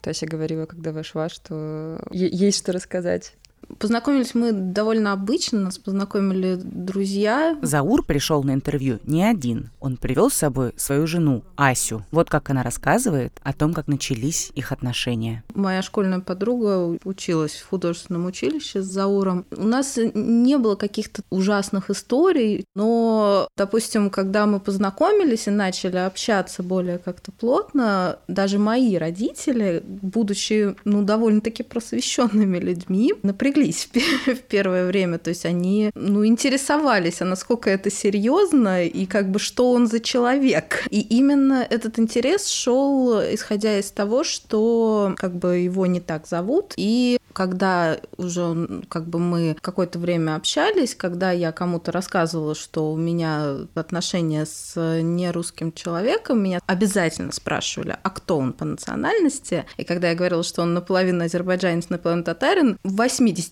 Тася 0.00 0.26
говорила, 0.26 0.66
когда 0.66 0.92
вошла, 0.92 1.28
что 1.28 2.00
есть 2.10 2.58
что 2.58 2.72
рассказать. 2.72 3.34
Познакомились 3.78 4.34
мы 4.34 4.52
довольно 4.52 5.12
обычно, 5.12 5.60
нас 5.60 5.78
познакомили 5.78 6.58
друзья. 6.62 7.56
Заур 7.62 8.04
пришел 8.04 8.42
на 8.42 8.52
интервью 8.52 8.98
не 9.04 9.24
один. 9.24 9.70
Он 9.80 9.96
привел 9.96 10.30
с 10.30 10.34
собой 10.34 10.72
свою 10.76 11.06
жену, 11.06 11.42
Асю. 11.56 12.04
Вот 12.10 12.30
как 12.30 12.50
она 12.50 12.62
рассказывает 12.62 13.32
о 13.42 13.52
том, 13.52 13.74
как 13.74 13.88
начались 13.88 14.50
их 14.54 14.72
отношения. 14.72 15.44
Моя 15.54 15.82
школьная 15.82 16.20
подруга 16.20 16.98
училась 17.04 17.54
в 17.54 17.68
художественном 17.68 18.26
училище 18.26 18.82
с 18.82 18.86
Зауром. 18.86 19.44
У 19.50 19.64
нас 19.64 19.98
не 20.14 20.58
было 20.58 20.76
каких-то 20.76 21.22
ужасных 21.30 21.90
историй, 21.90 22.64
но, 22.74 23.48
допустим, 23.56 24.10
когда 24.10 24.46
мы 24.46 24.60
познакомились 24.60 25.46
и 25.48 25.50
начали 25.50 25.96
общаться 25.96 26.62
более 26.62 26.98
как-то 26.98 27.32
плотно, 27.32 28.18
даже 28.28 28.58
мои 28.58 28.96
родители, 28.96 29.82
будучи, 29.84 30.76
ну, 30.84 31.02
довольно-таки 31.02 31.62
просвещенными 31.62 32.58
людьми, 32.58 33.14
напряглись 33.56 33.84
в 33.84 33.88
пе- 33.90 34.34
в 34.34 34.42
первое 34.42 34.86
время. 34.86 35.18
То 35.18 35.30
есть 35.30 35.46
они, 35.46 35.90
ну, 35.94 36.24
интересовались, 36.24 37.22
а 37.22 37.24
насколько 37.24 37.70
это 37.70 37.90
серьезно 37.90 38.84
и 38.84 39.06
как 39.06 39.30
бы 39.30 39.38
что 39.38 39.72
он 39.72 39.86
за 39.86 40.00
человек. 40.00 40.84
И 40.90 41.00
именно 41.00 41.66
этот 41.68 41.98
интерес 41.98 42.48
шел, 42.48 43.20
исходя 43.20 43.78
из 43.78 43.90
того, 43.90 44.24
что 44.24 45.14
как 45.16 45.34
бы 45.34 45.58
его 45.58 45.86
не 45.86 46.00
так 46.00 46.26
зовут. 46.26 46.74
И 46.76 47.18
когда 47.32 47.98
уже 48.16 48.82
как 48.88 49.06
бы 49.06 49.18
мы 49.18 49.56
какое-то 49.60 49.98
время 49.98 50.36
общались, 50.36 50.94
когда 50.94 51.32
я 51.32 51.52
кому-то 51.52 51.92
рассказывала, 51.92 52.54
что 52.54 52.90
у 52.90 52.96
меня 52.96 53.56
отношения 53.74 54.46
с 54.46 54.74
нерусским 55.02 55.72
человеком, 55.72 56.42
меня 56.42 56.60
обязательно 56.66 57.32
спрашивали, 57.32 57.96
а 58.02 58.08
кто 58.10 58.38
он 58.38 58.54
по 58.54 58.64
национальности. 58.64 59.66
И 59.76 59.84
когда 59.84 60.08
я 60.08 60.14
говорила, 60.14 60.42
что 60.42 60.62
он 60.62 60.72
наполовину 60.72 61.24
азербайджанец, 61.24 61.90
наполовину 61.90 62.24
татарин, 62.24 62.78
в 62.82 62.98
80% 62.98 63.45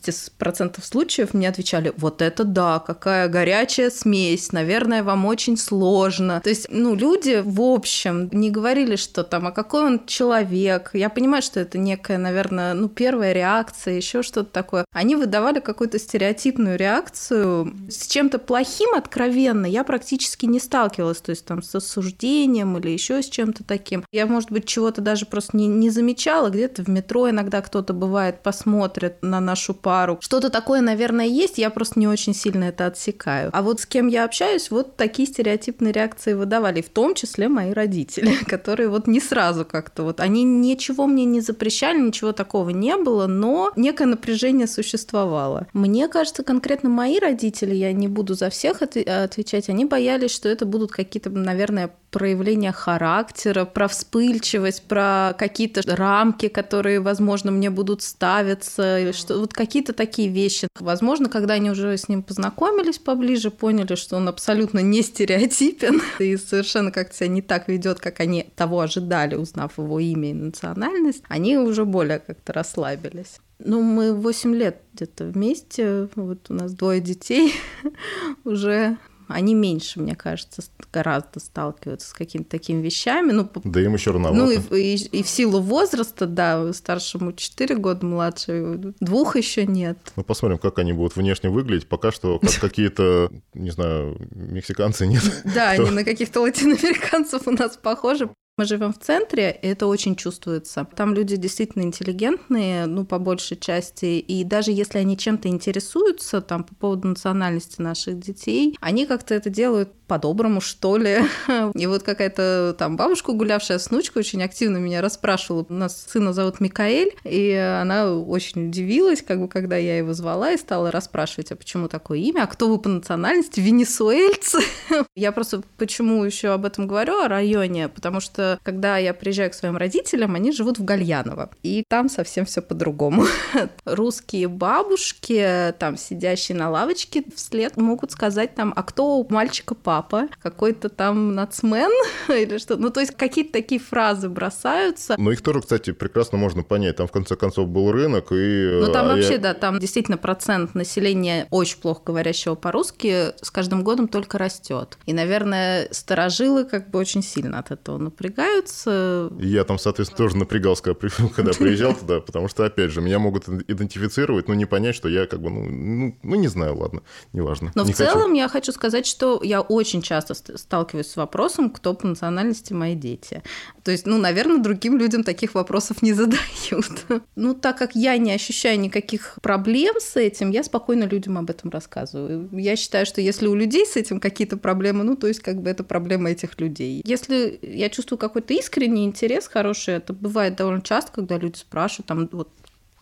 случаев 0.84 1.34
мне 1.34 1.49
отвечали, 1.49 1.92
вот 1.97 2.22
это 2.22 2.45
да, 2.45 2.78
какая 2.78 3.28
горячая 3.28 3.90
смесь, 3.90 4.53
наверное, 4.53 5.03
вам 5.03 5.26
очень 5.26 5.57
сложно. 5.57 6.40
То 6.42 6.51
есть, 6.51 6.66
ну, 6.70 6.95
люди 6.95 7.42
в 7.45 7.61
общем 7.61 8.28
не 8.32 8.51
говорили, 8.51 8.97
что 8.97 9.24
там, 9.24 9.47
а 9.47 9.53
какой 9.53 9.84
он 9.84 10.07
человек. 10.07 10.90
Я 10.92 11.09
понимаю, 11.09 11.42
что 11.42 11.61
это 11.61 11.78
некая, 11.78 12.18
наверное, 12.18 12.74
ну, 12.74 12.88
первая 12.88 13.32
реакция, 13.32 13.95
еще 13.95 14.22
что-то 14.22 14.51
такое. 14.51 14.84
Они 14.92 15.16
выдавали 15.16 15.61
какую-то 15.61 15.99
стереотипную 15.99 16.78
реакцию. 16.78 17.74
С 17.88 18.07
чем-то 18.07 18.38
плохим 18.38 18.95
откровенно 18.95 19.66
я 19.66 19.84
практически 19.84 20.47
не 20.47 20.61
сталкивалась, 20.61 21.20
то 21.20 21.30
есть 21.30 21.45
там 21.45 21.62
с 21.62 21.74
осуждением 21.74 22.76
или 22.78 22.90
еще 22.90 23.22
с 23.22 23.28
чем-то 23.28 23.64
таким. 23.64 24.05
Я, 24.12 24.26
может 24.26 24.51
быть, 24.51 24.66
чего-то 24.66 25.01
даже 25.01 25.26
просто 25.26 25.57
не, 25.57 25.66
не 25.66 25.90
замечала. 25.90 26.51
Где-то 26.51 26.84
в 26.84 26.88
метро 26.88 27.30
иногда 27.30 27.61
кто-то 27.62 27.92
бывает, 27.92 28.42
посмотрит 28.42 29.22
на 29.22 29.40
нашу 29.40 29.74
пару. 29.85 30.18
Что-то 30.20 30.49
такое, 30.49 30.80
наверное, 30.80 31.26
есть, 31.26 31.59
я 31.59 31.68
просто 31.68 32.01
не 32.01 32.09
очень 32.09 32.35
сильно 32.35 32.64
это 32.64 32.87
отсекаю. 32.87 33.51
А 33.53 33.62
вот 33.62 33.80
с 33.80 33.87
кем 33.87 34.09
я 34.09 34.24
общаюсь, 34.24 34.70
вот 34.70 34.97
такие 34.97 35.28
стереотипные 35.28 35.93
реакции 35.93 36.32
выдавали, 36.32 36.80
в 36.80 36.89
том 36.89 37.14
числе 37.14 37.49
мои 37.49 37.72
родители, 37.72 38.35
которые 38.47 38.89
вот 38.89 39.07
не 39.07 39.20
сразу 39.20 39.64
как-то 39.66 40.03
вот, 40.03 40.20
они 40.20 40.43
ничего 40.43 41.07
мне 41.07 41.26
не 41.26 41.43
запрещали, 41.43 42.01
ничего 42.01 42.32
такого 42.32 42.70
не 42.70 42.97
было, 42.97 43.26
но 43.26 43.72
некое 43.76 44.07
напряжение 44.07 44.66
существовало. 44.66 45.66
Мне 45.74 46.09
кажется, 46.09 46.43
конкретно 46.43 46.89
мои 46.89 47.18
родители, 47.18 47.74
я 47.74 47.93
не 47.93 48.09
буду 48.09 48.35
за 48.35 48.49
всех 48.49 48.80
от- 48.80 48.97
отвечать, 48.97 49.68
они 49.68 49.85
боялись, 49.85 50.30
что 50.30 50.49
это 50.49 50.64
будут 50.64 50.93
какие-то, 50.93 51.28
наверное, 51.28 51.91
проявления 52.14 52.70
характера, 52.70 53.64
про 53.64 53.89
вспыльчивость, 53.89 54.85
про 54.85 55.35
какие-то 55.37 55.82
рамки, 55.85 56.47
которые, 56.47 57.01
возможно, 57.01 57.51
мне 57.51 57.70
будут 57.70 58.03
ставиться, 58.03 59.01
или 59.01 59.11
что 59.11 59.41
вот 59.41 59.53
какие-то 59.75 59.93
такие 59.93 60.29
вещи. 60.29 60.68
Возможно, 60.79 61.29
когда 61.29 61.55
они 61.55 61.68
уже 61.68 61.97
с 61.97 62.09
ним 62.09 62.22
познакомились 62.22 62.99
поближе, 62.99 63.51
поняли, 63.51 63.97
что 63.97 64.14
он 64.16 64.29
абсолютно 64.29 64.79
не 64.79 65.03
стереотипен 65.03 66.01
и 66.20 66.37
совершенно 66.37 66.93
как-то 66.93 67.16
себя 67.16 67.27
не 67.27 67.43
так 67.43 67.66
ведет, 67.66 67.99
как 67.99 68.20
они 68.20 68.47
того 68.55 68.79
ожидали, 68.79 69.35
узнав 69.35 69.79
его 69.79 69.99
имя 69.99 70.31
и 70.31 70.35
национальность, 70.35 71.25
они 71.29 71.59
уже 71.59 71.85
более 71.85 72.20
как-то 72.20 72.53
расслабились. 72.53 73.41
Ну, 73.59 73.83
мы 73.83 74.14
8 74.14 74.55
лет 74.55 74.81
где-то 74.93 75.25
вместе, 75.25 76.09
вот 76.14 76.49
у 76.51 76.55
нас 76.55 76.72
двое 76.72 77.01
детей 77.01 77.53
уже 78.45 78.97
они 79.29 79.55
меньше, 79.55 80.01
мне 80.01 80.14
кажется, 80.14 80.62
гораздо 80.93 81.41
сталкиваются 81.41 82.09
с 82.09 82.12
какими-то 82.12 82.51
такими 82.51 82.83
вещами. 82.83 83.33
Ну, 83.33 83.49
Да 83.64 83.81
им 83.81 83.95
еще 83.95 84.11
рановато. 84.12 84.37
ну 84.37 84.51
и, 84.51 84.59
в- 84.59 84.72
и- 84.72 84.95
и 85.18 85.22
в 85.22 85.29
силу 85.29 85.61
возраста, 85.61 86.27
да, 86.27 86.72
старшему 86.72 87.33
4 87.33 87.77
года, 87.77 88.05
младшему 88.07 88.95
двух 89.01 89.37
еще 89.37 89.66
нет. 89.66 89.99
Ну, 90.16 90.25
посмотрим, 90.25 90.59
как 90.59 90.79
они 90.79 90.93
будут 90.93 91.16
внешне 91.16 91.51
выглядеть. 91.51 91.89
Пока 91.89 92.12
что 92.12 92.39
как 92.43 92.55
какие-то, 92.61 93.31
не 93.55 93.70
знаю, 93.70 94.16
мексиканцы 94.35 95.07
нет. 95.07 95.22
Да, 95.55 95.70
они 95.72 95.91
на 95.91 96.05
каких-то 96.05 96.41
латиноамериканцев 96.41 97.47
у 97.47 97.51
нас 97.51 97.77
похожи. 97.77 98.29
Мы 98.57 98.66
живем 98.66 98.92
в 98.92 99.00
центре, 99.00 99.50
и 99.62 99.66
это 99.66 99.88
очень 99.88 100.14
чувствуется. 100.14 100.86
Там 100.94 101.12
люди 101.12 101.34
действительно 101.34 101.82
интеллигентные, 101.82 102.86
ну, 102.86 103.05
по 103.05 103.18
большей 103.18 103.57
части, 103.57 104.20
и 104.20 104.44
даже 104.44 104.70
если 104.70 104.98
они 104.98 105.18
чем-то 105.18 105.48
интересуются, 105.48 106.40
там, 106.40 106.62
по 106.62 106.72
поводу 106.76 107.09
национальности 107.09 107.80
наших 107.80 108.20
детей, 108.20 108.76
они 108.80 109.07
как-то 109.07 109.34
это 109.34 109.50
делают 109.50 109.92
по-доброму, 110.07 110.61
что 110.61 110.96
ли. 110.96 111.20
И 111.74 111.86
вот 111.86 112.02
какая-то 112.02 112.74
там 112.78 112.96
бабушка, 112.96 113.32
гулявшая 113.32 113.78
с 113.78 113.90
внучкой, 113.90 114.20
очень 114.20 114.42
активно 114.42 114.78
меня 114.78 115.00
расспрашивала. 115.00 115.66
У 115.68 115.72
нас 115.72 116.07
сына 116.09 116.32
зовут 116.32 116.61
Микаэль, 116.61 117.14
и 117.24 117.52
она 117.52 118.14
очень 118.14 118.68
удивилась, 118.68 119.22
как 119.22 119.40
бы, 119.40 119.48
когда 119.48 119.76
я 119.76 119.98
его 119.98 120.12
звала, 120.12 120.52
и 120.52 120.57
стала 120.57 120.90
расспрашивать, 120.90 121.52
а 121.52 121.57
почему 121.57 121.88
такое 121.88 122.18
имя, 122.18 122.42
а 122.42 122.46
кто 122.46 122.68
вы 122.68 122.78
по 122.78 122.88
национальности, 122.88 123.61
венесуэльцы? 123.61 124.59
Я 125.16 125.32
просто 125.32 125.62
почему 125.78 126.24
еще 126.24 126.48
об 126.48 126.64
этом 126.64 126.86
говорю, 126.86 127.20
о 127.20 127.28
районе, 127.28 127.88
потому 127.88 128.20
что 128.20 128.59
когда 128.62 128.98
я 128.98 129.14
приезжаю 129.14 129.50
к 129.50 129.55
своим 129.55 129.76
родителям, 129.76 130.34
они 130.34 130.52
живут 130.52 130.78
в 130.78 130.84
Гальяново, 130.84 131.50
и 131.62 131.84
там 131.88 132.09
совсем 132.09 132.44
все 132.44 132.61
по-другому. 132.61 133.26
Русские 133.84 134.48
бабушки, 134.48 135.74
там 135.78 135.96
сидящие 135.96 136.57
на 136.57 136.70
лавочке, 136.70 137.24
вслед 137.34 137.76
могут 137.76 138.12
сказать 138.12 138.55
там, 138.55 138.72
а 138.74 138.82
кто 138.82 139.18
у 139.18 139.32
мальчика 139.32 139.74
папа? 139.74 139.93
Папа, 139.95 140.28
какой-то 140.42 140.88
там 140.88 141.36
нацмен 141.36 141.90
или 142.28 142.59
что. 142.59 142.76
Ну, 142.76 142.90
то 142.90 142.99
есть 142.99 143.14
какие-то 143.16 143.53
такие 143.53 143.80
фразы 143.80 144.28
бросаются. 144.28 145.14
Но 145.18 145.30
их 145.30 145.40
тоже, 145.40 145.61
кстати, 145.61 145.92
прекрасно 145.92 146.36
можно 146.36 146.64
понять. 146.64 146.97
Там, 146.97 147.07
в 147.07 147.12
конце 147.12 147.36
концов, 147.36 147.68
был 147.68 147.92
рынок, 147.92 148.32
и... 148.32 148.80
Ну, 148.80 148.92
там 148.92 149.07
а 149.07 149.14
вообще, 149.14 149.34
я- 149.34 149.38
да, 149.38 149.55
там 149.55 149.78
действительно 149.78 150.16
процент 150.18 150.74
населения 150.74 151.47
очень 151.51 151.78
плохо 151.78 152.01
говорящего 152.07 152.57
по-русски 152.57 153.34
с 153.40 153.51
каждым 153.53 153.84
годом 153.84 154.09
только 154.09 154.36
растет. 154.36 154.99
И, 155.07 155.12
наверное, 155.12 155.86
старожилы 155.92 156.64
как 156.64 156.90
бы 156.90 156.99
очень 156.99 157.22
сильно 157.22 157.61
от 157.61 157.70
этого 157.70 157.99
напрягаются. 157.99 159.30
Я 159.38 159.64
там, 159.64 159.78
соответственно, 159.78 160.18
тоже 160.18 160.36
напрягался, 160.36 160.82
когда, 160.82 160.99
при- 160.99 161.28
когда 161.36 161.53
приезжал 161.53 161.95
туда, 162.01 162.20
потому 162.20 162.49
что, 162.49 162.64
опять 162.64 162.90
же, 162.90 163.01
меня 163.01 163.20
могут 163.20 163.49
идентифицировать, 163.49 164.49
но 164.49 164.55
не 164.55 164.64
понять, 164.66 164.97
что 164.97 165.09
я 165.09 165.26
как 165.26 165.40
бы, 165.40 165.51
ну, 165.51 165.64
ну, 165.68 166.16
ну, 166.22 166.34
не 166.34 166.49
знаю, 166.49 166.76
ладно, 166.76 167.03
неважно. 167.32 167.70
Но 167.76 167.84
Не 167.84 167.92
в 167.92 167.97
хочу. 167.97 168.11
целом 168.11 168.32
я 168.32 168.49
хочу 168.49 168.72
сказать, 168.72 169.07
что 169.07 169.40
я 169.42 169.61
очень 169.61 169.84
часто 170.03 170.35
ст- 170.35 170.59
сталкиваюсь 170.59 171.07
с 171.09 171.16
вопросом, 171.16 171.70
кто 171.70 171.95
по 171.95 172.07
национальности 172.07 172.72
мои 172.72 172.95
дети. 172.95 173.43
То 173.82 173.91
есть, 173.91 174.07
ну, 174.07 174.18
наверное, 174.18 174.59
другим 174.59 174.99
людям 174.99 175.22
таких 175.24 175.55
вопросов 175.55 176.03
не 176.03 176.12
задают. 176.14 177.07
Ну, 177.37 177.55
так 177.55 177.78
как 177.78 177.95
я 177.95 178.16
не 178.16 178.32
ощущаю 178.32 178.80
никаких 178.80 179.39
проблем 179.43 179.97
с 180.01 180.16
этим, 180.16 180.51
я 180.51 180.64
спокойно 180.64 181.05
людям 181.05 181.39
об 181.39 181.51
этом 181.51 181.70
рассказываю. 181.70 182.49
Я 182.53 182.76
считаю, 182.76 183.07
что 183.07 183.20
если 183.20 183.47
у 183.47 183.55
людей 183.55 183.87
с 183.87 183.97
этим 183.97 184.20
какие-то 184.20 184.57
проблемы, 184.57 185.05
ну, 185.05 185.16
то 185.16 185.26
есть, 185.26 185.41
как 185.41 185.62
бы 185.62 185.70
это 185.70 185.85
проблема 185.85 186.30
этих 186.30 186.59
людей. 186.61 187.03
Если 187.05 187.59
я 187.62 187.89
чувствую 187.91 188.18
какой-то 188.18 188.55
искренний 188.55 189.05
интерес 189.05 189.47
хороший, 189.49 189.95
это 189.95 190.12
бывает 190.12 190.57
довольно 190.57 190.82
часто, 190.82 191.12
когда 191.12 191.39
люди 191.39 191.57
спрашивают, 191.59 192.07
там, 192.07 192.28
вот 192.32 192.49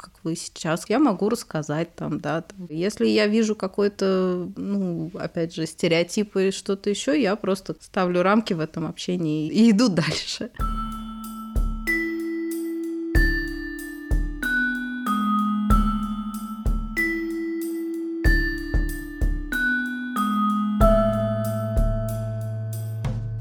как 0.02 0.14
вы 0.24 0.34
сейчас, 0.34 0.84
я 0.88 0.98
могу 0.98 1.28
рассказать 1.28 1.94
там, 1.94 2.20
да. 2.20 2.42
там. 2.42 2.66
Если 2.68 3.06
я 3.06 3.26
вижу 3.26 3.54
какой-то, 3.54 4.50
ну, 4.56 5.10
опять 5.14 5.54
же, 5.54 5.66
стереотип 5.66 6.36
или 6.36 6.50
что-то 6.50 6.90
еще, 6.90 7.20
я 7.20 7.36
просто 7.36 7.76
ставлю 7.80 8.22
рамки 8.22 8.52
в 8.52 8.60
этом 8.60 8.86
общении 8.86 9.48
и 9.48 9.70
иду 9.70 9.88
дальше. 10.02 10.50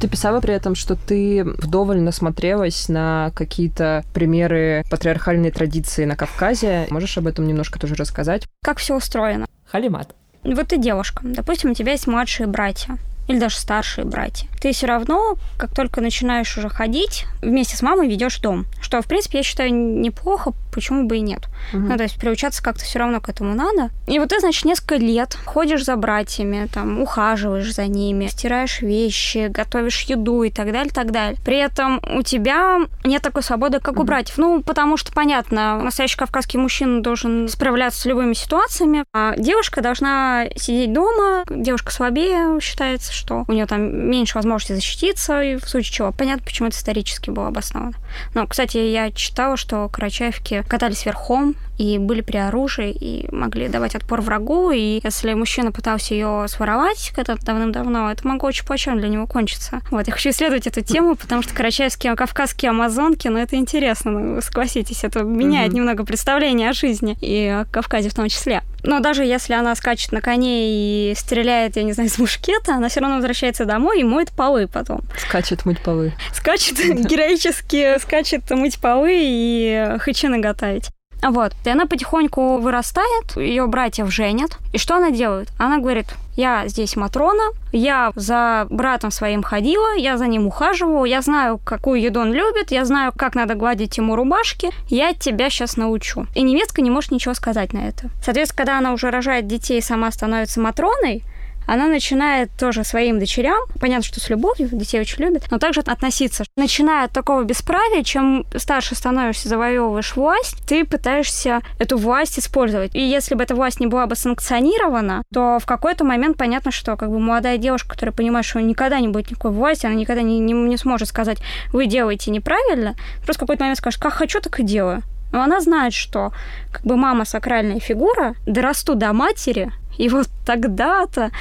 Ты 0.01 0.07
писала 0.07 0.41
при 0.41 0.55
этом, 0.55 0.73
что 0.73 0.95
ты 0.95 1.43
вдоволь 1.43 2.01
насмотрелась 2.01 2.89
на 2.89 3.31
какие-то 3.35 4.03
примеры 4.15 4.83
патриархальной 4.89 5.51
традиции 5.51 6.05
на 6.05 6.15
Кавказе. 6.15 6.87
Можешь 6.89 7.19
об 7.19 7.27
этом 7.27 7.45
немножко 7.45 7.79
тоже 7.79 7.93
рассказать? 7.93 8.47
Как 8.63 8.79
все 8.79 8.97
устроено? 8.97 9.45
Халимат. 9.71 10.15
Вот 10.43 10.69
ты 10.69 10.79
девушка, 10.79 11.21
допустим, 11.23 11.69
у 11.69 11.73
тебя 11.75 11.91
есть 11.91 12.07
младшие 12.07 12.47
братья 12.47 12.97
или 13.27 13.37
даже 13.37 13.57
старшие 13.57 14.05
братья. 14.05 14.47
Ты 14.59 14.71
все 14.71 14.87
равно, 14.87 15.35
как 15.59 15.75
только 15.75 16.01
начинаешь 16.01 16.57
уже 16.57 16.67
ходить, 16.67 17.27
вместе 17.43 17.77
с 17.77 17.83
мамой 17.83 18.09
ведешь 18.09 18.39
дом. 18.39 18.65
Что, 18.81 19.03
в 19.03 19.05
принципе, 19.05 19.37
я 19.37 19.43
считаю 19.43 19.71
неплохо, 19.71 20.53
почему 20.71 21.05
бы 21.05 21.17
и 21.17 21.21
нет. 21.21 21.43
Мгм. 21.73 21.89
Ну, 21.89 21.97
то 21.97 22.03
есть 22.03 22.17
приучаться 22.17 22.63
как-то 22.63 22.83
все 22.83 22.99
равно 22.99 23.21
к 23.21 23.29
этому 23.29 23.53
надо. 23.53 23.89
И 24.07 24.19
вот 24.19 24.29
ты, 24.29 24.39
значит, 24.39 24.65
несколько 24.65 24.95
лет 24.95 25.37
ходишь 25.45 25.85
за 25.85 25.95
братьями, 25.95 26.67
там, 26.73 27.01
ухаживаешь 27.01 27.73
за 27.73 27.87
ними, 27.87 28.27
стираешь 28.27 28.81
вещи, 28.81 29.47
готовишь 29.49 30.01
еду 30.03 30.43
и 30.43 30.49
так 30.49 30.71
далее, 30.71 30.91
так 30.91 31.11
далее. 31.11 31.37
При 31.43 31.57
этом 31.57 32.01
у 32.13 32.21
тебя 32.21 32.79
нет 33.03 33.21
такой 33.21 33.43
свободы, 33.43 33.79
как 33.79 33.99
у 33.99 34.03
братьев. 34.03 34.37
Ну, 34.37 34.61
потому 34.61 34.97
что, 34.97 35.11
понятно, 35.11 35.81
настоящий 35.81 36.17
кавказский 36.17 36.59
мужчина 36.59 37.01
должен 37.01 37.47
справляться 37.47 38.01
с 38.01 38.05
любыми 38.05 38.33
ситуациями, 38.33 39.03
а 39.13 39.35
девушка 39.37 39.81
должна 39.81 40.45
сидеть 40.55 40.93
дома, 40.93 41.43
девушка 41.49 41.91
слабее, 41.91 42.59
считается, 42.61 43.13
что 43.13 43.45
у 43.47 43.51
нее 43.51 43.65
там 43.65 44.09
меньше 44.09 44.35
возможности 44.35 44.73
защититься, 44.73 45.41
и 45.41 45.55
в 45.55 45.67
случае 45.67 45.93
чего. 45.93 46.11
Понятно, 46.11 46.43
почему 46.45 46.67
это 46.67 46.77
исторически 46.77 47.29
было 47.29 47.47
обосновано. 47.47 47.93
Но, 48.33 48.47
кстати, 48.47 48.77
я 48.77 49.11
читала, 49.11 49.57
что 49.57 49.89
карачаевки 49.89 50.60
катались 50.67 51.05
верхом 51.05 51.55
и 51.81 51.97
были 51.97 52.21
при 52.21 52.37
оружии, 52.37 52.91
и 52.91 53.27
могли 53.33 53.67
давать 53.67 53.95
отпор 53.95 54.21
врагу, 54.21 54.69
и 54.69 55.01
если 55.03 55.33
мужчина 55.33 55.71
пытался 55.71 56.13
ее 56.13 56.45
своровать 56.47 57.11
когда-то 57.15 57.43
давным-давно, 57.43 58.11
это 58.11 58.27
могло 58.27 58.49
очень 58.49 58.65
плачевно 58.65 58.99
для 58.99 59.09
него 59.09 59.25
кончиться. 59.25 59.81
Вот, 59.89 60.05
я 60.05 60.13
хочу 60.13 60.29
исследовать 60.29 60.67
эту 60.67 60.81
тему, 60.81 61.15
потому 61.15 61.41
что 61.41 61.55
карачаевские, 61.55 62.15
кавказские 62.15 62.69
амазонки, 62.69 63.27
ну, 63.29 63.39
это 63.39 63.55
интересно, 63.55 64.11
ну, 64.11 64.41
согласитесь, 64.41 65.03
это 65.03 65.23
меняет 65.23 65.69
Мгм. 65.69 65.77
немного 65.77 66.05
представление 66.05 66.69
о 66.69 66.73
жизни, 66.73 67.17
и 67.19 67.47
о 67.47 67.65
Кавказе 67.65 68.09
в 68.09 68.13
том 68.13 68.29
числе. 68.29 68.61
Но 68.83 68.99
даже 68.99 69.23
если 69.23 69.53
она 69.53 69.73
скачет 69.75 70.11
на 70.11 70.21
коне 70.21 71.11
и 71.11 71.15
стреляет, 71.15 71.77
я 71.77 71.83
не 71.83 71.93
знаю, 71.93 72.09
из 72.09 72.19
мушкета, 72.19 72.75
она 72.75 72.89
все 72.89 72.99
равно 72.99 73.15
возвращается 73.15 73.65
домой 73.65 74.01
и 74.01 74.03
моет 74.03 74.29
полы 74.29 74.67
потом. 74.67 75.01
Скачет 75.17 75.65
мыть 75.65 75.81
полы. 75.81 76.13
Скачет 76.33 76.77
героически, 76.77 77.97
скачет 77.99 78.49
мыть 78.51 78.79
полы 78.79 79.11
и 79.13 79.97
хычины 79.99 80.39
готовить. 80.39 80.89
Вот. 81.21 81.53
И 81.65 81.69
она 81.69 81.85
потихоньку 81.85 82.57
вырастает, 82.57 83.35
ее 83.35 83.67
братьев 83.67 84.11
женят. 84.11 84.57
И 84.73 84.77
что 84.77 84.95
она 84.95 85.11
делает? 85.11 85.49
Она 85.59 85.77
говорит, 85.77 86.07
я 86.35 86.67
здесь 86.67 86.95
Матрона, 86.95 87.51
я 87.71 88.11
за 88.15 88.65
братом 88.69 89.11
своим 89.11 89.43
ходила, 89.43 89.95
я 89.95 90.17
за 90.17 90.27
ним 90.27 90.47
ухаживала, 90.47 91.05
я 91.05 91.21
знаю, 91.21 91.59
какую 91.63 92.01
еду 92.01 92.21
он 92.21 92.33
любит, 92.33 92.71
я 92.71 92.85
знаю, 92.85 93.11
как 93.15 93.35
надо 93.35 93.55
гладить 93.55 93.97
ему 93.97 94.15
рубашки, 94.15 94.71
я 94.87 95.13
тебя 95.13 95.49
сейчас 95.49 95.77
научу. 95.77 96.25
И 96.35 96.41
немецкая 96.41 96.81
не 96.81 96.89
может 96.89 97.11
ничего 97.11 97.33
сказать 97.33 97.73
на 97.73 97.79
это. 97.79 98.09
Соответственно, 98.23 98.57
когда 98.57 98.77
она 98.77 98.93
уже 98.93 99.11
рожает 99.11 99.47
детей 99.47 99.79
и 99.79 99.81
сама 99.81 100.11
становится 100.11 100.59
Матроной, 100.61 101.23
она 101.67 101.87
начинает 101.87 102.51
тоже 102.57 102.83
своим 102.83 103.19
дочерям, 103.19 103.59
понятно, 103.79 104.03
что 104.03 104.19
с 104.19 104.29
любовью, 104.29 104.69
детей 104.71 104.99
очень 104.99 105.23
любит, 105.23 105.43
но 105.51 105.57
также 105.57 105.81
относиться. 105.81 106.43
Начиная 106.55 107.05
от 107.05 107.11
такого 107.11 107.43
бесправия, 107.43 108.03
чем 108.03 108.45
старше 108.55 108.95
становишься, 108.95 109.49
завоевываешь 109.49 110.15
власть, 110.15 110.57
ты 110.67 110.85
пытаешься 110.85 111.61
эту 111.79 111.97
власть 111.97 112.39
использовать. 112.39 112.95
И 112.95 113.01
если 113.01 113.35
бы 113.35 113.43
эта 113.43 113.55
власть 113.55 113.79
не 113.79 113.87
была 113.87 114.05
бы 114.07 114.15
санкционирована, 114.15 115.23
то 115.33 115.59
в 115.59 115.65
какой-то 115.65 116.03
момент 116.03 116.37
понятно, 116.37 116.71
что 116.71 116.97
как 116.97 117.09
бы 117.09 117.19
молодая 117.19 117.57
девушка, 117.57 117.89
которая 117.89 118.13
понимает, 118.13 118.45
что 118.45 118.59
никогда 118.61 118.99
не 118.99 119.07
будет 119.07 119.31
никакой 119.31 119.51
власти, 119.51 119.85
она 119.85 119.95
никогда 119.95 120.21
не, 120.21 120.39
не, 120.39 120.53
не 120.53 120.77
сможет 120.77 121.07
сказать, 121.07 121.39
вы 121.71 121.85
делаете 121.85 122.31
неправильно, 122.31 122.95
просто 123.23 123.39
в 123.39 123.39
какой-то 123.39 123.63
момент 123.63 123.77
скажет, 123.77 124.01
как 124.01 124.13
хочу, 124.13 124.39
так 124.41 124.59
и 124.59 124.63
делаю. 124.63 125.01
Но 125.31 125.41
она 125.41 125.61
знает, 125.61 125.93
что 125.93 126.33
как 126.71 126.83
бы 126.83 126.97
мама 126.97 127.25
сакральная 127.25 127.79
фигура, 127.79 128.35
дорасту 128.45 128.95
до 128.95 129.13
матери, 129.13 129.71
и 129.97 130.09
вот 130.09 130.27
тогда-то, 130.45 131.31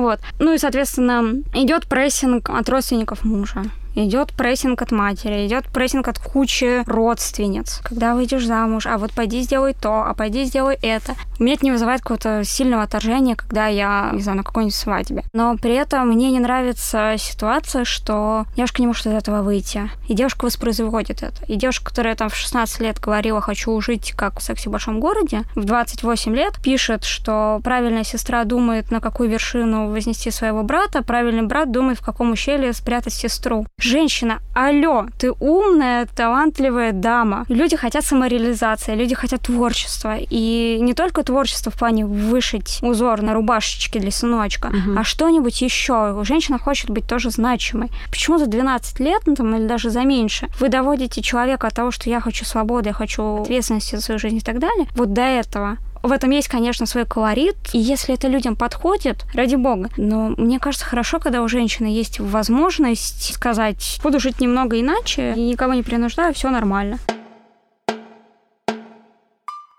вот. 0.00 0.20
Ну 0.38 0.52
и, 0.54 0.58
соответственно, 0.58 1.42
идет 1.54 1.86
прессинг 1.86 2.50
от 2.50 2.68
родственников 2.68 3.24
мужа. 3.24 3.64
Идет 3.94 4.32
прессинг 4.32 4.82
от 4.82 4.92
матери, 4.92 5.46
идет 5.46 5.66
прессинг 5.66 6.08
от 6.08 6.18
кучи 6.18 6.82
родственниц. 6.86 7.80
Когда 7.82 8.14
выйдешь 8.14 8.46
замуж, 8.46 8.86
а 8.86 8.98
вот 8.98 9.12
пойди 9.12 9.40
сделай 9.42 9.74
то, 9.74 10.04
а 10.04 10.14
пойди 10.14 10.44
сделай 10.44 10.78
это. 10.80 11.14
Меня 11.38 11.54
это 11.54 11.64
не 11.64 11.72
вызывает 11.72 12.00
какого-то 12.00 12.44
сильного 12.44 12.84
отторжения, 12.84 13.34
когда 13.34 13.66
я, 13.66 14.10
не 14.12 14.22
знаю, 14.22 14.38
на 14.38 14.44
какой-нибудь 14.44 14.74
свадьбе. 14.74 15.24
Но 15.32 15.56
при 15.56 15.74
этом 15.74 16.08
мне 16.08 16.30
не 16.30 16.38
нравится 16.38 17.14
ситуация, 17.18 17.84
что 17.84 18.44
девушка 18.56 18.82
не 18.82 18.86
может 18.86 19.06
из 19.06 19.12
этого 19.12 19.42
выйти. 19.42 19.90
И 20.08 20.14
девушка 20.14 20.44
воспроизводит 20.44 21.22
это. 21.22 21.44
И 21.46 21.56
девушка, 21.56 21.86
которая 21.86 22.14
там 22.14 22.28
в 22.28 22.36
16 22.36 22.80
лет 22.80 23.00
говорила, 23.00 23.40
хочу 23.40 23.80
жить 23.80 24.12
как 24.16 24.38
в 24.38 24.42
сексе 24.42 24.68
в 24.68 24.72
большом 24.72 25.00
городе, 25.00 25.42
в 25.54 25.64
28 25.64 26.34
лет 26.34 26.60
пишет, 26.62 27.04
что 27.04 27.60
правильная 27.64 28.04
сестра 28.04 28.44
думает, 28.44 28.90
на 28.90 29.00
какую 29.00 29.30
вершину 29.30 29.90
вознести 29.90 30.30
своего 30.30 30.62
брата, 30.62 31.02
правильный 31.02 31.46
брат 31.46 31.72
думает, 31.72 31.98
в 31.98 32.04
каком 32.04 32.32
ущелье 32.32 32.72
спрятать 32.72 33.14
сестру. 33.14 33.66
Женщина, 33.82 34.40
алло, 34.54 35.06
ты 35.18 35.32
умная, 35.32 36.06
талантливая 36.14 36.92
дама. 36.92 37.44
Люди 37.48 37.76
хотят 37.76 38.04
самореализации, 38.04 38.94
люди 38.94 39.14
хотят 39.14 39.42
творчества. 39.42 40.16
И 40.18 40.78
не 40.80 40.94
только 40.94 41.22
творчество 41.22 41.70
в 41.72 41.76
плане 41.78 42.06
вышить 42.06 42.78
узор 42.82 43.22
на 43.22 43.34
рубашечке 43.34 43.98
для 44.00 44.10
сыночка, 44.10 44.68
Мгм. 44.68 44.98
а 44.98 45.04
что-нибудь 45.04 45.62
еще. 45.62 46.18
Женщина 46.24 46.58
хочет 46.58 46.90
быть 46.90 47.06
тоже 47.06 47.30
значимой. 47.30 47.90
Почему 48.10 48.38
за 48.38 48.46
12 48.46 49.00
лет, 49.00 49.22
ну, 49.26 49.34
там, 49.36 49.54
или 49.56 49.66
даже 49.66 49.90
за 49.90 50.02
меньше, 50.02 50.48
вы 50.60 50.68
доводите 50.68 51.22
человека 51.22 51.66
от 51.68 51.74
того, 51.74 51.90
что 51.90 52.10
я 52.10 52.20
хочу 52.20 52.44
свободы, 52.44 52.88
я 52.90 52.92
хочу 52.94 53.42
ответственности 53.42 53.96
за 53.96 54.02
свою 54.02 54.18
жизнь 54.18 54.36
и 54.36 54.40
так 54.40 54.58
далее, 54.58 54.86
вот 54.94 55.12
до 55.12 55.22
этого. 55.22 55.76
В 56.02 56.12
этом 56.12 56.30
есть, 56.30 56.48
конечно, 56.48 56.86
свой 56.86 57.04
колорит, 57.04 57.56
и 57.74 57.78
если 57.78 58.14
это 58.14 58.26
людям 58.26 58.56
подходит, 58.56 59.26
ради 59.34 59.56
бога. 59.56 59.90
Но 59.98 60.30
мне 60.36 60.58
кажется, 60.58 60.86
хорошо, 60.86 61.20
когда 61.20 61.42
у 61.42 61.48
женщины 61.48 61.86
есть 61.86 62.20
возможность 62.20 63.34
сказать, 63.34 64.00
буду 64.02 64.18
жить 64.18 64.40
немного 64.40 64.80
иначе, 64.80 65.34
и 65.36 65.40
никого 65.42 65.74
не 65.74 65.82
принуждаю, 65.82 66.32
все 66.32 66.48
нормально. 66.48 66.98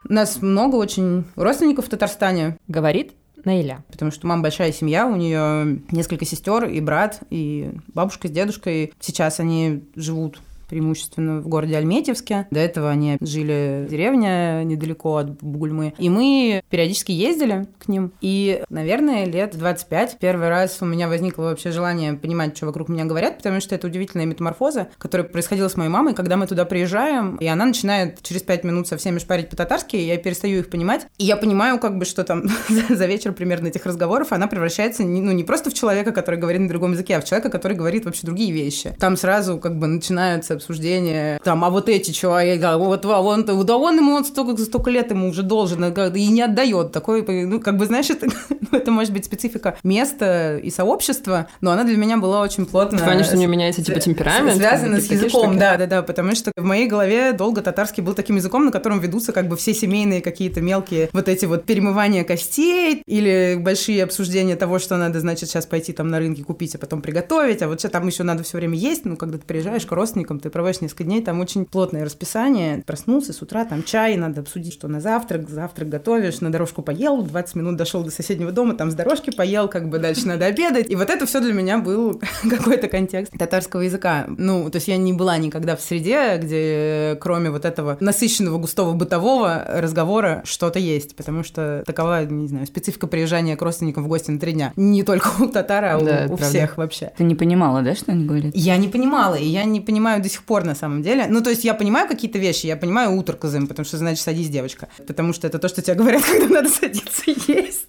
У 0.07 0.13
нас 0.13 0.41
много 0.41 0.75
очень 0.75 1.23
родственников 1.35 1.85
в 1.85 1.89
Татарстане. 1.89 2.57
Говорит 2.67 3.13
Наиля. 3.45 3.83
Потому 3.89 4.11
что 4.11 4.27
мама 4.27 4.43
большая 4.43 4.71
семья, 4.71 5.07
у 5.07 5.15
нее 5.15 5.81
несколько 5.89 6.25
сестер 6.25 6.65
и 6.65 6.81
брат, 6.81 7.21
и 7.29 7.71
бабушка 7.87 8.27
с 8.27 8.31
дедушкой. 8.31 8.93
Сейчас 8.99 9.39
они 9.39 9.85
живут 9.95 10.39
преимущественно 10.71 11.41
в 11.41 11.49
городе 11.49 11.75
Альметьевске. 11.75 12.47
До 12.49 12.59
этого 12.61 12.89
они 12.89 13.17
жили 13.19 13.83
в 13.85 13.89
деревне 13.89 14.63
недалеко 14.63 15.17
от 15.17 15.43
Бугульмы. 15.43 15.93
И 15.97 16.09
мы 16.09 16.63
периодически 16.69 17.11
ездили 17.11 17.67
к 17.77 17.89
ним. 17.89 18.13
И, 18.21 18.63
наверное, 18.69 19.25
лет 19.25 19.57
25 19.57 20.17
первый 20.17 20.47
раз 20.47 20.77
у 20.79 20.85
меня 20.85 21.09
возникло 21.09 21.43
вообще 21.43 21.71
желание 21.71 22.13
понимать, 22.13 22.55
что 22.55 22.67
вокруг 22.67 22.87
меня 22.87 23.03
говорят, 23.03 23.37
потому 23.37 23.59
что 23.59 23.75
это 23.75 23.87
удивительная 23.87 24.25
метаморфоза, 24.25 24.87
которая 24.97 25.27
происходила 25.27 25.67
с 25.67 25.75
моей 25.75 25.89
мамой, 25.89 26.13
когда 26.13 26.37
мы 26.37 26.47
туда 26.47 26.63
приезжаем, 26.63 27.35
и 27.35 27.47
она 27.47 27.65
начинает 27.65 28.21
через 28.21 28.41
5 28.43 28.63
минут 28.63 28.87
со 28.87 28.95
всеми 28.95 29.19
шпарить 29.19 29.49
по-татарски, 29.49 29.97
и 29.97 30.05
я 30.05 30.17
перестаю 30.17 30.59
их 30.59 30.69
понимать. 30.69 31.05
И 31.17 31.25
я 31.25 31.35
понимаю, 31.35 31.79
как 31.79 31.97
бы, 31.97 32.05
что 32.05 32.23
там 32.23 32.43
за 32.89 33.05
вечер 33.07 33.33
примерно 33.33 33.67
этих 33.67 33.85
разговоров 33.85 34.31
она 34.31 34.47
превращается, 34.47 35.03
ну, 35.03 35.33
не 35.33 35.43
просто 35.43 35.69
в 35.69 35.73
человека, 35.73 36.13
который 36.13 36.39
говорит 36.39 36.61
на 36.61 36.69
другом 36.69 36.93
языке, 36.93 37.17
а 37.17 37.21
в 37.21 37.25
человека, 37.25 37.49
который 37.49 37.75
говорит 37.75 38.05
вообще 38.05 38.25
другие 38.25 38.53
вещи. 38.53 38.95
Там 38.97 39.17
сразу 39.17 39.57
как 39.57 39.77
бы 39.77 39.87
начинаются 39.87 40.60
обсуждения, 40.61 41.39
там, 41.43 41.63
а 41.65 41.69
вот 41.69 41.89
эти 41.89 42.11
а 42.25 42.77
вот 42.77 43.05
а 43.05 43.21
он, 43.21 43.45
да 43.45 43.77
он 43.77 43.97
ему 43.97 44.13
он 44.13 44.25
столько, 44.25 44.57
столько 44.61 44.91
лет 44.91 45.09
ему 45.11 45.29
уже 45.29 45.43
должен, 45.43 45.83
и 45.83 46.27
не 46.27 46.41
отдает. 46.41 46.91
Такой, 46.91 47.23
ну, 47.45 47.59
как 47.59 47.77
бы, 47.77 47.85
знаешь, 47.85 48.09
это, 48.09 48.27
ну, 48.49 48.77
это 48.77 48.91
может 48.91 49.13
быть 49.13 49.25
специфика 49.25 49.77
места 49.83 50.57
и 50.57 50.69
сообщества, 50.69 51.47
но 51.61 51.71
она 51.71 51.83
для 51.83 51.97
меня 51.97 52.17
была 52.17 52.41
очень 52.41 52.65
плотно... 52.65 52.99
В 52.99 53.03
плане, 53.03 53.23
что 53.23 53.37
не 53.37 53.47
меняется, 53.47 53.83
типа, 53.83 53.99
темперамент? 53.99 54.57
Связана 54.57 54.99
с 54.99 55.05
языком, 55.05 55.57
да, 55.57 55.77
да, 55.77 55.87
да, 55.87 56.03
потому 56.03 56.35
что 56.35 56.51
в 56.55 56.63
моей 56.63 56.87
голове 56.87 57.33
долго 57.33 57.61
татарский 57.61 58.03
был 58.03 58.13
таким 58.13 58.35
языком, 58.35 58.65
на 58.65 58.71
котором 58.71 58.99
ведутся 58.99 59.31
как 59.31 59.47
бы 59.47 59.57
все 59.57 59.73
семейные 59.73 60.21
какие-то 60.21 60.61
мелкие 60.61 61.09
вот 61.13 61.27
эти 61.27 61.45
вот 61.45 61.65
перемывания 61.65 62.23
костей 62.23 63.03
или 63.05 63.57
большие 63.59 64.03
обсуждения 64.03 64.55
того, 64.55 64.79
что 64.79 64.97
надо, 64.97 65.19
значит, 65.19 65.49
сейчас 65.49 65.65
пойти 65.65 65.93
там 65.93 66.09
на 66.09 66.19
рынке 66.19 66.43
купить, 66.43 66.75
а 66.75 66.77
потом 66.77 67.01
приготовить, 67.01 67.61
а 67.61 67.67
вот 67.67 67.79
что 67.79 67.89
там 67.89 68.05
еще 68.07 68.23
надо 68.23 68.43
все 68.43 68.57
время 68.57 68.77
есть, 68.77 69.05
ну, 69.05 69.17
когда 69.17 69.37
ты 69.37 69.45
приезжаешь 69.45 69.85
к 69.85 69.91
родственникам, 69.91 70.39
ты 70.39 70.49
проводишь 70.51 70.81
несколько 70.81 71.03
дней, 71.03 71.21
там 71.21 71.39
очень 71.39 71.65
плотное 71.65 72.05
расписание, 72.05 72.83
проснулся 72.85 73.33
с 73.33 73.41
утра, 73.41 73.65
там 73.65 73.83
чай, 73.83 74.17
надо 74.17 74.41
обсудить, 74.41 74.73
что 74.73 74.87
на 74.87 75.01
завтрак, 75.01 75.49
завтрак 75.49 75.89
готовишь, 75.89 76.41
на 76.41 76.51
дорожку 76.51 76.81
поел, 76.81 77.21
20 77.21 77.55
минут 77.55 77.75
дошел 77.77 78.03
до 78.03 78.11
соседнего 78.11 78.51
дома, 78.51 78.73
там 78.73 78.91
с 78.91 78.93
дорожки 78.93 79.31
поел, 79.31 79.67
как 79.67 79.89
бы 79.89 79.99
дальше 79.99 80.27
надо 80.27 80.45
обедать, 80.45 80.89
и 80.89 80.95
вот 80.95 81.09
это 81.09 81.25
все 81.25 81.39
для 81.39 81.53
меня 81.53 81.77
был 81.77 82.21
какой-то 82.49 82.87
контекст 82.87 83.31
татарского 83.37 83.81
языка. 83.81 84.25
Ну, 84.27 84.69
то 84.69 84.77
есть 84.77 84.87
я 84.87 84.97
не 84.97 85.13
была 85.13 85.37
никогда 85.37 85.75
в 85.75 85.81
среде, 85.81 86.37
где 86.37 87.17
кроме 87.19 87.49
вот 87.49 87.65
этого 87.65 87.97
насыщенного 87.99 88.57
густого 88.57 88.93
бытового 88.93 89.63
разговора 89.67 90.41
что-то 90.45 90.79
есть, 90.79 91.15
потому 91.15 91.43
что 91.43 91.83
такова, 91.85 92.25
не 92.25 92.47
знаю, 92.47 92.67
специфика 92.67 93.07
приезжания 93.07 93.55
к 93.55 93.61
родственникам 93.61 94.03
в 94.03 94.07
гости 94.07 94.31
на 94.31 94.39
три 94.39 94.53
дня. 94.53 94.73
Не 94.75 95.03
только 95.03 95.29
у 95.39 95.47
татара, 95.47 95.97
а 95.97 96.01
да, 96.01 96.25
у, 96.29 96.33
у 96.33 96.37
всех 96.37 96.77
вообще. 96.77 97.11
Ты 97.17 97.23
не 97.23 97.35
понимала, 97.35 97.81
да, 97.81 97.95
что 97.95 98.11
они 98.11 98.25
говорят? 98.25 98.51
Я 98.55 98.77
не 98.77 98.87
понимала, 98.87 99.35
и 99.35 99.45
я 99.45 99.63
не 99.63 99.81
понимаю 99.81 100.21
до 100.21 100.29
сих 100.31 100.43
пор 100.43 100.63
на 100.63 100.75
самом 100.75 101.01
деле. 101.01 101.27
Ну, 101.29 101.41
то 101.41 101.49
есть 101.49 101.63
я 101.63 101.73
понимаю 101.73 102.07
какие-то 102.07 102.39
вещи, 102.39 102.67
я 102.67 102.77
понимаю 102.77 103.13
утро 103.13 103.35
козым, 103.35 103.67
потому 103.67 103.85
что 103.85 103.97
значит 103.97 104.23
садись, 104.23 104.49
девочка. 104.49 104.87
Потому 105.05 105.33
что 105.33 105.47
это 105.47 105.59
то, 105.59 105.67
что 105.67 105.81
тебе 105.81 105.95
говорят, 105.95 106.23
когда 106.31 106.47
надо 106.47 106.69
садиться 106.69 107.23
есть. 107.27 107.87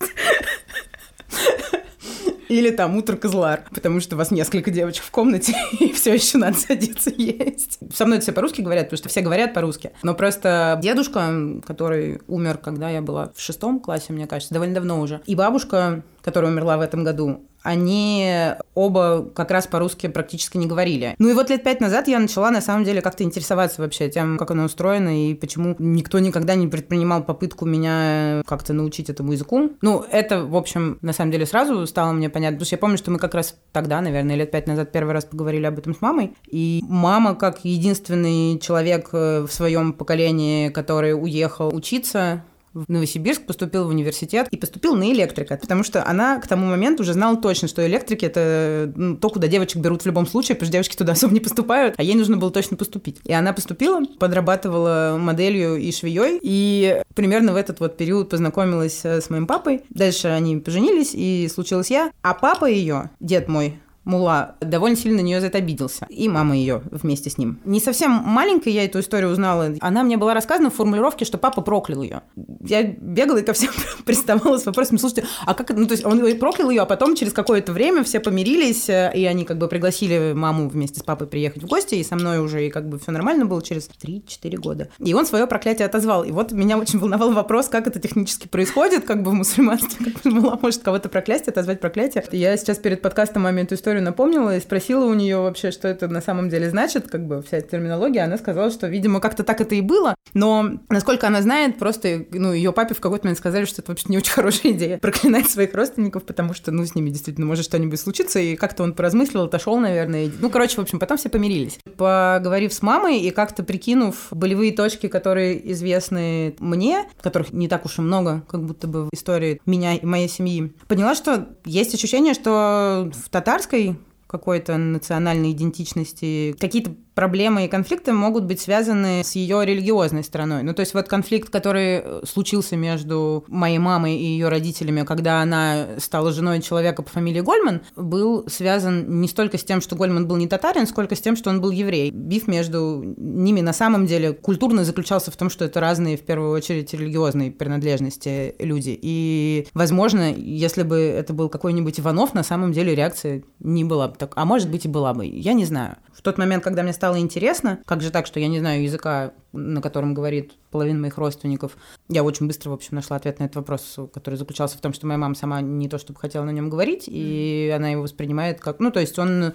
Или 2.53 2.71
там 2.71 2.99
утро 2.99 3.17
козлар, 3.17 3.65
потому 3.73 4.01
что 4.01 4.15
у 4.15 4.19
вас 4.19 4.31
несколько 4.31 4.71
девочек 4.71 5.05
в 5.05 5.11
комнате, 5.11 5.55
и 5.81 5.91
все 5.93 6.13
еще 6.13 6.37
надо 6.37 6.59
садиться 6.59 7.11
есть. 7.17 7.79
Со 7.95 8.05
мной 8.05 8.21
все 8.21 8.33
по-русски 8.33 8.61
говорят, 8.61 8.87
потому 8.87 8.99
что 8.99 9.09
все 9.09 9.23
говорят 9.23 9.55
по-русски. 9.55 9.93
Но 10.03 10.15
просто 10.15 10.79
дедушка, 10.83 11.63
который 11.67 12.21
умер, 12.29 12.59
когда 12.59 12.91
я 12.91 13.01
была 13.01 13.33
в 13.35 13.41
шестом 13.41 13.81
классе, 13.81 14.13
мне 14.13 14.27
кажется, 14.27 14.53
довольно 14.53 14.75
давно 14.75 15.01
уже, 15.01 15.23
и 15.25 15.35
бабушка, 15.35 16.03
которая 16.21 16.51
умерла 16.51 16.77
в 16.77 16.83
этом 16.83 17.05
году, 17.05 17.41
они 17.63 18.55
оба 18.75 19.31
как 19.35 19.51
раз 19.51 19.67
по-русски 19.67 20.09
практически 20.09 20.57
не 20.57 20.67
говорили. 20.67 21.15
Ну 21.19 21.29
и 21.29 21.35
вот 21.35 21.51
лет 21.51 21.63
пять 21.63 21.81
назад 21.81 22.09
я 22.09 22.19
начала 22.19 22.51
на 22.51 22.61
самом 22.61 22.85
деле 22.85 23.01
как-то 23.01 23.25
интересоваться 23.25 23.83
вообще 23.83 24.09
тем, 24.09 24.39
как 24.39 24.51
оно 24.51 24.65
устроено 24.65 25.29
и 25.29 25.35
почему 25.35 25.77
никто 25.79 26.19
никогда 26.19 26.55
не 26.55 26.69
предпринимал 26.69 27.23
попытку 27.23 27.67
меня 27.67 28.43
как-то 28.47 28.73
научить 28.73 29.11
этому 29.11 29.33
языку. 29.33 29.73
Ну, 29.83 30.05
это, 30.11 30.45
в 30.45 30.57
общем, 30.57 30.99
на 31.03 31.13
самом 31.13 31.33
деле 31.33 31.47
сразу 31.47 31.87
стало 31.87 32.13
мне 32.13 32.29
понятно, 32.31 32.57
потому 32.57 32.67
что 32.67 32.75
я 32.75 32.79
помню, 32.79 32.99
что 32.99 33.11
мы 33.11 33.19
как 33.19 33.35
раз 33.35 33.57
тогда, 33.73 34.01
наверное, 34.01 34.37
лет 34.37 34.51
пять 34.51 34.67
назад 34.67 34.93
первый 34.93 35.13
раз 35.13 35.25
поговорили 35.25 35.67
об 35.67 35.79
этом 35.79 35.95
с 35.95 36.01
мамой, 36.01 36.35
и 36.47 36.83
мама, 36.89 37.35
как 37.35 37.65
единственный 37.65 38.59
человек 38.59 39.11
э, 39.13 39.43
в 39.43 39.53
своем 39.53 39.93
поколении, 39.93 40.69
который 40.69 41.15
уехал 41.15 41.75
учиться 41.75 42.45
в 42.75 42.85
Новосибирск, 42.89 43.43
поступил 43.43 43.85
в 43.85 43.89
университет 43.89 44.49
и 44.51 44.57
поступил 44.57 44.95
на 44.95 45.11
электрика, 45.13 45.57
потому 45.57 45.85
что 45.85 46.07
она 46.07 46.39
к 46.41 46.47
тому 46.47 46.67
моменту 46.67 47.03
уже 47.03 47.13
знала 47.13 47.37
точно, 47.37 47.69
что 47.69 47.87
электрики— 47.87 48.25
это 48.27 48.93
ну, 48.95 49.17
то, 49.17 49.31
куда 49.31 49.49
девочек 49.49 49.83
берут 49.83 50.03
в 50.03 50.07
любом 50.07 50.27
случае, 50.27 50.57
потому 50.57 50.67
что 50.67 50.73
девочки 50.73 50.97
туда 50.97 51.13
особо 51.13 51.35
не 51.35 51.41
поступают, 51.41 51.95
а 51.99 52.03
ей 52.03 52.15
нужно 52.15 52.37
было 52.37 52.51
точно 52.51 52.77
поступить. 52.77 53.19
И 53.25 53.33
она 53.33 53.53
поступила, 53.53 54.03
подрабатывала 54.19 55.17
моделью 55.19 55.77
и 55.77 55.93
швеей, 55.93 56.39
и 56.43 57.03
примерно 57.15 57.53
в 57.53 57.57
этот 57.57 57.81
вот 57.81 57.97
период 57.97 58.31
познакомилась 58.31 59.05
с 59.05 59.31
моим 59.31 59.47
папой. 59.47 59.83
Дальше 59.91 60.29
они 60.29 60.57
поженились, 60.59 61.11
и 61.15 61.49
случилась 61.53 61.91
я. 61.91 62.11
А 62.23 62.35
папа 62.35 62.67
ее, 62.67 63.11
дед 63.21 63.49
мой, 63.49 63.79
Мула 64.05 64.57
довольно 64.61 64.97
сильно 64.97 65.19
на 65.19 65.25
нее 65.25 65.41
за 65.41 65.47
это 65.47 65.59
обиделся. 65.59 66.07
И 66.09 66.29
мама 66.29 66.57
ее 66.57 66.83
вместе 66.91 67.31
с 67.31 67.39
ним. 67.39 67.61
Не 67.65 67.81
совсем 67.81 68.11
маленькой 68.11 68.73
я 68.73 68.85
эту 68.85 69.01
историю 69.01 69.31
узнала. 69.31 69.75
Она 69.81 70.03
мне 70.03 70.17
была 70.17 70.35
рассказана 70.35 70.71
в 70.71 70.75
формулировке, 70.75 71.25
что 71.25 71.39
папа 71.39 71.63
проклял 71.63 72.03
ее. 72.03 72.23
Я 72.65 72.83
бегала 72.83 73.39
и 73.39 73.43
ко 73.43 73.53
всем 73.53 73.71
приставала 74.05 74.59
с 74.59 74.67
вопросом, 74.67 74.99
слушайте, 74.99 75.27
а 75.47 75.55
как? 75.55 75.71
Ну, 75.71 75.87
то 75.87 75.93
есть 75.93 76.05
он 76.05 76.21
проклял 76.39 76.71
ее, 76.71 76.83
а 76.83 76.87
потом 76.87 77.15
через 77.15 77.33
какое-то 77.33 77.73
время 77.73 78.03
все 78.03 78.21
помирились, 78.21 78.89
э, 78.89 79.13
и 79.15 79.25
они 79.25 79.45
как 79.45 79.59
бы 79.59 79.69
пригласили 79.69 80.33
маму 80.33 80.69
вместе 80.69 81.01
с 81.01 81.03
папой 81.03 81.27
приехать 81.27 81.63
в 81.63 81.67
гости, 81.67 81.95
и 81.95 82.05
со 82.05 82.17
мной 82.17 82.39
уже 82.39 82.67
и 82.67 82.71
как 82.71 82.89
бы 82.89 82.99
все 82.99 83.13
нормально 83.13 83.47
было 83.47 83.63
через 83.63 83.89
3-4 84.03 84.57
года. 84.57 84.89
И 84.99 85.15
он 85.15 85.27
свое 85.27 85.47
проклятие 85.47 85.87
отозвал. 85.87 86.25
И 86.25 86.31
вот 86.31 86.53
меня 86.53 86.79
очень 86.79 86.99
волновал 86.99 87.33
вопрос, 87.33 87.69
как 87.69 87.87
это 87.87 88.01
технически 88.01 88.49
происходит, 88.49 89.05
как 89.05 89.23
бы 89.23 89.31
в 89.31 89.35
мусульманстве, 89.35 90.13
как 90.13 90.25
Мула 90.33 90.59
может 90.61 90.83
кого-то 90.83 91.09
проклясть, 91.09 91.49
отозвать 91.49 91.81
проклятие. 91.81 92.25
Я 92.33 92.57
сейчас 92.57 92.79
перед 92.79 93.03
подкастом 93.03 93.43
маме 93.43 93.63
эту 93.63 93.75
историю 93.75 93.92
историю 93.93 94.05
напомнила 94.05 94.57
и 94.57 94.61
спросила 94.61 95.05
у 95.05 95.13
нее 95.13 95.39
вообще, 95.39 95.71
что 95.71 95.87
это 95.87 96.09
на 96.09 96.23
самом 96.23 96.49
деле 96.49 96.71
значит, 96.71 97.11
как 97.11 97.27
бы 97.27 97.43
вся 97.43 97.59
эта 97.59 97.73
терминология. 97.73 98.21
Она 98.21 98.39
сказала, 98.39 98.71
что, 98.71 98.87
видимо, 98.87 99.21
как-то 99.21 99.45
так 99.45 99.61
это 99.61 99.75
и 99.75 99.83
было, 99.83 100.15
но, 100.33 100.79
насколько 100.89 101.27
она 101.27 101.43
знает, 101.43 101.79
просто, 101.79 102.25
ну, 102.31 102.55
ее 102.55 102.73
папе 102.73 102.95
в 102.95 103.01
какой-то 103.01 103.27
момент 103.27 103.39
сказали, 103.39 103.67
что 103.67 103.83
это 103.83 103.91
вообще 103.91 104.07
не 104.09 104.17
очень 104.17 104.33
хорошая 104.33 104.73
идея 104.73 104.99
проклинать 104.99 105.51
своих 105.51 105.75
родственников, 105.75 106.25
потому 106.25 106.55
что, 106.55 106.71
ну, 106.71 106.87
с 106.87 106.95
ними 106.95 107.11
действительно 107.11 107.47
может 107.47 107.67
что-нибудь 107.67 108.01
случиться, 108.01 108.39
и 108.39 108.57
как-то 108.57 108.83
он 108.83 108.95
поразмыслил, 108.95 109.43
отошел, 109.43 109.77
наверное. 109.79 110.25
И... 110.25 110.31
Ну, 110.41 110.49
короче, 110.49 110.77
в 110.77 110.81
общем, 110.81 110.99
потом 110.99 111.19
все 111.19 111.29
помирились. 111.29 111.79
Поговорив 111.99 112.73
с 112.73 112.81
мамой 112.81 113.21
и 113.21 113.31
как-то 113.31 113.63
прикинув 113.63 114.29
болевые 114.31 114.73
точки, 114.73 115.09
которые 115.09 115.71
известны 115.73 116.55
мне, 116.61 117.05
которых 117.21 117.53
не 117.53 117.69
так 117.69 117.85
уж 117.85 117.99
и 117.99 118.01
много, 118.01 118.43
как 118.49 118.65
будто 118.65 118.87
бы 118.87 119.05
в 119.05 119.09
истории 119.13 119.61
меня 119.67 119.97
и 119.97 120.07
моей 120.07 120.29
семьи, 120.29 120.73
поняла, 120.89 121.15
что 121.15 121.49
есть 121.67 121.95
ощущение, 121.95 122.33
что 122.33 123.11
в 123.13 123.29
татарской 123.29 123.82
какой-то 124.27 124.77
национальной 124.79 125.53
идентичности, 125.53 126.57
какие-то 126.59 126.95
проблемы 127.15 127.65
и 127.65 127.69
конфликты 127.69 128.13
могут 128.13 128.45
быть 128.45 128.61
связаны 128.61 129.23
с 129.25 129.33
ее 129.33 129.65
религиозной 129.65 130.25
стороной. 130.25 130.63
Ну, 130.63 130.75
то 130.75 130.81
есть 130.81 130.95
вот 130.95 131.09
конфликт, 131.09 131.51
который 131.51 132.01
э, 132.03 132.21
случился 132.25 132.77
между 132.77 133.45
моей 133.49 133.79
мамой 133.79 134.17
и 134.17 134.25
ее 134.25 134.49
родителями, 134.49 135.05
когда 135.05 135.43
она 135.43 135.87
стала 135.99 136.33
женой 136.33 136.61
человека 136.61 137.03
по 137.03 137.11
фамилии 137.11 137.41
Гольман, 137.41 137.83
был 137.97 138.45
связан 138.49 139.21
не 139.21 139.29
столько 139.29 139.59
с 139.59 139.65
тем, 139.65 139.81
что 139.81 139.97
Гольман 139.97 140.27
был 140.27 140.37
не 140.37 140.49
татарин, 140.49 140.87
сколько 140.87 141.15
с 141.15 141.21
тем, 141.21 141.37
что 141.37 141.51
он 141.51 141.61
был 141.61 141.71
еврей. 141.71 142.11
Биф 142.11 142.47
между 142.47 143.03
ними 143.17 143.61
на 143.61 143.73
самом 143.73 144.07
деле 144.07 144.33
культурно 144.33 144.85
заключался 144.85 145.31
в 145.31 145.37
том, 145.37 145.51
что 145.51 145.65
это 145.65 145.81
разные, 145.81 146.17
в 146.17 146.23
первую 146.23 146.53
очередь, 146.53 146.93
религиозные 146.95 147.51
принадлежности 147.51 148.55
люди. 148.59 148.99
И, 149.01 149.67
возможно, 149.75 150.33
если 150.33 150.83
бы 150.83 150.97
это 150.97 151.33
был 151.33 151.49
какой-нибудь 151.49 152.01
Иванов, 152.01 152.35
на 152.35 152.43
самом 152.43 152.73
деле 152.73 152.95
реакция 152.95 153.43
не 153.61 153.85
была 153.85 154.09
бы 154.09 154.17
так. 154.17 154.33
А 154.37 154.45
может 154.45 154.71
быть 154.71 154.85
и 154.85 154.89
была 154.89 155.15
бы. 155.15 155.27
Я 155.27 155.53
не 155.53 155.65
знаю. 155.65 155.97
В 156.13 156.23
тот 156.23 156.39
момент, 156.39 156.63
когда 156.63 156.83
мне 156.83 156.93
стало 157.03 157.19
интересно, 157.19 157.81
как 157.85 158.01
же 158.01 158.13
так, 158.13 158.29
что 158.29 158.39
я 158.39 158.47
не 158.47 158.61
знаю 158.61 158.85
языка, 158.85 159.33
на 159.53 159.83
котором 159.83 160.15
говорит 160.15 160.53
половина 160.71 161.01
моих 161.01 161.19
родственников, 161.19 161.77
я 162.09 162.23
очень 162.23 162.47
быстро, 162.47 162.71
в 162.71 162.75
общем, 162.75 162.95
нашла 162.95 163.17
ответ 163.17 163.41
на 163.41 163.45
этот 163.47 163.57
вопрос, 163.57 163.99
который 164.15 164.37
заключался 164.37 164.79
в 164.79 164.81
том, 164.81 164.93
что 164.93 165.09
моя 165.09 165.19
мама 165.19 165.35
сама 165.35 165.61
не 165.63 165.89
то 165.89 165.99
чтобы 165.99 166.21
хотела 166.21 166.45
на 166.45 166.51
нем 166.51 166.71
говорить, 166.71 167.07
и 167.09 167.73
она 167.75 167.89
его 167.89 168.03
воспринимает 168.03 168.61
как... 168.61 168.79
Ну, 168.79 168.93
то 168.93 169.01
есть 169.01 169.19
он 169.19 169.53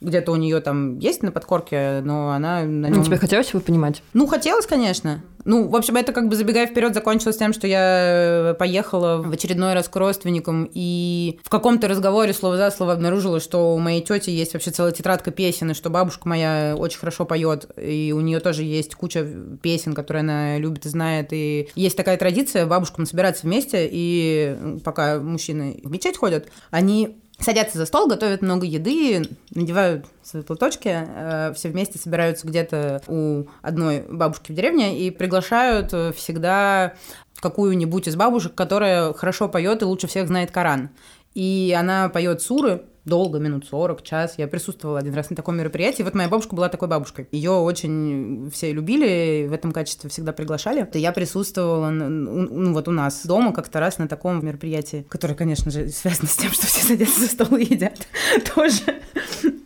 где-то 0.00 0.32
у 0.32 0.36
нее 0.36 0.60
там 0.60 0.98
есть 0.98 1.22
на 1.22 1.32
подкорке, 1.32 2.00
но 2.02 2.30
она 2.30 2.62
на 2.62 2.86
нем... 2.86 2.98
Ну, 2.98 3.04
тебе 3.04 3.16
хотелось 3.16 3.48
его 3.50 3.60
понимать? 3.60 4.02
Ну, 4.12 4.26
хотелось, 4.26 4.66
конечно. 4.66 5.22
Ну, 5.46 5.68
в 5.68 5.76
общем, 5.76 5.96
это 5.96 6.12
как 6.12 6.28
бы 6.28 6.34
забегая 6.34 6.66
вперед 6.66 6.92
закончилось 6.92 7.36
тем, 7.36 7.52
что 7.52 7.68
я 7.68 8.56
поехала 8.58 9.22
в 9.22 9.30
очередной 9.30 9.74
раз 9.74 9.88
к 9.88 9.94
родственникам 9.94 10.68
и 10.74 11.38
в 11.44 11.48
каком-то 11.48 11.86
разговоре 11.86 12.32
слово 12.32 12.56
за 12.56 12.70
слово 12.72 12.94
обнаружила, 12.94 13.38
что 13.38 13.72
у 13.74 13.78
моей 13.78 14.02
тети 14.02 14.30
есть 14.30 14.54
вообще 14.54 14.72
целая 14.72 14.92
тетрадка 14.92 15.30
песен, 15.30 15.70
и 15.70 15.74
что 15.74 15.88
бабушка 15.88 16.28
моя 16.28 16.74
очень 16.76 16.98
хорошо 16.98 17.24
поет, 17.24 17.70
и 17.80 18.12
у 18.14 18.20
нее 18.20 18.40
тоже 18.40 18.64
есть 18.64 18.96
куча 18.96 19.24
песен, 19.62 19.94
которые 19.94 20.22
она 20.22 20.58
любит 20.58 20.84
и 20.84 20.88
знает, 20.88 21.28
и 21.30 21.68
есть 21.76 21.96
такая 21.96 22.16
традиция 22.16 22.66
бабушкам 22.66 23.06
собираться 23.06 23.46
вместе, 23.46 23.88
и 23.88 24.78
пока 24.84 25.20
мужчины 25.20 25.80
в 25.84 25.90
мечеть 25.92 26.16
ходят, 26.16 26.48
они 26.72 27.18
садятся 27.38 27.78
за 27.78 27.86
стол, 27.86 28.08
готовят 28.08 28.42
много 28.42 28.66
еды, 28.66 29.28
надевают 29.54 30.06
свои 30.22 30.42
платочки, 30.42 30.90
э, 30.92 31.52
все 31.54 31.68
вместе 31.68 31.98
собираются 31.98 32.46
где-то 32.46 33.02
у 33.06 33.44
одной 33.62 34.04
бабушки 34.08 34.52
в 34.52 34.54
деревне 34.54 34.98
и 35.00 35.10
приглашают 35.10 35.92
э, 35.92 36.12
всегда 36.12 36.94
какую-нибудь 37.40 38.08
из 38.08 38.16
бабушек, 38.16 38.54
которая 38.54 39.12
хорошо 39.12 39.48
поет 39.48 39.82
и 39.82 39.84
лучше 39.84 40.06
всех 40.06 40.26
знает 40.28 40.50
Коран. 40.50 40.90
И 41.34 41.76
она 41.78 42.08
поет 42.08 42.40
суры, 42.40 42.84
долго, 43.06 43.38
минут 43.38 43.66
40, 43.66 44.02
час. 44.02 44.34
Я 44.36 44.48
присутствовала 44.48 44.98
один 44.98 45.14
раз 45.14 45.30
на 45.30 45.36
таком 45.36 45.56
мероприятии. 45.56 46.02
Вот 46.02 46.14
моя 46.14 46.28
бабушка 46.28 46.54
была 46.54 46.68
такой 46.68 46.88
бабушкой. 46.88 47.28
Ее 47.30 47.52
очень 47.52 48.50
все 48.52 48.72
любили, 48.72 49.46
в 49.48 49.52
этом 49.52 49.72
качестве 49.72 50.10
всегда 50.10 50.32
приглашали. 50.32 50.88
И 50.92 50.98
я 50.98 51.12
присутствовала 51.12 51.90
ну, 51.90 52.72
вот 52.74 52.88
у 52.88 52.90
нас 52.90 53.24
дома 53.24 53.52
как-то 53.52 53.80
раз 53.80 53.98
на 53.98 54.08
таком 54.08 54.44
мероприятии, 54.44 55.06
которое, 55.08 55.34
конечно 55.34 55.70
же, 55.70 55.88
связано 55.88 56.28
с 56.28 56.36
тем, 56.36 56.50
что 56.50 56.66
все 56.66 56.84
садятся 56.84 57.20
за 57.20 57.28
стол 57.28 57.56
и 57.56 57.64
едят 57.64 58.06
тоже. 58.54 58.82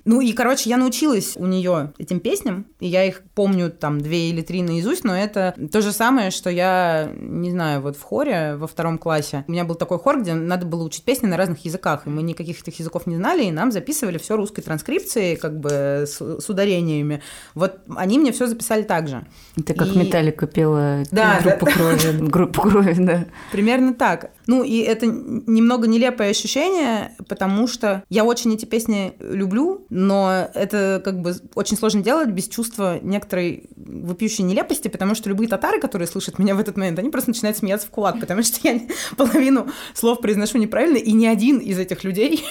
Ну 0.05 0.21
и, 0.21 0.33
короче, 0.33 0.71
я 0.71 0.77
научилась 0.77 1.37
у 1.37 1.47
нее 1.47 1.93
этим 1.99 2.21
песням, 2.21 2.67
и 2.81 2.87
я 2.87 3.05
их 3.05 3.23
помню 3.35 3.71
там 3.71 4.01
две 4.01 4.31
или 4.31 4.43
три 4.43 4.63
наизусть, 4.63 5.05
но 5.05 5.17
это 5.17 5.55
то 5.71 5.81
же 5.81 5.93
самое, 5.93 6.31
что 6.31 6.51
я, 6.51 7.11
не 7.15 7.51
знаю, 7.51 7.81
вот 7.83 7.97
в 7.97 8.03
хоре 8.03 8.57
во 8.57 8.67
втором 8.67 8.99
классе. 8.99 9.45
У 9.49 9.53
меня 9.53 9.65
был 9.65 9.75
такой 9.75 9.99
хор, 9.99 10.21
где 10.21 10.35
надо 10.35 10.67
было 10.67 10.83
учить 10.83 11.05
песни 11.05 11.27
на 11.27 11.37
разных 11.37 11.65
языках, 11.65 12.07
и 12.07 12.11
мы 12.11 12.23
никаких 12.23 12.61
этих 12.61 12.79
языков 12.79 13.07
не 13.07 13.17
знали, 13.17 13.45
и 13.45 13.51
нам 13.51 13.73
записывали 13.73 14.19
все 14.19 14.37
русской 14.37 14.63
транскрипцией, 14.63 15.37
как 15.37 15.59
бы 15.59 16.05
с, 16.07 16.21
с 16.21 16.49
ударениями. 16.49 17.23
Вот 17.55 17.81
они 17.97 18.19
мне 18.19 18.33
все 18.33 18.47
записали 18.47 18.83
так 18.83 19.09
же. 19.09 19.27
Это 19.57 19.75
как 19.75 19.89
и... 19.89 19.99
Металлика 19.99 20.47
пела 20.47 21.03
да, 21.11 21.41
группу 21.43 21.67
да. 21.67 21.73
крови. 21.73 22.17
Группу 22.31 22.63
крови, 22.63 22.95
да. 22.99 23.27
Примерно 23.53 23.95
так. 23.95 24.31
Ну 24.51 24.65
и 24.65 24.79
это 24.79 25.07
немного 25.07 25.87
нелепое 25.87 26.31
ощущение, 26.31 27.15
потому 27.29 27.69
что 27.69 28.03
я 28.09 28.25
очень 28.25 28.53
эти 28.53 28.65
песни 28.65 29.13
люблю, 29.21 29.87
но 29.91 30.49
это 30.55 31.01
как 31.05 31.23
бы 31.23 31.37
очень 31.55 31.77
сложно 31.77 32.03
делать 32.03 32.31
без 32.31 32.49
чувства 32.49 32.99
некоторой 33.01 33.71
вопиющей 33.77 34.43
нелепости, 34.43 34.89
потому 34.89 35.15
что 35.15 35.29
любые 35.29 35.49
татары, 35.49 35.81
которые 35.81 36.09
слышат 36.09 36.41
меня 36.41 36.57
в 36.57 36.59
этот 36.59 36.77
момент, 36.77 36.99
они 36.99 37.11
просто 37.11 37.31
начинают 37.31 37.59
смеяться 37.59 37.87
в 37.87 37.91
кулак, 37.91 38.19
потому 38.19 38.43
что 38.43 38.59
я 38.65 38.81
половину 39.17 39.69
слов 39.95 40.21
произношу 40.21 40.59
неправильно, 40.59 40.97
и 40.97 41.13
ни 41.13 41.27
один 41.27 41.59
из 41.59 41.79
этих 41.79 42.03
людей 42.03 42.45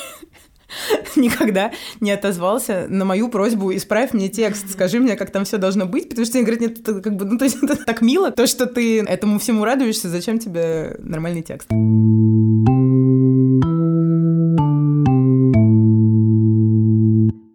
никогда 1.16 1.72
не 2.00 2.12
отозвался 2.12 2.88
на 2.90 3.06
мою 3.06 3.30
просьбу 3.30 3.76
«исправь 3.76 4.14
мне 4.14 4.30
текст, 4.30 4.72
скажи 4.72 5.00
мне, 5.00 5.16
как 5.16 5.32
там 5.32 5.46
все 5.46 5.58
должно 5.58 5.86
быть», 5.86 6.10
потому 6.10 6.26
что 6.26 6.38
они 6.38 6.46
говорят, 6.46 6.62
нет, 6.62 6.80
это 6.80 7.02
как 7.02 7.16
бы, 7.16 7.26
ну, 7.26 7.38
то 7.38 7.46
есть 7.46 7.58
это 7.64 7.76
так 7.76 8.02
мило, 8.02 8.32
то, 8.32 8.48
что 8.48 8.66
ты 8.66 9.02
этому 9.02 9.40
всему 9.40 9.64
радуешься, 9.66 10.10
зачем 10.10 10.40
тебе 10.40 10.96
нормальный 11.00 11.42
текст? 11.42 11.70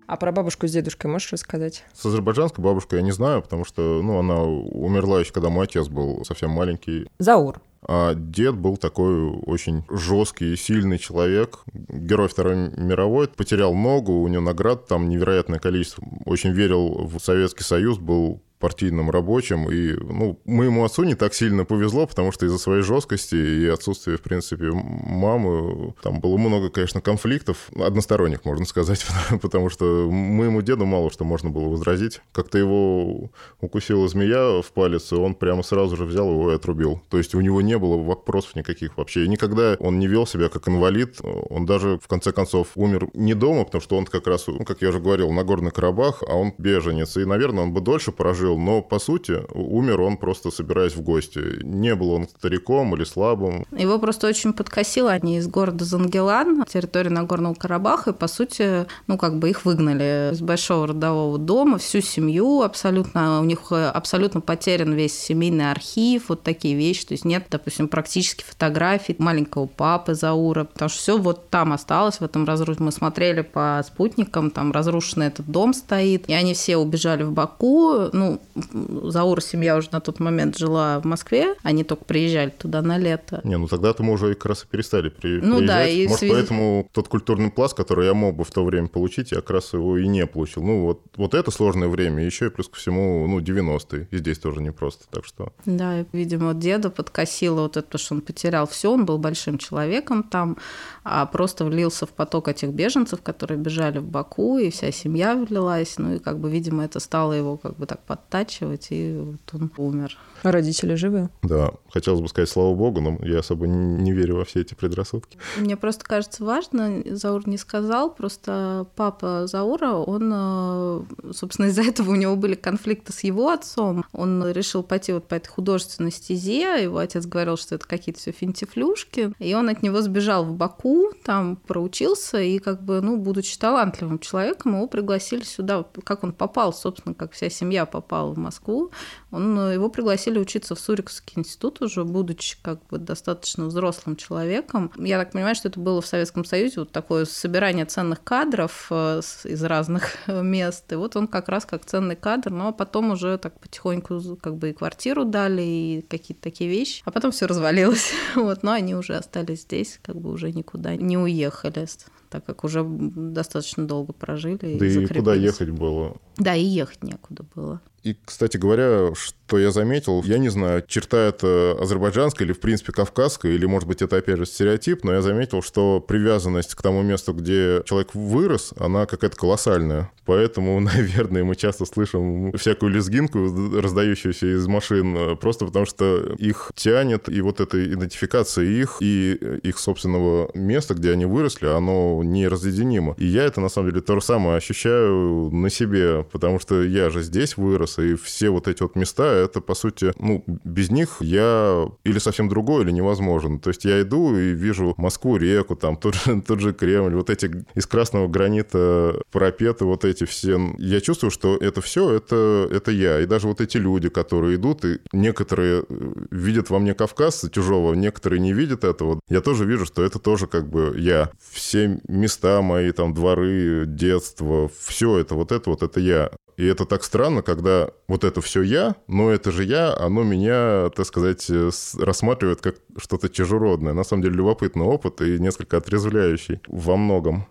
А 0.06 0.16
про 0.16 0.30
бабушку 0.30 0.68
с 0.68 0.70
дедушкой 0.70 1.10
можешь 1.10 1.32
рассказать? 1.32 1.84
С 1.92 2.06
азербайджанской 2.06 2.62
бабушкой 2.62 3.00
я 3.00 3.04
не 3.04 3.10
знаю, 3.10 3.42
потому 3.42 3.64
что 3.64 4.00
ну, 4.00 4.20
она 4.20 4.44
умерла 4.44 5.18
еще, 5.18 5.32
когда 5.32 5.50
мой 5.50 5.64
отец 5.64 5.88
был 5.88 6.24
совсем 6.24 6.50
маленький. 6.50 7.08
Заур. 7.18 7.60
А 7.86 8.14
дед 8.14 8.56
был 8.56 8.76
такой 8.76 9.28
очень 9.28 9.84
жесткий 9.90 10.54
и 10.54 10.56
сильный 10.56 10.98
человек, 10.98 11.60
герой 11.72 12.28
Второй 12.28 12.70
мировой, 12.76 13.28
потерял 13.28 13.74
ногу, 13.74 14.12
у 14.20 14.28
него 14.28 14.42
наград 14.42 14.86
там 14.86 15.08
невероятное 15.08 15.58
количество, 15.58 16.02
очень 16.24 16.52
верил 16.52 17.06
в 17.06 17.18
Советский 17.20 17.64
Союз, 17.64 17.98
был 17.98 18.42
партийным 18.64 19.10
рабочим. 19.10 19.70
И 19.70 19.92
ну, 19.92 20.40
моему 20.46 20.86
отцу 20.86 21.04
не 21.04 21.14
так 21.14 21.34
сильно 21.34 21.66
повезло, 21.66 22.06
потому 22.06 22.32
что 22.32 22.46
из-за 22.46 22.56
своей 22.56 22.80
жесткости 22.80 23.34
и 23.34 23.66
отсутствия, 23.66 24.16
в 24.16 24.22
принципе, 24.22 24.70
мамы, 24.72 25.92
там 26.02 26.18
было 26.18 26.38
много, 26.38 26.70
конечно, 26.70 27.02
конфликтов, 27.02 27.68
односторонних, 27.78 28.46
можно 28.46 28.64
сказать, 28.64 29.04
потому 29.42 29.68
что 29.68 30.08
моему 30.10 30.62
деду 30.62 30.86
мало 30.86 31.10
что 31.10 31.24
можно 31.24 31.50
было 31.50 31.68
возразить. 31.68 32.22
Как-то 32.32 32.56
его 32.56 33.30
укусила 33.60 34.08
змея 34.08 34.62
в 34.62 34.72
палец, 34.72 35.12
и 35.12 35.14
он 35.14 35.34
прямо 35.34 35.62
сразу 35.62 35.94
же 35.96 36.06
взял 36.06 36.30
его 36.30 36.50
и 36.50 36.54
отрубил. 36.54 37.02
То 37.10 37.18
есть 37.18 37.34
у 37.34 37.42
него 37.42 37.60
не 37.60 37.76
было 37.76 38.02
вопросов 38.02 38.56
никаких 38.56 38.96
вообще. 38.96 39.26
И 39.26 39.28
никогда 39.28 39.76
он 39.78 39.98
не 39.98 40.06
вел 40.06 40.26
себя 40.26 40.48
как 40.48 40.66
инвалид. 40.70 41.20
Он 41.22 41.66
даже, 41.66 41.98
в 41.98 42.08
конце 42.08 42.32
концов, 42.32 42.68
умер 42.76 43.08
не 43.12 43.34
дома, 43.34 43.64
потому 43.64 43.82
что 43.82 43.98
он 43.98 44.06
как 44.06 44.26
раз, 44.26 44.46
ну, 44.46 44.64
как 44.64 44.80
я 44.80 44.88
уже 44.88 45.00
говорил, 45.00 45.30
на 45.32 45.44
Горный 45.44 45.70
Карабах, 45.70 46.22
а 46.26 46.34
он 46.34 46.54
беженец. 46.56 47.18
И, 47.18 47.26
наверное, 47.26 47.64
он 47.64 47.74
бы 47.74 47.82
дольше 47.82 48.10
прожил, 48.10 48.53
жил, 48.54 48.58
но 48.58 48.82
по 48.82 48.98
сути 48.98 49.42
умер 49.52 50.00
он 50.00 50.16
просто 50.16 50.50
собираясь 50.50 50.94
в 50.94 51.02
гости. 51.02 51.62
Не 51.62 51.94
был 51.94 52.10
он 52.10 52.28
стариком 52.28 52.94
или 52.94 53.04
слабым. 53.04 53.66
Его 53.76 53.98
просто 53.98 54.28
очень 54.28 54.52
подкосило. 54.52 55.10
Они 55.10 55.38
из 55.38 55.46
города 55.46 55.84
Зангелан, 55.84 56.64
территории 56.64 57.08
Нагорного 57.08 57.54
Карабаха, 57.54 58.10
и 58.10 58.14
по 58.14 58.28
сути, 58.28 58.86
ну 59.06 59.18
как 59.18 59.38
бы 59.38 59.50
их 59.50 59.64
выгнали 59.64 60.32
из 60.32 60.40
большого 60.40 60.88
родового 60.88 61.38
дома, 61.38 61.78
всю 61.78 62.00
семью 62.00 62.62
абсолютно, 62.62 63.40
у 63.40 63.44
них 63.44 63.72
абсолютно 63.72 64.40
потерян 64.40 64.92
весь 64.94 65.18
семейный 65.18 65.70
архив, 65.70 66.28
вот 66.28 66.42
такие 66.42 66.74
вещи, 66.74 67.06
то 67.06 67.14
есть 67.14 67.24
нет, 67.24 67.46
допустим, 67.50 67.88
практически 67.88 68.44
фотографий 68.44 69.16
маленького 69.18 69.66
папы 69.66 70.14
Заура, 70.14 70.64
потому 70.64 70.88
что 70.88 70.98
все 70.98 71.18
вот 71.18 71.50
там 71.50 71.72
осталось, 71.72 72.16
в 72.16 72.22
этом 72.22 72.44
разрушенном. 72.44 72.86
Мы 72.86 72.92
смотрели 72.92 73.42
по 73.42 73.82
спутникам, 73.86 74.50
там 74.50 74.72
разрушенный 74.72 75.26
этот 75.26 75.46
дом 75.46 75.74
стоит, 75.74 76.28
и 76.28 76.32
они 76.32 76.54
все 76.54 76.76
убежали 76.76 77.22
в 77.22 77.32
Баку, 77.32 78.08
ну, 78.12 78.40
Заура 78.54 79.40
семья 79.40 79.76
уже 79.76 79.88
на 79.92 80.00
тот 80.00 80.20
момент 80.20 80.58
жила 80.58 81.00
в 81.00 81.04
Москве, 81.04 81.54
они 81.62 81.84
только 81.84 82.04
приезжали 82.04 82.50
туда 82.50 82.82
на 82.82 82.98
лето. 82.98 83.40
Не, 83.44 83.56
ну 83.58 83.66
тогда-то 83.68 84.02
мы 84.02 84.12
уже 84.12 84.34
как 84.34 84.46
раз 84.46 84.64
и 84.64 84.66
перестали 84.66 85.08
при... 85.08 85.40
ну, 85.40 85.58
приезжать. 85.58 85.66
Да, 85.66 85.86
и 85.86 86.04
Может, 86.04 86.18
связи... 86.18 86.32
поэтому 86.32 86.88
тот 86.92 87.08
культурный 87.08 87.50
пласт, 87.50 87.76
который 87.76 88.06
я 88.06 88.14
мог 88.14 88.36
бы 88.36 88.44
в 88.44 88.50
то 88.50 88.64
время 88.64 88.88
получить, 88.88 89.32
я 89.32 89.38
как 89.38 89.50
раз 89.50 89.72
его 89.72 89.98
и 89.98 90.06
не 90.06 90.26
получил. 90.26 90.62
Ну, 90.62 90.82
вот, 90.82 91.02
вот 91.16 91.34
это 91.34 91.50
сложное 91.50 91.88
время, 91.88 92.24
еще 92.24 92.46
и 92.46 92.50
плюс 92.50 92.68
ко 92.68 92.76
всему, 92.76 93.26
ну, 93.26 93.40
90-е, 93.40 94.08
и 94.10 94.16
здесь 94.16 94.38
тоже 94.38 94.60
непросто, 94.60 95.04
так 95.10 95.24
что... 95.24 95.52
Да, 95.64 96.04
видимо, 96.12 96.54
деда 96.54 96.90
подкосило 96.90 97.62
вот 97.62 97.76
это, 97.76 97.98
что 97.98 98.14
он 98.14 98.20
потерял 98.20 98.66
все, 98.66 98.92
он 98.92 99.04
был 99.04 99.18
большим 99.18 99.58
человеком 99.58 100.22
там, 100.22 100.56
а 101.04 101.26
просто 101.26 101.64
влился 101.66 102.06
в 102.06 102.10
поток 102.10 102.48
этих 102.48 102.70
беженцев, 102.70 103.22
которые 103.22 103.58
бежали 103.58 103.98
в 103.98 104.08
Баку, 104.08 104.58
и 104.58 104.70
вся 104.70 104.90
семья 104.90 105.36
влилась, 105.36 105.98
ну, 105.98 106.14
и 106.14 106.18
как 106.18 106.38
бы, 106.38 106.50
видимо, 106.50 106.84
это 106.84 106.98
стало 106.98 107.34
его 107.34 107.58
как 107.58 107.76
бы 107.76 107.86
так 107.86 108.00
подтачивать 108.00 108.88
и 108.90 109.14
вот 109.16 109.60
он 109.60 109.70
умер. 109.76 110.16
А 110.44 110.52
родители 110.52 110.94
живы? 110.94 111.30
Да, 111.42 111.70
хотелось 111.90 112.20
бы 112.20 112.28
сказать 112.28 112.50
слава 112.50 112.74
богу, 112.74 113.00
но 113.00 113.18
я 113.22 113.38
особо 113.38 113.66
не 113.66 114.12
верю 114.12 114.36
во 114.36 114.44
все 114.44 114.60
эти 114.60 114.74
предрассудки. 114.74 115.38
Мне 115.56 115.74
просто 115.76 116.04
кажется 116.04 116.44
важно, 116.44 117.02
Заур 117.06 117.48
не 117.48 117.56
сказал, 117.56 118.14
просто 118.14 118.86
папа 118.94 119.46
Заура, 119.46 119.92
он, 119.92 120.30
э, 120.34 121.32
собственно, 121.32 121.66
из-за 121.66 121.82
этого 121.82 122.10
у 122.10 122.14
него 122.14 122.36
были 122.36 122.56
конфликты 122.56 123.14
с 123.14 123.24
его 123.24 123.48
отцом. 123.48 124.04
Он 124.12 124.46
решил 124.50 124.82
пойти 124.82 125.14
вот 125.14 125.26
по 125.26 125.34
этой 125.34 125.48
художественной 125.48 126.12
стезе, 126.12 126.82
его 126.82 126.98
отец 126.98 127.24
говорил, 127.24 127.56
что 127.56 127.76
это 127.76 127.88
какие-то 127.88 128.20
все 128.20 128.32
финтифлюшки, 128.32 129.32
и 129.38 129.54
он 129.54 129.70
от 129.70 129.82
него 129.82 130.02
сбежал 130.02 130.44
в 130.44 130.52
Баку, 130.52 131.10
там 131.24 131.56
проучился, 131.56 132.38
и 132.38 132.58
как 132.58 132.82
бы, 132.82 133.00
ну, 133.00 133.16
будучи 133.16 133.58
талантливым 133.58 134.18
человеком, 134.18 134.76
его 134.76 134.88
пригласили 134.88 135.42
сюда, 135.42 135.86
как 136.04 136.22
он 136.22 136.34
попал, 136.34 136.74
собственно, 136.74 137.14
как 137.14 137.32
вся 137.32 137.48
семья 137.48 137.86
попала 137.86 138.32
в 138.32 138.36
Москву, 138.36 138.90
он, 139.34 139.58
э, 139.58 139.74
его 139.74 139.88
пригласили 139.88 140.38
учиться 140.38 140.74
в 140.74 140.80
Сурикский 140.80 141.38
институт 141.38 141.82
уже, 141.82 142.04
будучи 142.04 142.56
как 142.62 142.84
бы 142.86 142.98
достаточно 142.98 143.66
взрослым 143.66 144.16
человеком. 144.16 144.92
Я 144.96 145.18
так 145.18 145.32
понимаю, 145.32 145.54
что 145.54 145.68
это 145.68 145.80
было 145.80 146.00
в 146.00 146.06
Советском 146.06 146.44
Союзе 146.44 146.80
вот 146.80 146.92
такое 146.92 147.24
собирание 147.24 147.84
ценных 147.84 148.22
кадров 148.22 148.86
э, 148.90 149.20
из 149.44 149.62
разных 149.64 150.16
мест. 150.28 150.90
И 150.92 150.94
вот 150.94 151.16
он 151.16 151.26
как 151.26 151.48
раз 151.48 151.66
как 151.66 151.84
ценный 151.84 152.16
кадр, 152.16 152.50
но 152.50 152.72
потом 152.72 153.10
уже 153.10 153.36
так 153.38 153.58
потихоньку 153.60 154.38
как 154.40 154.56
бы 154.56 154.70
и 154.70 154.72
квартиру 154.72 155.24
дали, 155.24 155.62
и 155.62 156.06
какие-то 156.08 156.42
такие 156.42 156.70
вещи. 156.70 157.02
А 157.04 157.10
потом 157.10 157.30
все 157.30 157.46
развалилось. 157.46 158.12
Вот, 158.34 158.62
но 158.62 158.72
они 158.72 158.94
уже 158.94 159.14
остались 159.14 159.62
здесь, 159.62 159.98
как 160.02 160.16
бы 160.16 160.30
уже 160.30 160.52
никуда 160.52 160.96
не 160.96 161.16
уехали 161.16 161.86
так 162.34 162.44
как 162.46 162.64
уже 162.64 162.84
достаточно 162.84 163.86
долго 163.86 164.12
прожили. 164.12 164.76
Да 164.76 164.84
и, 164.84 165.04
и 165.04 165.06
куда 165.06 165.36
ехать 165.36 165.70
было? 165.70 166.16
Да, 166.36 166.56
и 166.56 166.64
ехать 166.64 167.04
некуда 167.04 167.44
было. 167.54 167.80
И, 168.02 168.16
кстати 168.24 168.56
говоря, 168.56 169.14
что 169.14 169.36
я 169.52 169.70
заметил, 169.70 170.22
я 170.24 170.38
не 170.38 170.48
знаю, 170.48 170.82
черта 170.86 171.18
это 171.28 171.76
азербайджанская 171.80 172.46
или, 172.46 172.52
в 172.52 172.60
принципе, 172.60 172.92
кавказская, 172.92 173.52
или, 173.52 173.66
может 173.66 173.88
быть, 173.88 174.02
это, 174.02 174.16
опять 174.16 174.38
же, 174.38 174.46
стереотип, 174.46 175.04
но 175.04 175.12
я 175.12 175.22
заметил, 175.22 175.62
что 175.62 176.00
привязанность 176.00 176.74
к 176.74 176.82
тому 176.82 177.02
месту, 177.02 177.32
где 177.32 177.82
человек 177.84 178.14
вырос, 178.14 178.72
она 178.78 179.06
какая-то 179.06 179.36
колоссальная. 179.36 180.10
Поэтому, 180.24 180.80
наверное, 180.80 181.44
мы 181.44 181.54
часто 181.56 181.84
слышим 181.84 182.52
всякую 182.52 182.92
лезгинку, 182.92 183.38
раздающуюся 183.80 184.54
из 184.54 184.66
машин, 184.66 185.36
просто 185.36 185.66
потому 185.66 185.86
что 185.86 186.34
их 186.38 186.72
тянет, 186.74 187.28
и 187.28 187.40
вот 187.40 187.60
эта 187.60 187.84
идентификация 187.84 188.64
их 188.64 188.96
и 189.00 189.34
их 189.62 189.78
собственного 189.78 190.50
места, 190.54 190.94
где 190.94 191.12
они 191.12 191.26
выросли, 191.26 191.66
оно 191.66 192.22
не 192.24 192.48
разъединимо. 192.48 193.14
И 193.18 193.26
я 193.26 193.44
это, 193.44 193.60
на 193.60 193.68
самом 193.68 193.90
деле, 193.90 194.00
то 194.00 194.14
же 194.14 194.22
самое 194.22 194.56
ощущаю 194.56 195.50
на 195.50 195.70
себе, 195.70 196.24
потому 196.32 196.58
что 196.58 196.82
я 196.82 197.10
же 197.10 197.22
здесь 197.22 197.56
вырос, 197.56 197.98
и 197.98 198.14
все 198.14 198.50
вот 198.50 198.68
эти 198.68 198.82
вот 198.82 198.96
места— 198.96 199.34
это, 199.44 199.60
по 199.60 199.74
сути, 199.74 200.12
ну, 200.18 200.42
без 200.46 200.90
них 200.90 201.16
я 201.20 201.88
или 202.04 202.18
совсем 202.18 202.48
другой, 202.48 202.84
или 202.84 202.90
невозможен. 202.90 203.60
То 203.60 203.70
есть 203.70 203.84
я 203.84 204.02
иду 204.02 204.36
и 204.36 204.52
вижу 204.52 204.94
Москву, 204.96 205.36
реку, 205.36 205.76
там 205.76 205.96
тот 205.96 206.14
же, 206.14 206.40
тот 206.46 206.60
же 206.60 206.72
Кремль, 206.72 207.14
вот 207.14 207.30
эти 207.30 207.64
из 207.74 207.86
красного 207.86 208.28
гранита 208.28 209.20
парапеты, 209.30 209.84
вот 209.84 210.04
эти 210.04 210.24
все. 210.24 210.58
Я 210.78 211.00
чувствую, 211.00 211.30
что 211.30 211.56
это 211.56 211.80
все, 211.80 212.10
это, 212.12 212.68
это 212.70 212.90
я. 212.90 213.20
И 213.20 213.26
даже 213.26 213.46
вот 213.46 213.60
эти 213.60 213.76
люди, 213.76 214.08
которые 214.08 214.56
идут, 214.56 214.84
и 214.84 215.00
некоторые 215.12 215.84
э, 215.88 216.12
видят 216.30 216.70
во 216.70 216.78
мне 216.78 216.94
кавказца 216.94 217.50
чужого, 217.50 217.94
некоторые 217.94 218.40
не 218.40 218.52
видят 218.52 218.84
этого. 218.84 219.20
Я 219.28 219.40
тоже 219.40 219.64
вижу, 219.64 219.86
что 219.86 220.02
это 220.02 220.18
тоже 220.18 220.46
как 220.46 220.68
бы 220.68 220.94
я. 220.98 221.30
Все 221.52 222.00
места 222.08 222.62
мои, 222.62 222.92
там, 222.92 223.14
дворы, 223.14 223.84
детство, 223.86 224.70
все 224.80 225.18
это, 225.18 225.34
вот 225.34 225.52
это 225.52 225.70
вот, 225.70 225.82
это 225.82 226.00
я. 226.00 226.30
И 226.56 226.64
это 226.64 226.84
так 226.84 227.02
странно, 227.02 227.42
когда 227.42 227.90
вот 228.06 228.22
это 228.22 228.40
все 228.40 228.62
я, 228.62 228.94
но 229.08 229.30
это 229.30 229.50
же 229.50 229.64
я, 229.64 229.94
оно 229.96 230.22
меня, 230.22 230.90
так 230.90 231.06
сказать, 231.06 231.46
э, 231.50 231.70
рассматривает 231.98 232.60
как 232.60 232.76
что-то 232.96 233.28
чужеродное. 233.28 233.92
На 233.92 234.04
самом 234.04 234.22
деле 234.22 234.36
любопытный 234.36 234.84
опыт 234.84 235.20
и 235.20 235.38
несколько 235.38 235.78
отрезвляющий 235.78 236.60
во 236.68 236.96
многом. 236.96 237.46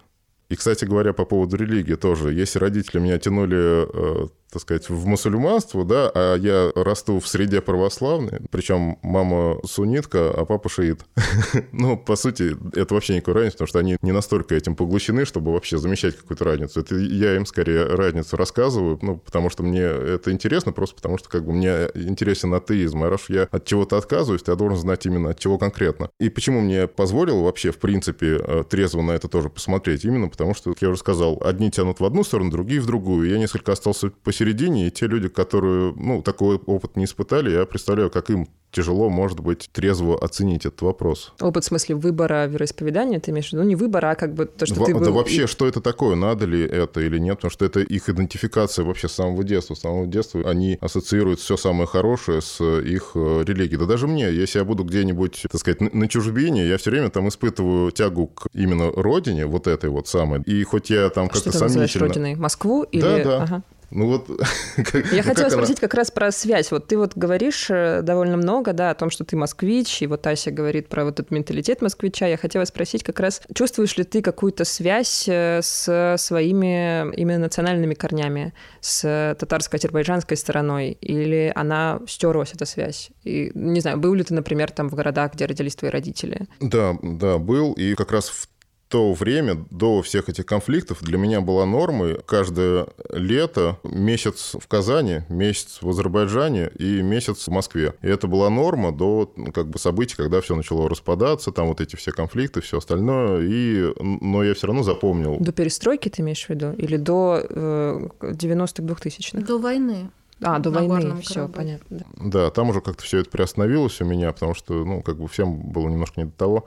И, 0.49 0.55
кстати 0.55 0.85
говоря, 0.85 1.13
по 1.13 1.25
поводу 1.25 1.57
религии 1.57 1.95
тоже. 1.95 2.33
Если 2.33 2.59
родители 2.59 2.99
меня 2.99 3.17
тянули 3.17 3.57
э, 3.57 4.27
так 4.53 4.61
сказать, 4.61 4.89
в 4.89 5.05
мусульманство, 5.07 5.83
да, 5.83 6.11
а 6.13 6.35
я 6.37 6.71
расту 6.75 7.19
в 7.19 7.27
среде 7.27 7.59
православной, 7.59 8.41
причем 8.51 8.99
мама 9.01 9.57
суннитка, 9.65 10.29
а 10.29 10.45
папа 10.45 10.69
шиит. 10.69 11.01
ну, 11.71 11.97
по 11.97 12.15
сути, 12.15 12.55
это 12.75 12.93
вообще 12.93 13.15
никакой 13.15 13.33
разницы, 13.33 13.53
потому 13.53 13.67
что 13.67 13.79
они 13.79 13.97
не 14.01 14.11
настолько 14.11 14.53
этим 14.53 14.75
поглощены, 14.75 15.25
чтобы 15.25 15.51
вообще 15.51 15.77
замечать 15.79 16.15
какую-то 16.15 16.45
разницу. 16.45 16.79
Это 16.79 16.95
я 16.95 17.35
им 17.35 17.47
скорее 17.47 17.85
разницу 17.85 18.37
рассказываю, 18.37 18.99
ну, 19.01 19.17
потому 19.17 19.49
что 19.49 19.63
мне 19.63 19.81
это 19.81 20.31
интересно, 20.31 20.71
просто 20.71 20.95
потому 20.95 21.17
что 21.17 21.29
как 21.29 21.45
бы 21.45 21.53
мне 21.53 21.89
интересен 21.95 22.53
атеизм, 22.53 23.03
а 23.03 23.09
раз 23.09 23.29
я 23.29 23.47
от 23.49 23.65
чего-то 23.65 23.97
отказываюсь, 23.97 24.43
я 24.45 24.55
должен 24.55 24.77
знать 24.77 25.05
именно 25.07 25.31
от 25.31 25.39
чего 25.39 25.57
конкретно. 25.57 26.09
И 26.19 26.29
почему 26.29 26.61
мне 26.61 26.87
позволил 26.87 27.41
вообще, 27.43 27.71
в 27.71 27.77
принципе, 27.77 28.39
э, 28.39 28.63
трезво 28.69 29.01
на 29.01 29.11
это 29.11 29.27
тоже 29.27 29.49
посмотреть? 29.49 30.05
Именно 30.05 30.29
потому 30.29 30.53
что, 30.53 30.73
как 30.73 30.81
я 30.83 30.89
уже 30.89 30.99
сказал, 30.99 31.41
одни 31.43 31.71
тянут 31.71 31.99
в 31.99 32.05
одну 32.05 32.23
сторону, 32.23 32.51
другие 32.51 32.81
в 32.81 32.85
другую. 32.85 33.29
Я 33.29 33.39
несколько 33.39 33.71
остался 33.71 34.11
посередине 34.23 34.42
середине, 34.43 34.87
и 34.87 34.91
те 34.91 35.07
люди, 35.07 35.29
которые, 35.29 35.93
ну, 35.95 36.21
такой 36.21 36.57
опыт 36.57 36.97
не 36.97 37.05
испытали, 37.05 37.51
я 37.51 37.65
представляю, 37.65 38.09
как 38.09 38.29
им 38.29 38.47
тяжело, 38.71 39.09
может 39.09 39.39
быть, 39.39 39.69
трезво 39.71 40.17
оценить 40.17 40.65
этот 40.65 40.81
вопрос. 40.81 41.33
Опыт 41.39 41.63
в 41.63 41.67
смысле 41.67 41.95
выбора 41.95 42.47
вероисповедания, 42.47 43.19
ты 43.19 43.29
имеешь 43.31 43.49
в 43.49 43.53
виду? 43.53 43.63
Не 43.63 43.75
выбора, 43.75 44.11
а 44.11 44.15
как 44.15 44.33
бы 44.33 44.45
то, 44.45 44.65
что 44.65 44.79
Во, 44.79 44.85
ты 44.85 44.93
был... 44.93 45.01
Да 45.01 45.11
вообще, 45.11 45.45
что 45.45 45.67
это 45.67 45.79
такое? 45.79 46.15
Надо 46.15 46.45
ли 46.45 46.61
это 46.61 46.99
или 47.01 47.19
нет? 47.19 47.35
Потому 47.35 47.51
что 47.51 47.65
это 47.65 47.81
их 47.81 48.09
идентификация 48.09 48.83
вообще 48.83 49.07
с 49.07 49.13
самого 49.13 49.43
детства. 49.43 49.75
С 49.75 49.81
самого 49.81 50.07
детства 50.07 50.41
они 50.49 50.79
ассоциируют 50.81 51.39
все 51.39 51.55
самое 51.55 51.85
хорошее 51.85 52.41
с 52.41 52.59
их 52.63 53.11
э, 53.13 53.43
религией. 53.45 53.77
Да 53.77 53.85
даже 53.85 54.07
мне, 54.07 54.31
если 54.31 54.57
я 54.57 54.65
буду 54.65 54.83
где-нибудь, 54.83 55.45
так 55.51 55.61
сказать, 55.61 55.93
на 55.93 56.07
чужбине, 56.07 56.67
я 56.67 56.77
все 56.77 56.89
время 56.89 57.09
там 57.11 57.27
испытываю 57.27 57.91
тягу 57.91 58.25
к 58.27 58.47
именно 58.53 58.91
родине, 58.91 59.45
вот 59.45 59.67
этой 59.67 59.91
вот 59.91 60.07
самой. 60.07 60.41
И 60.41 60.63
хоть 60.63 60.89
я 60.89 61.09
там 61.09 61.29
как-то 61.29 61.51
сомнительно... 61.51 61.87
Что 61.87 61.99
ты 61.99 62.05
сомнительно... 62.07 62.07
родиной? 62.07 62.35
Москву 62.35 62.83
или... 62.83 63.01
Да, 63.01 63.23
да. 63.23 63.43
Ага. 63.43 63.63
Ну 63.93 64.07
вот... 64.07 64.27
Я 65.11 65.21
ну, 65.21 65.23
хотела 65.23 65.49
спросить 65.49 65.77
она... 65.77 65.87
как 65.87 65.93
раз 65.93 66.09
про 66.09 66.31
связь. 66.31 66.71
Вот 66.71 66.87
ты 66.87 66.97
вот 66.97 67.15
говоришь 67.15 67.67
э, 67.69 68.01
довольно 68.01 68.37
много, 68.37 68.73
да, 68.73 68.89
о 68.89 68.95
том, 68.95 69.11
что 69.11 69.23
ты 69.23 69.35
москвич, 69.35 70.01
и 70.01 70.07
вот 70.07 70.25
Ася 70.25 70.49
говорит 70.49 70.89
про 70.89 71.05
вот 71.05 71.19
этот 71.19 71.29
менталитет 71.29 71.81
москвича. 71.81 72.25
Я 72.25 72.37
хотела 72.37 72.65
спросить 72.65 73.03
как 73.03 73.19
раз, 73.19 73.41
чувствуешь 73.53 73.95
ли 73.97 74.03
ты 74.03 74.23
какую-то 74.23 74.65
связь 74.65 75.25
э, 75.27 75.59
с 75.61 76.15
своими 76.17 77.13
именно 77.15 77.39
национальными 77.39 77.93
корнями, 77.93 78.53
с 78.81 79.35
татарско-азербайджанской 79.39 80.37
стороной, 80.37 80.97
или 81.01 81.51
она 81.53 82.01
стерлась, 82.07 82.53
эта 82.53 82.65
связь? 82.65 83.11
И, 83.23 83.51
не 83.53 83.79
знаю, 83.79 83.99
был 83.99 84.15
ли 84.15 84.23
ты, 84.23 84.33
например, 84.33 84.71
там 84.71 84.89
в 84.89 84.95
городах, 84.95 85.33
где 85.33 85.45
родились 85.45 85.75
твои 85.75 85.91
родители? 85.91 86.47
Да, 86.59 86.97
да, 87.03 87.37
был. 87.37 87.73
И 87.73 87.93
как 87.93 88.11
раз 88.11 88.29
в 88.29 88.47
то 88.93 89.11
время, 89.13 89.65
до 89.71 90.03
всех 90.03 90.29
этих 90.29 90.45
конфликтов, 90.45 91.01
для 91.01 91.17
меня 91.17 91.41
была 91.41 91.65
нормой 91.65 92.19
каждое 92.27 92.85
лето 93.09 93.79
месяц 93.83 94.55
в 94.59 94.67
Казани, 94.67 95.21
месяц 95.29 95.79
в 95.81 95.89
Азербайджане 95.89 96.69
и 96.77 97.01
месяц 97.01 97.47
в 97.47 97.49
Москве. 97.49 97.95
И 98.03 98.07
это 98.07 98.27
была 98.27 98.51
норма 98.51 98.91
до 98.91 99.33
ну, 99.35 99.51
как 99.51 99.67
бы 99.67 99.79
событий, 99.79 100.15
когда 100.15 100.41
все 100.41 100.55
начало 100.55 100.87
распадаться, 100.87 101.51
там 101.51 101.69
вот 101.69 101.81
эти 101.81 101.95
все 101.95 102.11
конфликты, 102.11 102.61
все 102.61 102.77
остальное. 102.77 103.41
И, 103.41 103.91
но 103.99 104.43
я 104.43 104.53
все 104.53 104.67
равно 104.67 104.83
запомнил. 104.83 105.37
До 105.39 105.51
перестройки 105.51 106.09
ты 106.09 106.21
имеешь 106.21 106.45
в 106.45 106.49
виду? 106.51 106.73
Или 106.73 106.97
до 106.97 107.43
э, 107.49 108.09
90-х, 108.21 108.83
2000-х? 108.83 109.43
До 109.43 109.57
войны. 109.57 110.11
А, 110.39 110.59
до 110.59 110.69
войны, 110.69 111.19
все, 111.21 111.47
понятно. 111.47 111.97
Да. 111.97 112.05
да, 112.17 112.51
там 112.51 112.69
уже 112.69 112.81
как-то 112.81 113.03
все 113.03 113.19
это 113.19 113.29
приостановилось 113.31 114.01
у 114.01 114.05
меня, 114.05 114.31
потому 114.31 114.53
что, 114.53 114.85
ну, 114.85 115.01
как 115.01 115.17
бы 115.17 115.27
всем 115.27 115.55
было 115.55 115.89
немножко 115.89 116.21
не 116.21 116.25
до 116.25 116.33
того. 116.33 116.65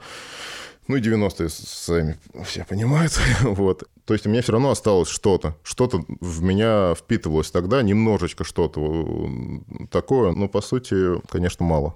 Ну 0.87 0.95
и 0.95 1.01
90-е 1.01 1.49
сами 1.49 2.17
все 2.45 2.63
понимают. 2.63 3.19
вот. 3.41 3.83
То 4.05 4.13
есть 4.13 4.25
у 4.25 4.29
меня 4.29 4.41
все 4.41 4.53
равно 4.53 4.71
осталось 4.71 5.09
что-то. 5.09 5.57
Что-то 5.63 6.05
в 6.21 6.41
меня 6.41 6.95
впитывалось 6.95 7.51
тогда, 7.51 7.81
немножечко 7.81 8.45
что-то 8.45 9.19
такое. 9.91 10.31
Но 10.31 10.47
по 10.47 10.61
сути, 10.61 11.21
конечно, 11.29 11.65
мало. 11.65 11.95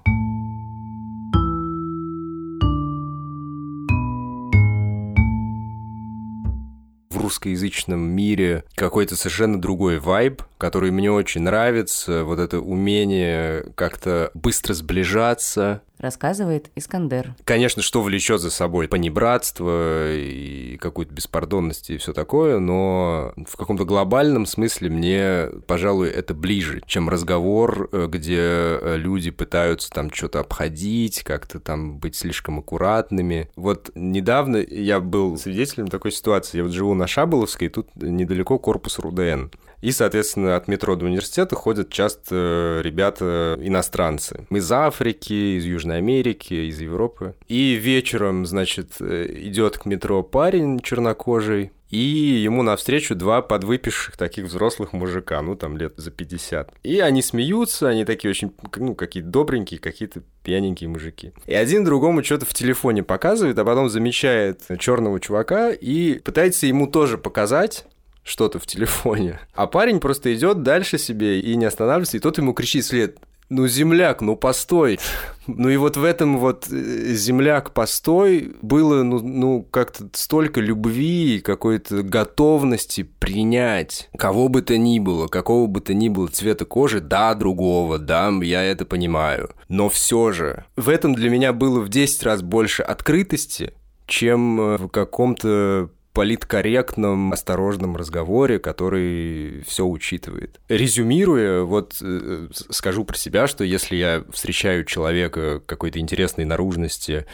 в 7.12 7.18
русскоязычном 7.18 8.00
мире 8.00 8.64
какой-то 8.74 9.16
совершенно 9.16 9.62
другой 9.62 10.00
вайб, 10.00 10.44
который 10.58 10.92
мне 10.92 11.12
очень 11.12 11.42
нравится. 11.42 12.24
Вот 12.24 12.40
это 12.40 12.60
умение 12.60 13.66
как-то 13.76 14.32
быстро 14.34 14.74
сближаться, 14.74 15.82
рассказывает 16.02 16.72
Искандер. 16.76 17.36
Конечно, 17.44 17.82
что 17.82 18.02
влечет 18.02 18.42
за 18.42 18.52
собой 18.52 18.88
понебратство 18.88 20.14
и 20.14 20.78
какую-то 20.78 21.14
беспардонность 21.14 21.90
и 21.90 21.98
все 21.98 22.14
такое, 22.14 22.60
но 22.60 23.34
в 23.48 23.56
каком-то 23.56 23.86
глобальном 23.86 24.46
смысле 24.46 24.90
мне, 24.90 25.50
пожалуй, 25.68 26.10
это 26.10 26.34
ближе, 26.34 26.82
чем 26.86 27.10
разговор, 27.10 27.90
э, 27.92 28.08
где 28.10 28.40
э, 28.40 28.96
люди 28.98 29.32
пытаются 29.32 29.90
там 29.90 30.12
что-то 30.12 30.40
обходить, 30.40 31.24
как-то 31.24 31.60
там 31.60 32.00
быть 32.00 32.16
слишком 32.16 32.60
аккуратными. 32.60 33.50
Вот 33.56 33.92
недавно 33.96 34.58
я 34.58 35.00
был 35.00 35.38
свидетелем 35.38 35.88
такой 35.88 36.12
ситуации. 36.12 36.58
Я 36.58 36.64
вот 36.64 36.74
живу 36.74 36.94
на 36.94 37.08
Шаболовской, 37.08 37.68
и 37.68 37.70
тут 37.70 37.88
недалеко 37.96 38.58
корпус 38.58 39.00
РУДН. 39.00 39.52
И, 39.82 39.92
соответственно, 39.92 40.56
от 40.56 40.68
метро 40.68 40.96
до 40.96 41.06
университета 41.06 41.56
ходят 41.56 41.90
часто 41.90 42.82
ребята 42.84 43.58
иностранцы. 43.62 44.46
Из 44.50 44.72
Африки, 44.72 45.58
из 45.58 45.66
Южной 45.66 45.98
Америки, 45.98 46.54
из 46.54 46.80
Европы. 46.80 47.36
И 47.48 47.74
вечером, 47.74 48.46
значит, 48.46 49.02
идет 49.02 49.78
к 49.78 49.86
метро 49.86 50.24
парень 50.24 50.80
чернокожий, 50.80 51.72
и 51.90 51.98
ему 51.98 52.64
навстречу 52.64 53.16
два 53.16 53.42
подвыпивших 53.42 54.16
таких 54.16 54.46
взрослых 54.46 54.94
мужика, 54.94 55.42
ну, 55.42 55.58
там 55.58 55.76
лет 55.76 55.94
за 55.98 56.10
50. 56.10 56.72
И 56.84 57.00
они 57.00 57.22
смеются, 57.22 57.90
они 57.90 58.06
такие 58.06 58.30
очень, 58.30 58.54
ну, 58.78 58.96
какие-то 58.96 59.30
добренькие, 59.30 59.78
какие-то 59.80 60.24
пьяненькие 60.44 60.90
мужики. 60.90 61.34
И 61.46 61.54
один 61.54 61.84
другому 61.84 62.24
что-то 62.24 62.46
в 62.46 62.54
телефоне 62.54 63.04
показывает, 63.04 63.60
а 63.60 63.66
потом 63.66 63.90
замечает 63.90 64.62
черного 64.80 65.20
чувака 65.20 65.72
и 65.72 66.20
пытается 66.20 66.66
ему 66.66 66.88
тоже 66.88 67.18
показать, 67.18 67.86
что-то 68.24 68.60
в 68.60 68.66
телефоне. 68.66 69.40
А 69.54 69.68
парень 69.68 70.00
просто 70.00 70.34
идет 70.34 70.64
дальше 70.64 70.98
себе 70.98 71.40
и 71.40 71.56
не 71.56 71.66
останавливается, 71.66 72.18
и 72.18 72.20
тот 72.20 72.38
ему 72.38 72.54
кричит 72.54 72.86
вслед, 72.86 73.18
ну, 73.52 73.68
земляк, 73.68 74.22
ну, 74.22 74.38
постой. 74.38 74.98
Ну, 75.46 75.68
и 75.68 75.76
вот 75.76 75.98
в 75.98 76.06
этом 76.06 76.38
вот 76.38 76.68
э, 76.72 77.14
земляк, 77.14 77.74
постой, 77.74 78.54
было, 78.62 79.04
ну, 79.04 79.20
ну 79.20 79.68
как-то 79.70 80.08
столько 80.14 80.62
любви, 80.62 81.42
какой-то 81.44 82.02
готовности 82.02 83.04
принять 83.04 84.10
кого 84.18 84.48
бы 84.48 84.62
то 84.62 84.78
ни 84.78 85.00
было, 85.00 85.28
какого 85.28 85.68
бы 85.68 85.82
то 85.82 85.94
ни 85.94 86.08
было 86.08 86.28
цвета 86.28 86.64
кожи, 86.64 87.02
да, 87.02 87.34
другого, 87.36 88.00
да, 88.00 88.30
я 88.42 88.64
это 88.64 88.86
понимаю. 88.86 89.50
Но 89.68 89.90
все 89.90 90.32
же, 90.32 90.64
в 90.78 90.88
этом 90.88 91.14
для 91.14 91.30
меня 91.30 91.52
было 91.52 91.82
в 91.82 91.90
10 91.90 92.24
раз 92.24 92.42
больше 92.42 92.84
открытости, 92.84 93.74
чем 94.06 94.62
э, 94.62 94.78
в 94.78 94.88
каком-то 94.88 95.90
политкорректном, 96.14 97.32
осторожном 97.32 97.96
разговоре, 97.96 98.60
который 98.60 99.64
все 99.66 99.86
учитывает. 99.86 100.60
Резюмируя, 100.68 101.62
вот 101.64 101.98
э, 102.02 102.48
скажу 102.70 103.06
про 103.06 103.18
себя, 103.18 103.48
что 103.48 103.64
если 103.64 103.96
я 103.96 104.24
встречаю 104.32 104.84
человека 104.84 105.62
какой-то 105.66 106.00
интересной 106.00 106.46
наружности, 106.46 107.26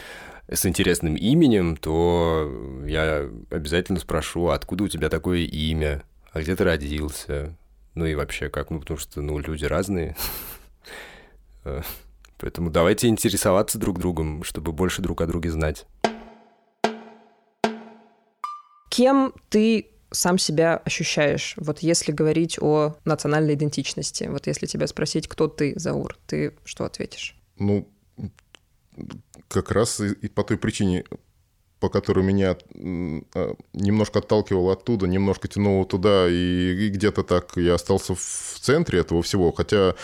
с 0.49 0.65
интересным 0.65 1.15
именем, 1.15 1.75
то 1.75 2.49
я 2.87 3.29
обязательно 3.49 3.99
спрошу, 3.99 4.47
откуда 4.47 4.85
у 4.85 4.87
тебя 4.87 5.09
такое 5.09 5.39
имя, 5.39 6.03
а 6.31 6.41
где 6.41 6.55
ты 6.55 6.63
родился, 6.63 7.57
ну 7.95 8.05
и 8.05 8.15
вообще 8.15 8.49
как, 8.49 8.69
ну 8.69 8.79
потому 8.79 8.97
что, 8.97 9.21
ну, 9.21 9.39
люди 9.39 9.65
разные. 9.65 10.15
Э, 11.65 11.81
поэтому 12.37 12.69
давайте 12.69 13.07
интересоваться 13.09 13.77
друг 13.77 13.99
другом, 13.99 14.43
чтобы 14.43 14.71
больше 14.71 15.01
друг 15.01 15.19
о 15.19 15.25
друге 15.25 15.51
знать. 15.51 15.85
Кем 18.89 19.33
ты 19.49 19.87
сам 20.11 20.37
себя 20.37 20.77
ощущаешь? 20.77 21.53
Вот 21.57 21.79
если 21.79 22.11
говорить 22.11 22.57
о 22.59 22.95
национальной 23.05 23.55
идентичности, 23.55 24.25
вот 24.25 24.47
если 24.47 24.65
тебя 24.65 24.87
спросить, 24.87 25.27
кто 25.27 25.47
ты, 25.47 25.73
Заур, 25.77 26.17
ты 26.27 26.53
что 26.63 26.85
ответишь? 26.85 27.35
Ну, 27.57 27.87
как 29.47 29.71
раз 29.71 29.99
и, 29.99 30.11
и 30.13 30.27
по 30.27 30.43
той 30.43 30.57
причине, 30.57 31.03
по 31.79 31.89
которой 31.89 32.23
меня 32.23 32.57
а, 33.35 33.55
немножко 33.73 34.19
отталкивало 34.19 34.73
оттуда, 34.73 35.07
немножко 35.07 35.47
тянуло 35.47 35.85
туда, 35.85 36.27
и, 36.29 36.87
и 36.87 36.89
где-то 36.89 37.23
так 37.23 37.53
я 37.57 37.75
остался 37.75 38.15
в 38.15 38.59
центре 38.59 38.99
этого 38.99 39.21
всего. 39.21 39.51
Хотя 39.51 39.95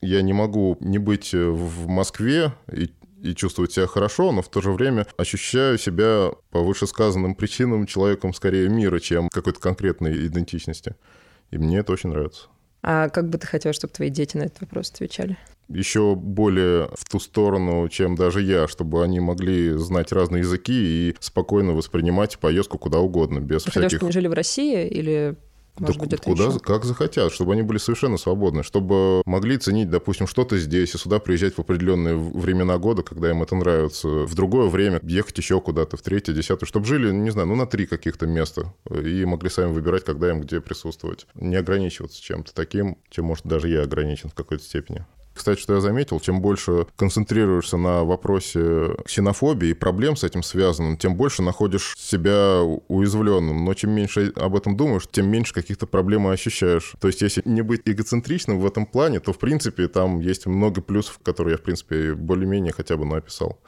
я 0.00 0.22
не 0.22 0.32
могу 0.32 0.76
не 0.80 0.98
быть 0.98 1.32
в 1.32 1.86
Москве 1.86 2.52
и, 2.72 2.90
и 3.24 3.34
чувствовать 3.34 3.72
себя 3.72 3.86
хорошо, 3.86 4.32
но 4.32 4.42
в 4.42 4.48
то 4.48 4.60
же 4.60 4.70
время 4.70 5.06
ощущаю 5.16 5.78
себя 5.78 6.30
по 6.50 6.60
вышесказанным 6.60 7.34
причинам 7.34 7.86
человеком 7.86 8.34
скорее 8.34 8.68
мира, 8.68 9.00
чем 9.00 9.30
какой-то 9.30 9.60
конкретной 9.60 10.26
идентичности. 10.26 10.94
И 11.50 11.58
мне 11.58 11.78
это 11.78 11.92
очень 11.92 12.10
нравится. 12.10 12.48
А 12.82 13.08
как 13.08 13.30
бы 13.30 13.38
ты 13.38 13.46
хотел, 13.46 13.72
чтобы 13.72 13.94
твои 13.94 14.10
дети 14.10 14.36
на 14.36 14.42
этот 14.44 14.60
вопрос 14.60 14.90
отвечали? 14.90 15.38
еще 15.68 16.14
более 16.14 16.90
в 16.94 17.08
ту 17.08 17.18
сторону, 17.18 17.88
чем 17.88 18.16
даже 18.16 18.42
я, 18.42 18.68
чтобы 18.68 19.02
они 19.02 19.20
могли 19.20 19.70
знать 19.70 20.12
разные 20.12 20.40
языки 20.40 20.74
и 21.08 21.16
спокойно 21.20 21.72
воспринимать 21.72 22.38
поездку 22.38 22.78
куда 22.78 22.98
угодно, 22.98 23.38
без 23.40 23.62
Ты 23.62 23.70
всяких... 23.70 23.84
хотел, 23.84 23.98
чтобы 23.98 24.06
они 24.08 24.12
жили 24.12 24.26
в 24.28 24.34
России 24.34 24.86
или 24.86 25.36
может 25.78 26.00
да 26.00 26.06
быть, 26.06 26.20
куда, 26.20 26.44
еще? 26.44 26.58
как 26.60 26.84
захотят, 26.84 27.32
чтобы 27.32 27.52
они 27.52 27.62
были 27.62 27.78
совершенно 27.78 28.16
свободны, 28.16 28.62
чтобы 28.62 29.22
могли 29.26 29.58
ценить, 29.58 29.90
допустим, 29.90 30.26
что-то 30.26 30.58
здесь 30.58 30.94
и 30.94 30.98
сюда 30.98 31.18
приезжать 31.18 31.54
в 31.54 31.58
определенные 31.58 32.16
времена 32.16 32.78
года, 32.78 33.02
когда 33.02 33.30
им 33.30 33.42
это 33.42 33.56
нравится, 33.56 34.08
в 34.08 34.34
другое 34.34 34.68
время 34.68 35.00
ехать 35.02 35.36
еще 35.38 35.60
куда-то, 35.60 35.96
в 35.96 36.02
третье, 36.02 36.32
десятое, 36.32 36.66
чтобы 36.66 36.86
жили, 36.86 37.10
не 37.10 37.30
знаю, 37.30 37.48
ну 37.48 37.56
на 37.56 37.66
три 37.66 37.86
каких-то 37.86 38.26
места 38.26 38.72
и 38.90 39.24
могли 39.24 39.50
сами 39.50 39.72
выбирать, 39.72 40.04
когда 40.04 40.30
им 40.30 40.40
где 40.40 40.60
присутствовать. 40.60 41.26
Не 41.34 41.56
ограничиваться 41.56 42.22
чем-то 42.22 42.54
таким, 42.54 42.98
чем, 43.10 43.26
может, 43.26 43.46
даже 43.46 43.68
я 43.68 43.82
ограничен 43.82 44.28
в 44.28 44.34
какой-то 44.34 44.64
степени. 44.64 45.04
Кстати, 45.34 45.60
что 45.60 45.74
я 45.74 45.80
заметил, 45.80 46.20
чем 46.20 46.40
больше 46.40 46.86
концентрируешься 46.96 47.76
на 47.76 48.04
вопросе 48.04 48.94
ксенофобии 49.04 49.70
и 49.70 49.74
проблем 49.74 50.16
с 50.16 50.24
этим 50.24 50.42
связанным, 50.42 50.96
тем 50.96 51.16
больше 51.16 51.42
находишь 51.42 51.94
себя 51.98 52.60
уязвленным. 52.88 53.64
Но 53.64 53.74
чем 53.74 53.90
меньше 53.90 54.32
об 54.36 54.56
этом 54.56 54.76
думаешь, 54.76 55.08
тем 55.10 55.28
меньше 55.28 55.52
каких-то 55.52 55.86
проблем 55.86 56.28
и 56.28 56.32
ощущаешь. 56.32 56.94
То 57.00 57.08
есть, 57.08 57.20
если 57.22 57.42
не 57.44 57.62
быть 57.62 57.82
эгоцентричным 57.84 58.60
в 58.60 58.66
этом 58.66 58.86
плане, 58.86 59.20
то, 59.20 59.32
в 59.32 59.38
принципе, 59.38 59.88
там 59.88 60.20
есть 60.20 60.46
много 60.46 60.80
плюсов, 60.80 61.18
которые 61.22 61.52
я, 61.52 61.58
в 61.58 61.62
принципе, 61.62 62.14
более-менее 62.14 62.72
хотя 62.72 62.96
бы 62.96 63.04
написал. 63.04 63.58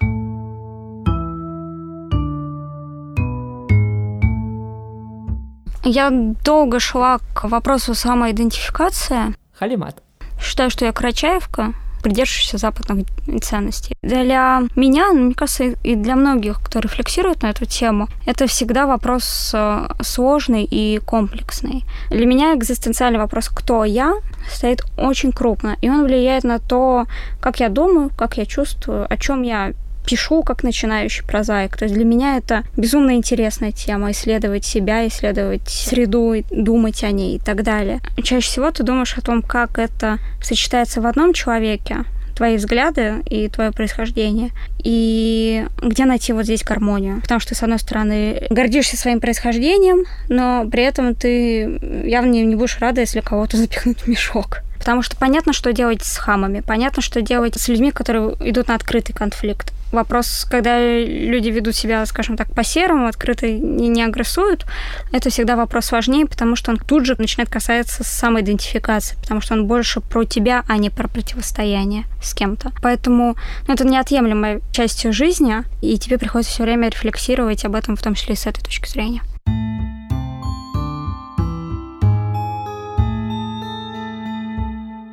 Я 5.89 6.11
долго 6.45 6.81
шла 6.81 7.19
к 7.33 7.49
вопросу 7.49 7.95
самоидентификации. 7.95 9.35
Халимат. 9.53 10.03
Считаю, 10.41 10.71
что 10.71 10.85
я 10.85 10.93
карачаевка, 10.93 11.75
придерживающаяся 12.03 12.59
западных 12.59 13.07
ценностей. 13.43 13.97
Для 14.03 14.63
меня, 14.77 15.13
мне 15.13 15.35
кажется, 15.35 15.65
и 15.65 15.97
для 15.97 16.15
многих, 16.15 16.61
кто 16.63 16.79
рефлексирует 16.79 17.43
на 17.43 17.51
эту 17.51 17.65
тему, 17.65 18.09
это 18.27 18.47
всегда 18.47 18.87
вопрос 18.87 19.51
э, 19.53 19.89
сложный 20.03 20.65
и 20.65 20.99
комплексный. 20.99 21.85
Для 22.11 22.27
меня 22.27 22.55
экзистенциальный 22.55 23.19
вопрос 23.19 23.49
«кто 23.49 23.85
я?» 23.85 24.15
стоит 24.49 24.85
очень 24.97 25.33
крупно, 25.33 25.77
и 25.81 25.91
он 25.91 26.05
влияет 26.05 26.45
на 26.45 26.61
то, 26.61 27.07
как 27.41 27.59
я 27.59 27.69
думаю, 27.69 28.11
как 28.17 28.37
я 28.37 28.47
чувствую, 28.47 29.13
о 29.13 29.17
чем 29.17 29.43
я 29.43 29.73
пишу 30.07 30.43
как 30.43 30.63
начинающий 30.63 31.25
прозаик. 31.25 31.77
То 31.77 31.85
есть 31.85 31.95
для 31.95 32.05
меня 32.05 32.37
это 32.39 32.63
безумно 32.77 33.17
интересная 33.17 33.73
тема, 33.73 34.13
исследовать 34.13 34.65
себя, 34.65 35.07
исследовать 35.07 35.69
среду, 35.69 36.35
думать 36.51 37.03
о 37.05 37.11
ней 37.11 37.37
и 37.37 37.39
так 37.39 37.63
далее. 37.63 38.01
Чаще 38.23 38.49
всего 38.49 38.71
ты 38.71 38.83
думаешь 38.83 39.19
о 39.19 39.21
том, 39.21 39.43
как 39.43 39.79
это 39.79 40.19
сочетается 40.43 41.01
в 41.01 41.07
одном 41.07 41.33
человеке, 41.33 42.05
твои 42.37 42.57
взгляды 42.57 43.23
и 43.29 43.49
твое 43.49 43.73
происхождение, 43.73 44.51
и 44.85 45.67
где 45.83 46.05
найти 46.05 46.33
вот 46.33 46.45
здесь 46.45 46.63
гармонию. 46.63 47.21
Потому 47.23 47.41
что, 47.41 47.55
с 47.55 47.63
одной 47.63 47.79
стороны, 47.79 48.47
гордишься 48.51 48.97
своим 48.97 49.21
происхождением, 49.21 50.05
но 50.29 50.69
при 50.71 50.85
этом 50.85 51.15
ты 51.15 51.81
явно 52.05 52.31
не 52.31 52.55
будешь 52.55 52.79
рада, 52.79 53.01
если 53.01 53.21
кого-то 53.21 53.57
запихнуть 53.57 54.01
в 54.01 54.07
мешок. 54.07 54.63
Потому 54.87 55.03
что 55.03 55.17
понятно, 55.17 55.53
что 55.53 55.73
делать 55.73 56.05
с 56.05 56.17
хамами, 56.17 56.61
понятно, 56.61 57.03
что 57.03 57.21
делать 57.21 57.61
с 57.61 57.67
людьми, 57.67 57.91
которые 57.91 58.37
идут 58.39 58.69
на 58.69 58.77
открытый 58.77 59.13
конфликт. 59.13 59.73
Вопрос, 59.91 60.47
когда 60.49 60.79
люди 60.79 61.49
ведут 61.49 61.75
себя, 61.75 62.07
скажем 62.07 62.37
так, 62.37 62.53
по-серому, 62.55 63.09
открыто 63.09 63.49
не, 63.49 63.89
не 63.89 64.05
агрессуют, 64.05 64.65
это 65.11 65.29
всегда 65.29 65.57
вопрос 65.57 65.91
важнее, 65.91 66.25
потому 66.25 66.55
что 66.55 66.71
он 66.71 66.77
тут 66.77 67.05
же 67.05 67.17
начинает 67.19 67.51
касаться 67.51 68.05
самоидентификации, 68.05 69.17
потому 69.17 69.41
что 69.41 69.55
он 69.55 69.67
больше 69.67 70.01
про 70.01 70.23
тебя, 70.23 70.63
а 70.69 70.77
не 70.77 70.91
про 70.91 71.09
противостояние 71.09 72.05
с 72.23 72.33
кем-то. 72.33 72.71
Поэтому 72.81 73.35
ну, 73.67 73.75
это 73.75 73.85
неотъемлемая 73.85 74.61
часть 74.71 75.13
жизни, 75.13 75.65
и 75.83 75.99
тебе 75.99 76.17
приходится 76.17 76.53
все 76.53 76.63
время 76.63 76.91
рефлексировать 76.91 77.65
об 77.65 77.75
этом, 77.75 77.97
в 77.97 78.03
том 78.03 78.15
числе 78.15 78.35
и 78.35 78.39
с 78.39 78.47
этой 78.47 78.63
точки 78.63 78.89
зрения. 78.89 79.23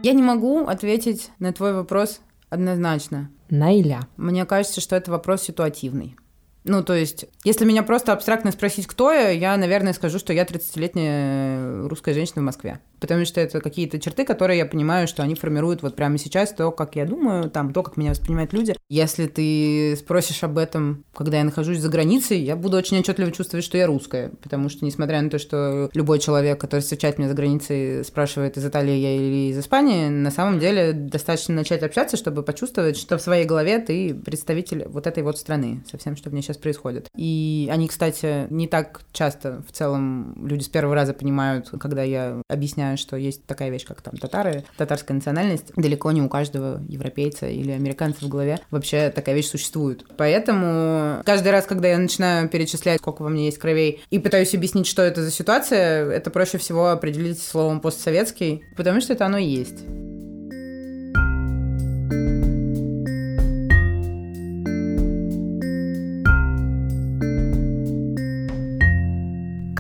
Я 0.04 0.12
не 0.12 0.22
могу 0.22 0.68
ответить 0.68 1.32
на 1.40 1.54
твой 1.54 1.74
вопрос 1.74 2.20
однозначно. 2.50 3.32
Найля. 3.50 4.02
Мне 4.18 4.46
кажется, 4.46 4.82
что 4.82 4.98
это 4.98 5.12
вопрос 5.12 5.44
ситуативный. 5.44 6.18
Ну, 6.66 6.84
то 6.84 6.94
есть, 6.94 7.26
если 7.44 7.66
меня 7.66 7.84
просто 7.84 8.14
абстрактно 8.14 8.52
спросить, 8.52 8.88
кто 8.88 9.12
я, 9.12 9.30
я, 9.30 9.58
наверное, 9.58 9.94
скажу, 9.94 10.20
что 10.20 10.34
я 10.34 10.44
30-летняя 10.44 11.88
русская 11.88 12.14
женщина 12.14 12.42
в 12.42 12.46
Москве. 12.46 12.80
Потому 13.00 13.26
что 13.26 13.42
это 13.42 13.60
какие-то 13.60 14.00
черты, 14.00 14.24
которые 14.24 14.60
я 14.60 14.66
понимаю, 14.66 15.10
что 15.10 15.24
они 15.24 15.36
формируют 15.36 15.82
вот 15.82 15.96
прямо 15.96 16.18
сейчас 16.18 16.54
то, 16.54 16.72
как 16.72 16.96
я 16.96 17.06
думаю, 17.06 17.50
там, 17.50 17.74
то, 17.74 17.84
как 17.84 17.98
меня 17.98 18.12
воспринимают 18.12 18.54
люди. 18.54 18.76
Если 18.90 19.28
ты 19.28 19.98
спросишь 19.98 20.42
об 20.44 20.58
этом, 20.58 21.04
когда 21.14 21.40
я 21.40 21.44
нахожусь 21.44 21.80
за 21.80 21.90
границей, 21.90 22.40
я 22.40 22.56
буду 22.56 22.78
очень 22.78 23.00
отчетливо 23.00 23.34
чувствовать, 23.34 23.66
что 23.66 23.78
я 23.78 23.88
русская. 23.88 24.32
Потому 24.42 24.70
что, 24.70 24.86
несмотря 24.86 25.22
на 25.22 25.30
то, 25.30 25.38
что 25.38 25.90
любой 25.94 26.20
человек, 26.20 26.62
который 26.62 26.80
встречает 26.80 27.18
меня 27.18 27.28
за 27.28 27.36
границей, 27.36 28.06
спрашивает, 28.06 28.56
из 28.56 28.66
Италии 28.66 28.96
я 28.96 29.16
или 29.18 29.52
из 29.52 29.60
Испании, 29.60 30.08
на 30.08 30.32
самом 30.32 30.60
деле 30.60 30.94
достаточно 30.94 31.56
начать 31.56 31.84
общаться, 31.84 32.16
чтобы 32.16 32.42
почувствовать, 32.42 32.96
что 32.96 33.18
в 33.18 33.22
своей 33.22 33.44
голове 33.44 33.80
ты 33.80 34.14
представитель 34.16 34.86
вот 34.88 35.08
этой 35.08 35.24
вот 35.24 35.38
страны, 35.38 35.84
со 35.92 35.98
всем, 35.98 36.16
что 36.16 36.30
в 36.30 36.34
ней 36.34 36.42
сейчас 36.54 36.62
происходит. 36.62 37.08
И 37.16 37.70
они, 37.72 37.88
кстати, 37.88 38.48
не 38.50 38.68
так 38.68 39.02
часто 39.12 39.64
в 39.68 39.72
целом 39.72 40.36
люди 40.48 40.64
с 40.64 40.70
первого 40.70 40.96
раза 40.96 41.14
понимают, 41.14 41.70
когда 41.80 42.04
я 42.04 42.42
объясняю, 42.48 42.98
что 42.98 43.18
есть 43.18 43.46
такая 43.46 43.70
вещь, 43.70 43.86
как 43.86 44.02
там 44.02 44.16
татары, 44.18 44.64
татарская 44.78 45.16
национальность. 45.16 45.72
Далеко 45.76 46.12
не 46.12 46.22
у 46.22 46.30
каждого 46.30 46.82
европейца 46.88 47.48
или 47.48 47.72
американца 47.72 48.26
в 48.26 48.30
голове 48.30 48.60
вообще 48.72 49.10
такая 49.10 49.36
вещь 49.36 49.50
существует. 49.50 50.06
Поэтому 50.18 51.22
каждый 51.26 51.52
раз, 51.52 51.66
когда 51.66 51.90
я 51.90 51.98
начинаю 51.98 52.50
перечислять, 52.50 53.00
сколько 53.00 53.24
во 53.24 53.30
мне 53.30 53.46
есть 53.46 53.58
кровей, 53.58 54.02
и 54.10 54.20
пытаюсь 54.20 54.54
объяснить, 54.54 54.88
что 54.88 55.02
это 55.02 55.24
за 55.24 55.32
ситуация, 55.32 56.10
это 56.10 56.30
проще 56.30 56.58
всего 56.58 56.90
определить 56.90 57.42
словом 57.42 57.82
постсоветский, 57.82 58.64
потому 58.78 59.02
что 59.02 59.14
это 59.14 59.26
оно 59.26 59.38
и 59.38 59.46
есть. 59.46 59.84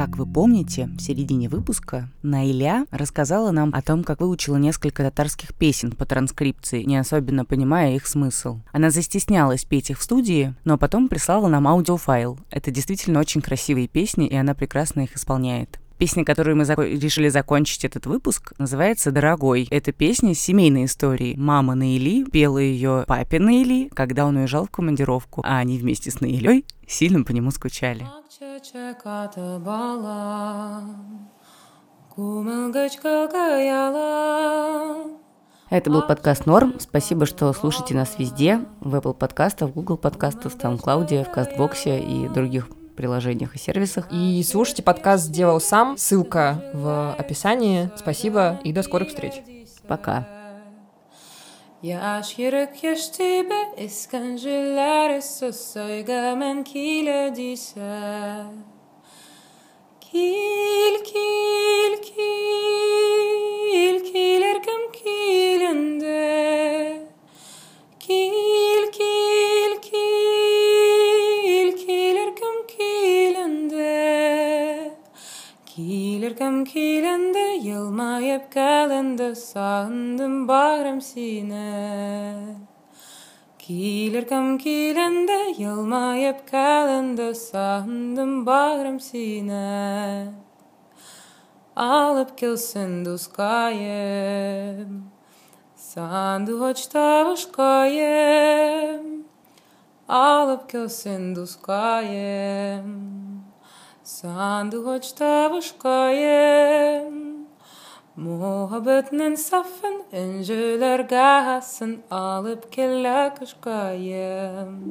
Как 0.03 0.17
вы 0.17 0.25
помните, 0.25 0.89
в 0.97 0.99
середине 0.99 1.47
выпуска 1.47 2.09
Наиля 2.23 2.85
рассказала 2.91 3.51
нам 3.51 3.73
о 3.73 3.81
том, 3.81 4.03
как 4.03 4.19
выучила 4.19 4.57
несколько 4.57 5.01
татарских 5.01 5.53
песен 5.53 5.93
по 5.93 6.05
транскрипции, 6.05 6.83
не 6.83 6.97
особенно 6.97 7.45
понимая 7.45 7.95
их 7.95 8.05
смысл. 8.05 8.59
Она 8.73 8.89
застеснялась 8.89 9.63
петь 9.63 9.91
их 9.91 9.99
в 9.99 10.03
студии, 10.03 10.55
но 10.65 10.77
потом 10.77 11.07
прислала 11.07 11.47
нам 11.47 11.69
аудиофайл. 11.69 12.37
Это 12.49 12.69
действительно 12.69 13.21
очень 13.21 13.39
красивые 13.39 13.87
песни, 13.87 14.27
и 14.27 14.35
она 14.35 14.53
прекрасно 14.53 14.99
их 15.05 15.15
исполняет. 15.15 15.79
Песня, 16.03 16.25
которую 16.25 16.57
мы 16.57 16.63
зак- 16.63 16.99
решили 16.99 17.29
закончить 17.29 17.85
этот 17.85 18.07
выпуск, 18.07 18.51
называется 18.57 19.09
«Дорогой». 19.09 19.69
Это 19.71 19.93
песня 19.93 20.35
с 20.35 20.39
семейной 20.39 20.83
историей. 20.83 21.37
Мама 21.37 21.75
Наили 21.75 22.25
пела 22.29 22.57
ее 22.57 23.05
папе 23.07 23.39
Наили, 23.39 23.87
когда 23.87 24.25
он 24.25 24.35
уезжал 24.35 24.65
в 24.65 24.69
командировку, 24.69 25.41
а 25.45 25.59
они 25.59 25.77
вместе 25.77 26.11
с 26.11 26.19
Наилей 26.19 26.65
сильно 26.85 27.23
по 27.23 27.31
нему 27.31 27.51
скучали. 27.51 28.05
Это 35.69 35.89
был 35.89 36.01
подкаст 36.01 36.45
Норм. 36.45 36.73
Спасибо, 36.79 37.25
что 37.25 37.53
слушаете 37.53 37.95
нас 37.95 38.15
везде. 38.19 38.59
В 38.81 38.93
Apple 38.95 39.13
подкастах, 39.13 39.69
в 39.69 39.73
Google 39.73 39.95
подкастах, 39.95 40.51
в 40.51 40.57
SoundCloud, 40.57 41.23
в 41.23 41.31
Кастбоксе 41.31 42.01
и 42.01 42.27
других 42.27 42.67
приложениях 42.95 43.55
и 43.55 43.59
сервисах. 43.59 44.07
И 44.11 44.43
слушайте 44.43 44.83
подкаст 44.83 45.25
«Сделал 45.25 45.59
сам». 45.59 45.97
Ссылка 45.97 46.63
в 46.73 47.15
описании. 47.17 47.89
Спасибо 47.95 48.59
и 48.63 48.71
до 48.71 48.83
скорых 48.83 49.09
встреч. 49.09 49.41
Пока. 49.87 50.27
Yaş 51.83 52.39
yürek 52.39 52.83
yaştibe 52.83 53.73
iskancılar 53.77 55.21
sosoyga 55.21 56.35
men 56.35 56.63
kile 56.63 57.35
dise 57.35 58.43
Kil, 60.13 61.03
kil, 61.03 62.01
kil, 62.01 63.95
kilerkem 64.13 64.62
kielende, 76.65 77.59
Jilma 77.63 78.19
jeb 78.21 78.51
kelende, 78.51 79.35
sanden 79.35 80.47
bagram 80.47 81.01
sine. 81.01 82.55
Kieler 83.59 84.27
kam 84.27 84.57
kielende, 84.57 85.53
Jilma 85.57 86.15
jeb 86.17 86.47
kelende, 86.51 87.33
sanden 87.35 88.45
sine. 88.99 90.33
Alıp 91.75 92.37
kilsin 92.37 93.05
duskayem, 93.05 95.03
sandu 95.75 96.61
hoç 96.61 96.87
tavuşkayem. 96.87 98.43
Alıp 100.07 100.69
kilsin 100.69 101.35
duskayem 101.35 103.22
sandu 104.13 104.85
hoç 104.85 105.11
tavuşkayem. 105.11 107.13
Muhabbetinin 108.15 109.35
safın 109.35 110.03
inceler 110.11 110.99
gahasın 110.99 112.01
alıp 112.11 112.71
kella 112.71 113.33
kışkayem. 113.33 114.81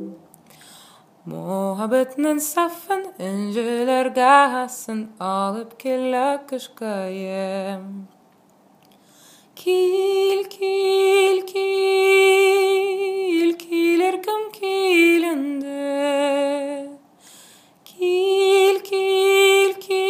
Muhabbetinin 1.27 2.39
safın 2.39 3.07
inceler 3.19 4.07
gahasın 4.07 5.11
alıp 5.21 5.81
kella 5.81 6.47
kışkayem. 6.47 8.09
Kil, 9.57 10.45
kil, 10.45 11.47
kil, 11.47 13.59
kilerkem 13.59 14.53
kilende. 14.53 15.73
Kil, 15.73 15.83
ilki 18.03 18.97
ilki 18.97 20.05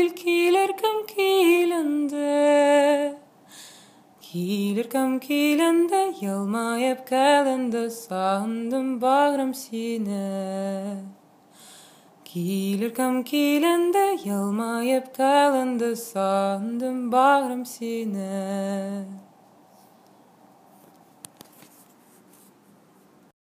ilkilerkim 0.00 1.06
kiylende 1.06 2.28
Kilerkim 4.20 5.18
kiylende 5.18 6.14
yılmayıp 6.20 7.10
gelende 7.10 7.90
sandım 7.90 9.02
bağrım 9.02 9.54
seni 9.54 10.96
Kilerkim 12.24 13.24
kiylende 13.24 14.18
yılmayıp 14.24 15.16
gelende 15.16 15.96
sandım 15.96 17.12
bağrım 17.12 17.66